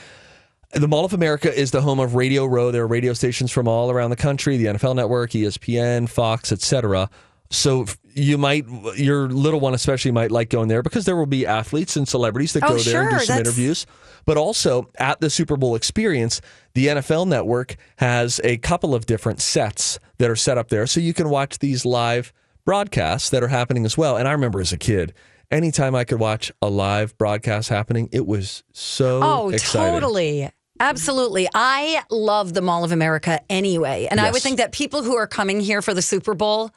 The 0.72 0.88
Mall 0.88 1.04
of 1.04 1.12
America 1.14 1.52
is 1.54 1.70
the 1.70 1.80
home 1.80 2.00
of 2.00 2.14
Radio 2.14 2.44
Row. 2.44 2.70
There 2.70 2.82
are 2.82 2.86
radio 2.86 3.12
stations 3.12 3.50
from 3.52 3.66
all 3.68 3.90
around 3.90 4.10
the 4.10 4.16
country, 4.16 4.56
the 4.56 4.66
NFL 4.66 4.96
Network, 4.96 5.30
ESPN, 5.30 6.08
Fox, 6.08 6.52
etc. 6.52 7.08
So 7.50 7.86
you 8.14 8.36
might, 8.36 8.66
your 8.96 9.28
little 9.28 9.60
one 9.60 9.72
especially 9.74 10.10
might 10.10 10.30
like 10.32 10.50
going 10.50 10.68
there 10.68 10.82
because 10.82 11.04
there 11.04 11.16
will 11.16 11.26
be 11.26 11.46
athletes 11.46 11.96
and 11.96 12.06
celebrities 12.06 12.52
that 12.54 12.64
Oh, 12.64 12.70
go 12.70 12.78
there 12.78 13.02
and 13.02 13.10
do 13.10 13.16
sure, 13.16 13.24
some 13.26 13.36
that's- 13.36 13.46
interviews. 13.48 13.86
But 14.24 14.36
also 14.36 14.90
at 14.98 15.20
the 15.20 15.30
Super 15.30 15.56
Bowl 15.56 15.76
experience, 15.76 16.40
the 16.74 16.88
NFL 16.88 17.26
Network 17.28 17.76
has 17.98 18.40
a 18.42 18.56
couple 18.58 18.92
of 18.94 19.06
different 19.06 19.40
sets 19.40 20.00
that 20.18 20.28
are 20.28 20.36
set 20.36 20.58
up 20.58 20.68
there, 20.68 20.86
so 20.88 20.98
you 20.98 21.14
can 21.14 21.30
watch 21.30 21.60
these 21.60 21.84
live 21.86 22.32
broadcasts 22.64 23.30
that 23.30 23.44
are 23.44 23.48
happening 23.48 23.84
as 23.84 23.96
well. 23.96 24.16
And 24.16 24.26
I 24.26 24.32
remember 24.32 24.60
as 24.60 24.72
a 24.72 24.76
kid. 24.78 25.14
Anytime 25.50 25.94
I 25.94 26.04
could 26.04 26.18
watch 26.18 26.50
a 26.60 26.68
live 26.68 27.16
broadcast 27.18 27.68
happening, 27.68 28.08
it 28.12 28.26
was 28.26 28.64
so 28.72 29.20
Oh, 29.22 29.48
exciting. 29.50 29.92
totally. 30.00 30.50
Absolutely. 30.78 31.48
I 31.54 32.02
love 32.10 32.52
the 32.52 32.60
Mall 32.60 32.84
of 32.84 32.92
America 32.92 33.40
anyway. 33.48 34.08
And 34.10 34.20
I 34.20 34.30
would 34.30 34.42
think 34.42 34.58
that 34.58 34.72
people 34.72 35.02
who 35.02 35.16
are 35.16 35.26
coming 35.26 35.60
here 35.60 35.80
for 35.80 35.94
the 35.94 36.02
Super 36.02 36.34
Bowl 36.34 36.70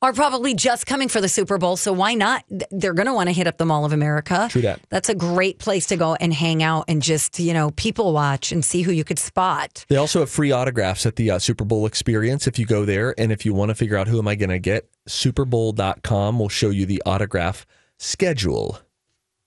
are 0.00 0.12
probably 0.14 0.54
just 0.54 0.86
coming 0.86 1.08
for 1.08 1.20
the 1.20 1.28
Super 1.28 1.56
Bowl. 1.58 1.76
So 1.76 1.92
why 1.92 2.14
not? 2.14 2.44
They're 2.70 2.94
going 2.94 3.06
to 3.06 3.12
want 3.14 3.28
to 3.28 3.32
hit 3.34 3.46
up 3.46 3.58
the 3.58 3.64
Mall 3.66 3.84
of 3.84 3.92
America. 3.92 4.48
True 4.50 4.62
that. 4.62 4.80
That's 4.90 5.08
a 5.08 5.14
great 5.14 5.58
place 5.58 5.86
to 5.86 5.96
go 5.96 6.14
and 6.14 6.32
hang 6.32 6.62
out 6.62 6.84
and 6.88 7.02
just, 7.02 7.38
you 7.38 7.52
know, 7.54 7.70
people 7.72 8.12
watch 8.12 8.50
and 8.52 8.64
see 8.64 8.82
who 8.82 8.92
you 8.92 9.04
could 9.04 9.18
spot. 9.18 9.84
They 9.88 9.96
also 9.96 10.20
have 10.20 10.30
free 10.30 10.50
autographs 10.52 11.04
at 11.06 11.16
the 11.16 11.30
uh, 11.32 11.38
Super 11.38 11.64
Bowl 11.64 11.84
experience 11.86 12.46
if 12.46 12.58
you 12.58 12.64
go 12.66 12.84
there. 12.84 13.14
And 13.18 13.30
if 13.32 13.44
you 13.46 13.52
want 13.54 13.70
to 13.70 13.74
figure 13.74 13.96
out 13.96 14.08
who 14.08 14.18
am 14.18 14.28
I 14.28 14.34
going 14.36 14.50
to 14.50 14.58
get, 14.58 14.88
superbowl.com 15.08 16.38
will 16.38 16.48
show 16.48 16.70
you 16.70 16.86
the 16.86 17.02
autograph 17.06 17.66
schedule. 18.04 18.78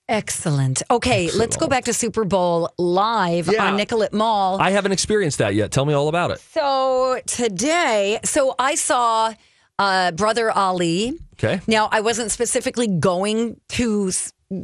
Excellent. 0.08 0.82
Okay, 0.90 1.30
let's 1.32 1.56
go 1.58 1.66
back 1.68 1.84
to 1.84 1.92
Super 1.92 2.24
Bowl 2.24 2.70
live 2.78 3.48
Yeah. 3.52 3.66
on 3.66 3.76
Nicollet 3.76 4.12
Mall. 4.14 4.60
I 4.60 4.70
haven't 4.70 4.92
experienced 4.92 5.38
that 5.38 5.54
yet. 5.54 5.70
Tell 5.70 5.84
me 5.84 5.92
all 5.92 6.08
about 6.08 6.30
it. 6.30 6.40
So 6.54 7.20
today, 7.26 8.18
so 8.24 8.54
I 8.58 8.74
saw 8.74 9.34
uh, 9.78 10.12
Brother 10.12 10.50
Ali. 10.50 11.18
Okay. 11.34 11.60
Now, 11.66 11.88
I 11.92 12.00
wasn't 12.00 12.30
specifically 12.30 12.86
going 12.88 13.60
to 13.70 14.10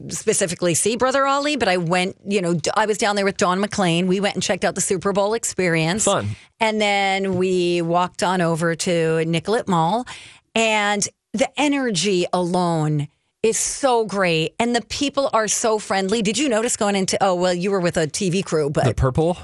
specifically 0.09 0.73
see 0.73 0.97
Brother 0.97 1.27
Ali, 1.27 1.57
but 1.57 1.69
I 1.69 1.77
went, 1.77 2.17
you 2.27 2.41
know, 2.41 2.59
I 2.75 2.87
was 2.87 2.97
down 2.97 3.17
there 3.17 3.25
with 3.27 3.37
Don 3.37 3.61
McLean. 3.61 4.07
We 4.07 4.19
went 4.19 4.35
and 4.35 4.43
checked 4.43 4.65
out 4.65 4.75
the 4.75 4.81
Super 4.81 5.13
Bowl 5.13 5.35
experience. 5.35 6.05
Fun. 6.05 6.31
And 6.59 6.81
then 6.81 7.37
we 7.37 7.83
walked 7.83 8.23
on 8.23 8.41
over 8.41 8.75
to 8.77 9.25
Nicollet 9.27 9.69
Mall, 9.69 10.07
and 10.55 11.07
the 11.35 11.49
energy 11.61 12.25
alone 12.33 13.09
is 13.45 13.59
so 13.59 14.05
great. 14.05 14.55
And 14.59 14.75
the 14.75 14.83
people 14.83 15.31
are 15.33 15.47
so 15.49 15.79
friendly. 15.79 16.23
Did 16.23 16.39
you 16.39 16.49
notice 16.49 16.77
going 16.77 16.97
into, 16.97 17.19
oh, 17.21 17.35
well, 17.35 17.55
you 17.55 17.71
were 17.71 17.81
with 17.81 17.97
a 17.97 18.07
TV 18.07 18.45
crew, 18.45 18.71
but 18.71 18.85
The 18.85 18.95
purple, 18.95 19.37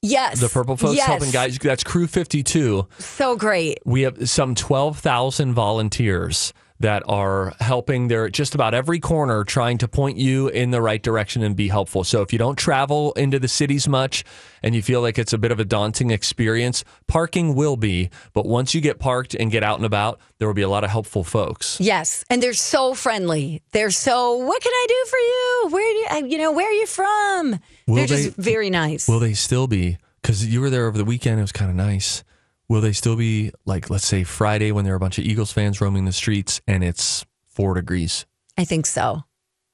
yes. 0.00 0.40
the 0.40 0.48
purple 0.48 0.76
folks 0.76 0.96
yes. 0.96 1.06
helping 1.06 1.30
guys. 1.32 1.58
That's 1.58 1.82
Crew 1.84 2.06
52. 2.06 2.86
So 2.98 3.36
great. 3.36 3.78
We 3.84 4.02
have 4.02 4.30
some 4.30 4.54
12,000 4.54 5.52
volunteers 5.54 6.52
that 6.80 7.02
are 7.06 7.54
helping 7.60 8.08
there 8.08 8.28
just 8.28 8.54
about 8.54 8.74
every 8.74 9.00
corner 9.00 9.44
trying 9.44 9.78
to 9.78 9.88
point 9.88 10.18
you 10.18 10.48
in 10.48 10.70
the 10.70 10.82
right 10.82 11.02
direction 11.02 11.42
and 11.42 11.56
be 11.56 11.68
helpful. 11.68 12.04
So 12.04 12.22
if 12.22 12.32
you 12.32 12.38
don't 12.38 12.56
travel 12.56 13.12
into 13.12 13.38
the 13.38 13.48
cities 13.48 13.88
much 13.88 14.24
and 14.62 14.74
you 14.74 14.82
feel 14.82 15.00
like 15.00 15.18
it's 15.18 15.32
a 15.32 15.38
bit 15.38 15.52
of 15.52 15.60
a 15.60 15.64
daunting 15.64 16.10
experience, 16.10 16.84
parking 17.06 17.54
will 17.54 17.76
be, 17.76 18.10
but 18.32 18.46
once 18.46 18.74
you 18.74 18.80
get 18.80 18.98
parked 18.98 19.34
and 19.34 19.50
get 19.50 19.62
out 19.62 19.78
and 19.78 19.86
about, 19.86 20.20
there 20.38 20.48
will 20.48 20.54
be 20.54 20.62
a 20.62 20.68
lot 20.68 20.84
of 20.84 20.90
helpful 20.90 21.24
folks. 21.24 21.80
Yes, 21.80 22.24
and 22.28 22.42
they're 22.42 22.52
so 22.52 22.94
friendly. 22.94 23.62
They're 23.72 23.90
so. 23.90 24.36
What 24.36 24.62
can 24.62 24.72
I 24.72 24.86
do 24.88 25.10
for 25.10 25.18
you? 25.18 25.68
Where 25.74 25.92
do 25.92 26.26
you, 26.26 26.32
you 26.32 26.38
know? 26.38 26.52
Where 26.52 26.68
are 26.68 26.72
you 26.72 26.86
from? 26.86 27.60
Will 27.86 27.96
they're 27.96 28.06
just 28.06 28.36
very 28.36 28.70
nice. 28.70 29.08
Will 29.08 29.20
they 29.20 29.32
still 29.32 29.66
be? 29.66 29.98
Because 30.20 30.46
you 30.46 30.60
were 30.60 30.70
there 30.70 30.86
over 30.86 30.98
the 30.98 31.04
weekend, 31.04 31.38
it 31.38 31.42
was 31.42 31.52
kind 31.52 31.70
of 31.70 31.76
nice. 31.76 32.24
Will 32.68 32.80
they 32.80 32.92
still 32.92 33.16
be 33.16 33.52
like, 33.64 33.90
let's 33.90 34.06
say 34.06 34.24
Friday 34.24 34.72
when 34.72 34.84
there 34.84 34.94
are 34.94 34.96
a 34.96 35.00
bunch 35.00 35.18
of 35.18 35.24
Eagles 35.24 35.52
fans 35.52 35.80
roaming 35.80 36.04
the 36.04 36.12
streets 36.12 36.60
and 36.66 36.82
it's 36.82 37.24
four 37.48 37.74
degrees? 37.74 38.26
I 38.58 38.64
think 38.64 38.86
so. 38.86 39.22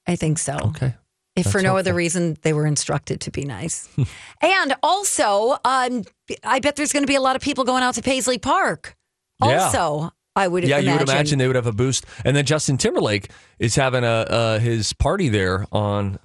I 0.07 0.15
think 0.15 0.37
so. 0.37 0.57
Okay. 0.61 0.95
If 1.35 1.47
for 1.47 1.53
That's 1.53 1.63
no 1.63 1.77
other 1.77 1.93
reason, 1.93 2.37
they 2.43 2.53
were 2.53 2.67
instructed 2.67 3.21
to 3.21 3.31
be 3.31 3.43
nice. 3.43 3.89
and 4.41 4.75
also, 4.83 5.57
um, 5.65 6.03
I 6.43 6.59
bet 6.59 6.75
there's 6.75 6.93
going 6.93 7.03
to 7.03 7.07
be 7.07 7.15
a 7.15 7.21
lot 7.21 7.35
of 7.35 7.41
people 7.41 7.63
going 7.63 7.81
out 7.81 7.95
to 7.95 8.03
Paisley 8.03 8.37
Park. 8.37 8.95
Yeah. 9.43 9.63
Also, 9.63 10.11
I 10.35 10.47
would 10.47 10.63
yeah, 10.63 10.77
imagine. 10.77 10.85
you 10.85 10.99
would 10.99 11.09
imagine 11.09 11.39
they 11.39 11.47
would 11.47 11.55
have 11.55 11.67
a 11.67 11.71
boost. 11.71 12.05
And 12.23 12.35
then 12.35 12.45
Justin 12.45 12.77
Timberlake 12.77 13.31
is 13.57 13.75
having 13.75 14.03
a 14.03 14.07
uh, 14.07 14.59
his 14.59 14.93
party 14.93 15.29
there 15.29 15.65
on 15.71 16.19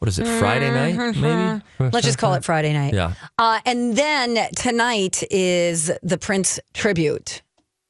what 0.00 0.08
is 0.08 0.18
it 0.18 0.26
Friday 0.26 0.70
night? 0.70 0.96
Maybe 0.96 1.20
Mm-hmm. 1.20 1.88
Let's 1.92 2.06
just 2.06 2.18
call 2.18 2.34
it 2.34 2.44
Friday 2.44 2.72
night. 2.72 2.94
Yeah. 2.94 3.14
Uh, 3.38 3.60
and 3.64 3.96
then 3.96 4.48
tonight 4.56 5.22
is 5.30 5.90
the 6.02 6.18
Prince 6.18 6.58
tribute 6.74 7.42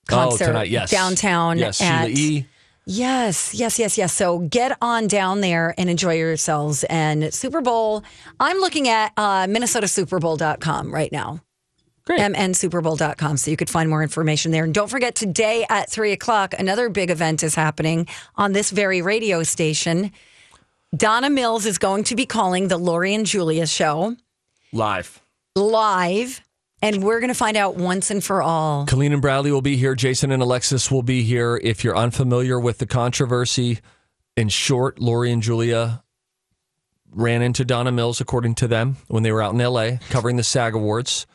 concert 0.08 0.44
oh, 0.44 0.46
tonight, 0.48 0.70
yes, 0.70 0.90
downtown 0.90 1.58
Yes, 1.58 1.80
at 1.80 2.08
Sheila 2.08 2.18
E. 2.18 2.46
Yes, 2.86 3.54
yes, 3.54 3.78
yes, 3.78 3.96
yes. 3.96 4.12
So 4.12 4.40
get 4.40 4.76
on 4.82 5.06
down 5.06 5.40
there 5.40 5.74
and 5.78 5.88
enjoy 5.88 6.14
yourselves. 6.14 6.82
And 6.84 7.32
Super 7.32 7.60
Bowl, 7.60 8.02
I'm 8.40 8.58
looking 8.58 8.88
at 8.88 9.12
uh, 9.16 9.46
MinnesotaSuperBowl.com 9.46 10.92
right 10.92 11.12
now. 11.12 11.40
Great. 12.06 12.20
MNSuperBowl.com. 12.20 13.36
So 13.36 13.50
you 13.52 13.56
could 13.56 13.70
find 13.70 13.88
more 13.88 14.02
information 14.02 14.50
there. 14.50 14.64
And 14.64 14.74
don't 14.74 14.88
forget, 14.88 15.14
today 15.14 15.64
at 15.68 15.88
3 15.88 16.10
o'clock, 16.10 16.54
another 16.58 16.88
big 16.88 17.10
event 17.10 17.44
is 17.44 17.54
happening 17.54 18.08
on 18.34 18.52
this 18.52 18.70
very 18.70 19.02
radio 19.02 19.44
station. 19.44 20.10
Donna 20.96 21.30
Mills 21.30 21.66
is 21.66 21.78
going 21.78 22.04
to 22.04 22.16
be 22.16 22.26
calling 22.26 22.66
the 22.66 22.76
Lori 22.76 23.14
and 23.14 23.24
Julia 23.24 23.66
show 23.66 24.16
live. 24.72 25.20
live. 25.54 26.40
And 26.82 27.04
we're 27.04 27.20
going 27.20 27.28
to 27.28 27.34
find 27.34 27.56
out 27.56 27.76
once 27.76 28.10
and 28.10 28.24
for 28.24 28.42
all. 28.42 28.86
Colleen 28.86 29.12
and 29.12 29.22
Bradley 29.22 29.52
will 29.52 29.62
be 29.62 29.76
here. 29.76 29.94
Jason 29.94 30.32
and 30.32 30.42
Alexis 30.42 30.90
will 30.90 31.02
be 31.02 31.22
here. 31.22 31.60
If 31.62 31.84
you're 31.84 31.96
unfamiliar 31.96 32.58
with 32.58 32.78
the 32.78 32.86
controversy, 32.86 33.80
in 34.36 34.48
short, 34.48 34.98
Lori 34.98 35.30
and 35.30 35.42
Julia 35.42 36.02
ran 37.12 37.42
into 37.42 37.64
Donna 37.64 37.92
Mills, 37.92 38.20
according 38.20 38.54
to 38.56 38.68
them, 38.68 38.96
when 39.08 39.22
they 39.22 39.30
were 39.30 39.42
out 39.42 39.52
in 39.52 39.58
LA 39.58 39.98
covering 40.08 40.36
the 40.36 40.42
SAG 40.42 40.74
Awards 40.74 41.26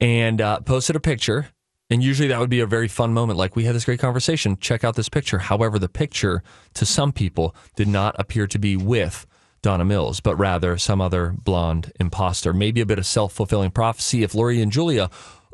and 0.00 0.40
uh, 0.40 0.60
posted 0.60 0.96
a 0.96 1.00
picture. 1.00 1.48
And 1.90 2.02
usually 2.02 2.28
that 2.28 2.38
would 2.38 2.50
be 2.50 2.60
a 2.60 2.66
very 2.66 2.86
fun 2.86 3.12
moment. 3.12 3.38
Like, 3.38 3.56
we 3.56 3.64
had 3.64 3.74
this 3.74 3.84
great 3.84 3.98
conversation. 3.98 4.56
Check 4.56 4.84
out 4.84 4.94
this 4.94 5.08
picture. 5.08 5.38
However, 5.38 5.78
the 5.78 5.88
picture 5.88 6.42
to 6.74 6.86
some 6.86 7.12
people 7.12 7.54
did 7.74 7.88
not 7.88 8.14
appear 8.18 8.46
to 8.46 8.58
be 8.58 8.76
with 8.76 9.26
Donna 9.62 9.84
Mills, 9.84 10.20
but 10.20 10.36
rather 10.36 10.78
some 10.78 11.00
other 11.00 11.34
blonde 11.36 11.92
imposter. 11.98 12.52
Maybe 12.52 12.80
a 12.80 12.86
bit 12.86 12.98
of 12.98 13.06
self 13.06 13.32
fulfilling 13.32 13.72
prophecy. 13.72 14.22
If 14.22 14.34
Lori 14.34 14.62
and 14.62 14.72
Julia 14.72 15.10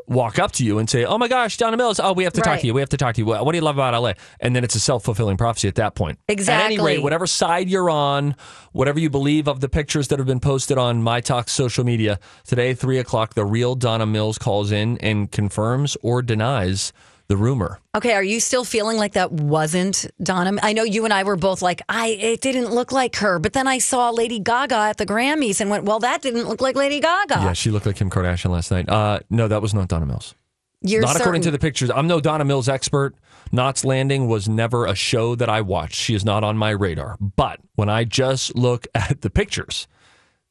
walk 0.06 0.38
up 0.38 0.52
to 0.52 0.64
you 0.64 0.78
and 0.78 0.88
say, 0.88 1.04
"Oh 1.04 1.18
my 1.18 1.28
gosh, 1.28 1.56
Donna 1.56 1.76
Mills! 1.76 2.00
Oh, 2.00 2.12
we 2.12 2.24
have 2.24 2.32
to 2.34 2.40
talk 2.40 2.60
to 2.60 2.66
you. 2.66 2.74
We 2.74 2.80
have 2.80 2.88
to 2.90 2.96
talk 2.96 3.14
to 3.14 3.20
you. 3.20 3.26
What 3.26 3.44
what 3.44 3.52
do 3.52 3.58
you 3.58 3.64
love 3.64 3.76
about 3.76 3.94
LA?" 3.94 4.12
And 4.40 4.54
then 4.54 4.64
it's 4.64 4.74
a 4.74 4.80
self 4.80 5.04
fulfilling 5.04 5.36
prophecy 5.36 5.68
at 5.68 5.74
that 5.76 5.94
point. 5.94 6.18
Exactly. 6.28 6.76
At 6.76 6.80
any 6.80 6.84
rate, 6.84 7.02
whatever 7.02 7.26
side 7.26 7.68
you're 7.68 7.90
on, 7.90 8.36
whatever 8.72 8.98
you 8.98 9.10
believe 9.10 9.48
of 9.48 9.60
the 9.60 9.68
pictures 9.68 10.08
that 10.08 10.18
have 10.18 10.26
been 10.26 10.40
posted 10.40 10.78
on 10.78 11.02
My 11.02 11.20
Talk 11.20 11.48
social 11.48 11.84
media 11.84 12.18
today, 12.46 12.74
three 12.74 12.98
o'clock, 12.98 13.34
the 13.34 13.44
real 13.44 13.74
Donna 13.74 14.06
Mills 14.06 14.38
calls 14.38 14.70
in 14.70 14.98
and 14.98 15.30
confirms 15.30 15.96
or 16.02 16.22
denies 16.22 16.92
the 17.28 17.36
rumor. 17.36 17.80
Okay, 17.94 18.12
are 18.12 18.22
you 18.22 18.40
still 18.40 18.64
feeling 18.64 18.96
like 18.96 19.14
that 19.14 19.32
wasn't 19.32 20.06
Donna? 20.22 20.58
I 20.62 20.72
know 20.72 20.82
you 20.82 21.04
and 21.04 21.12
I 21.12 21.24
were 21.24 21.36
both 21.36 21.62
like, 21.62 21.82
I 21.88 22.08
it 22.08 22.40
didn't 22.40 22.70
look 22.70 22.92
like 22.92 23.16
her, 23.16 23.38
but 23.38 23.52
then 23.52 23.66
I 23.66 23.78
saw 23.78 24.10
Lady 24.10 24.38
Gaga 24.38 24.76
at 24.76 24.96
the 24.96 25.06
Grammys 25.06 25.60
and 25.60 25.70
went, 25.70 25.84
well, 25.84 25.98
that 26.00 26.22
didn't 26.22 26.48
look 26.48 26.60
like 26.60 26.76
Lady 26.76 27.00
Gaga. 27.00 27.34
Yeah, 27.34 27.52
she 27.52 27.70
looked 27.70 27.86
like 27.86 27.96
Kim 27.96 28.10
Kardashian 28.10 28.50
last 28.50 28.70
night. 28.70 28.88
Uh, 28.88 29.20
no, 29.30 29.48
that 29.48 29.62
was 29.62 29.74
not 29.74 29.88
Donna 29.88 30.06
Mills. 30.06 30.34
You're 30.82 31.02
not 31.02 31.16
according 31.16 31.42
to 31.42 31.50
the 31.50 31.58
pictures. 31.58 31.90
I'm 31.90 32.06
no 32.06 32.20
Donna 32.20 32.44
Mills 32.44 32.68
expert. 32.68 33.14
Knots 33.50 33.84
Landing 33.84 34.28
was 34.28 34.48
never 34.48 34.86
a 34.86 34.94
show 34.94 35.34
that 35.34 35.48
I 35.48 35.60
watched. 35.60 35.94
She 35.94 36.14
is 36.14 36.24
not 36.24 36.44
on 36.44 36.56
my 36.56 36.70
radar. 36.70 37.16
But 37.18 37.60
when 37.74 37.88
I 37.88 38.04
just 38.04 38.54
look 38.54 38.86
at 38.94 39.22
the 39.22 39.30
pictures, 39.30 39.88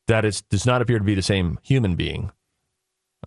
that 0.08 0.26
is 0.26 0.42
does 0.42 0.66
not 0.66 0.82
appear 0.82 0.98
to 0.98 1.06
be 1.06 1.16
the 1.16 1.22
same 1.22 1.60
human 1.64 1.96
being. 1.96 2.32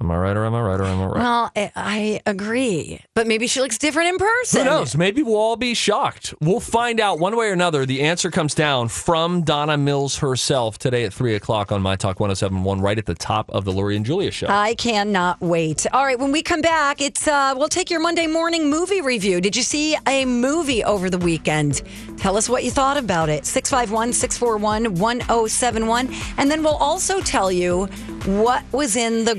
Am 0.01 0.11
I 0.11 0.17
right 0.17 0.37
or 0.37 0.45
am 0.45 0.55
I 0.55 0.61
right 0.61 0.81
or 0.81 0.85
am 0.85 1.01
I 1.01 1.07
right? 1.07 1.17
Well, 1.17 1.53
I, 1.57 1.73
I 1.75 2.21
agree, 2.25 3.01
but 3.15 3.27
maybe 3.27 3.49
she 3.49 3.61
looks 3.61 3.79
different 3.79 4.11
in 4.11 4.19
person. 4.19 4.61
Who 4.65 4.71
knows? 4.71 4.97
Maybe 4.97 5.23
we'll 5.23 5.37
all 5.37 5.57
be 5.57 5.75
shocked. 5.75 6.35
We'll 6.41 6.61
find 6.61 7.01
out 7.01 7.19
one 7.19 7.37
way 7.37 7.49
or 7.49 7.53
another. 7.53 7.85
The 7.85 8.03
answer 8.03 8.31
comes 8.31 8.55
down 8.55 8.89
from 8.89 9.43
Donna 9.43 9.77
Mills 9.77 10.19
herself 10.19 10.79
today 10.79 11.05
at 11.05 11.13
3 11.13 11.35
o'clock 11.35 11.73
on 11.73 11.83
My 11.83 11.97
Talk 11.97 12.21
1071, 12.21 12.81
right 12.81 12.97
at 12.97 13.07
the 13.07 13.15
top 13.15 13.51
of 13.51 13.65
the 13.65 13.73
Lori 13.73 13.97
and 13.97 14.07
Julia 14.07 14.31
show. 14.31 14.47
I 14.49 14.75
cannot 14.75 15.41
wait. 15.41 15.85
All 15.93 16.05
right, 16.05 16.19
when 16.19 16.31
we 16.31 16.43
come 16.43 16.61
back, 16.61 17.01
it's 17.01 17.27
uh, 17.27 17.55
we'll 17.57 17.69
take 17.69 17.91
your 17.91 18.01
Monday 18.01 18.29
morning 18.29 18.71
movie 18.71 19.01
review. 19.01 19.41
Did 19.41 19.57
you 19.57 19.63
see 19.63 19.97
a 20.07 20.25
movie 20.25 20.85
over 20.85 21.11
the 21.11 21.19
weekend? 21.19 21.83
Tell 22.19 22.37
us 22.37 22.49
what 22.49 22.63
you 22.63 22.71
thought 22.71 22.97
about 22.97 23.29
it. 23.29 23.47
651 23.47 24.13
641 24.13 24.95
1071. 24.95 26.09
And 26.37 26.51
then 26.51 26.63
we'll 26.63 26.75
also 26.77 27.21
tell 27.21 27.51
you 27.51 27.87
what 28.27 28.63
was 28.73 28.97
in 28.97 29.25
the 29.25 29.35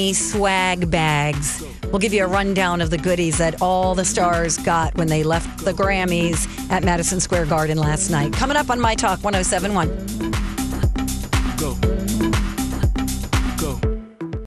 Grammy 0.00 0.14
swag 0.14 0.90
bags. 0.90 1.62
We'll 1.84 1.98
give 1.98 2.14
you 2.14 2.24
a 2.24 2.28
rundown 2.28 2.80
of 2.80 2.90
the 2.90 2.96
goodies 2.96 3.38
that 3.38 3.60
all 3.60 3.94
the 3.94 4.04
stars 4.04 4.56
got 4.56 4.96
when 4.96 5.08
they 5.08 5.22
left 5.22 5.64
the 5.64 5.72
Grammys 5.72 6.48
at 6.70 6.84
Madison 6.84 7.20
Square 7.20 7.46
Garden 7.46 7.76
last 7.76 8.10
night. 8.10 8.32
Coming 8.32 8.56
up 8.56 8.70
on 8.70 8.80
My 8.80 8.94
Talk 8.94 9.22
1071. 9.22 10.49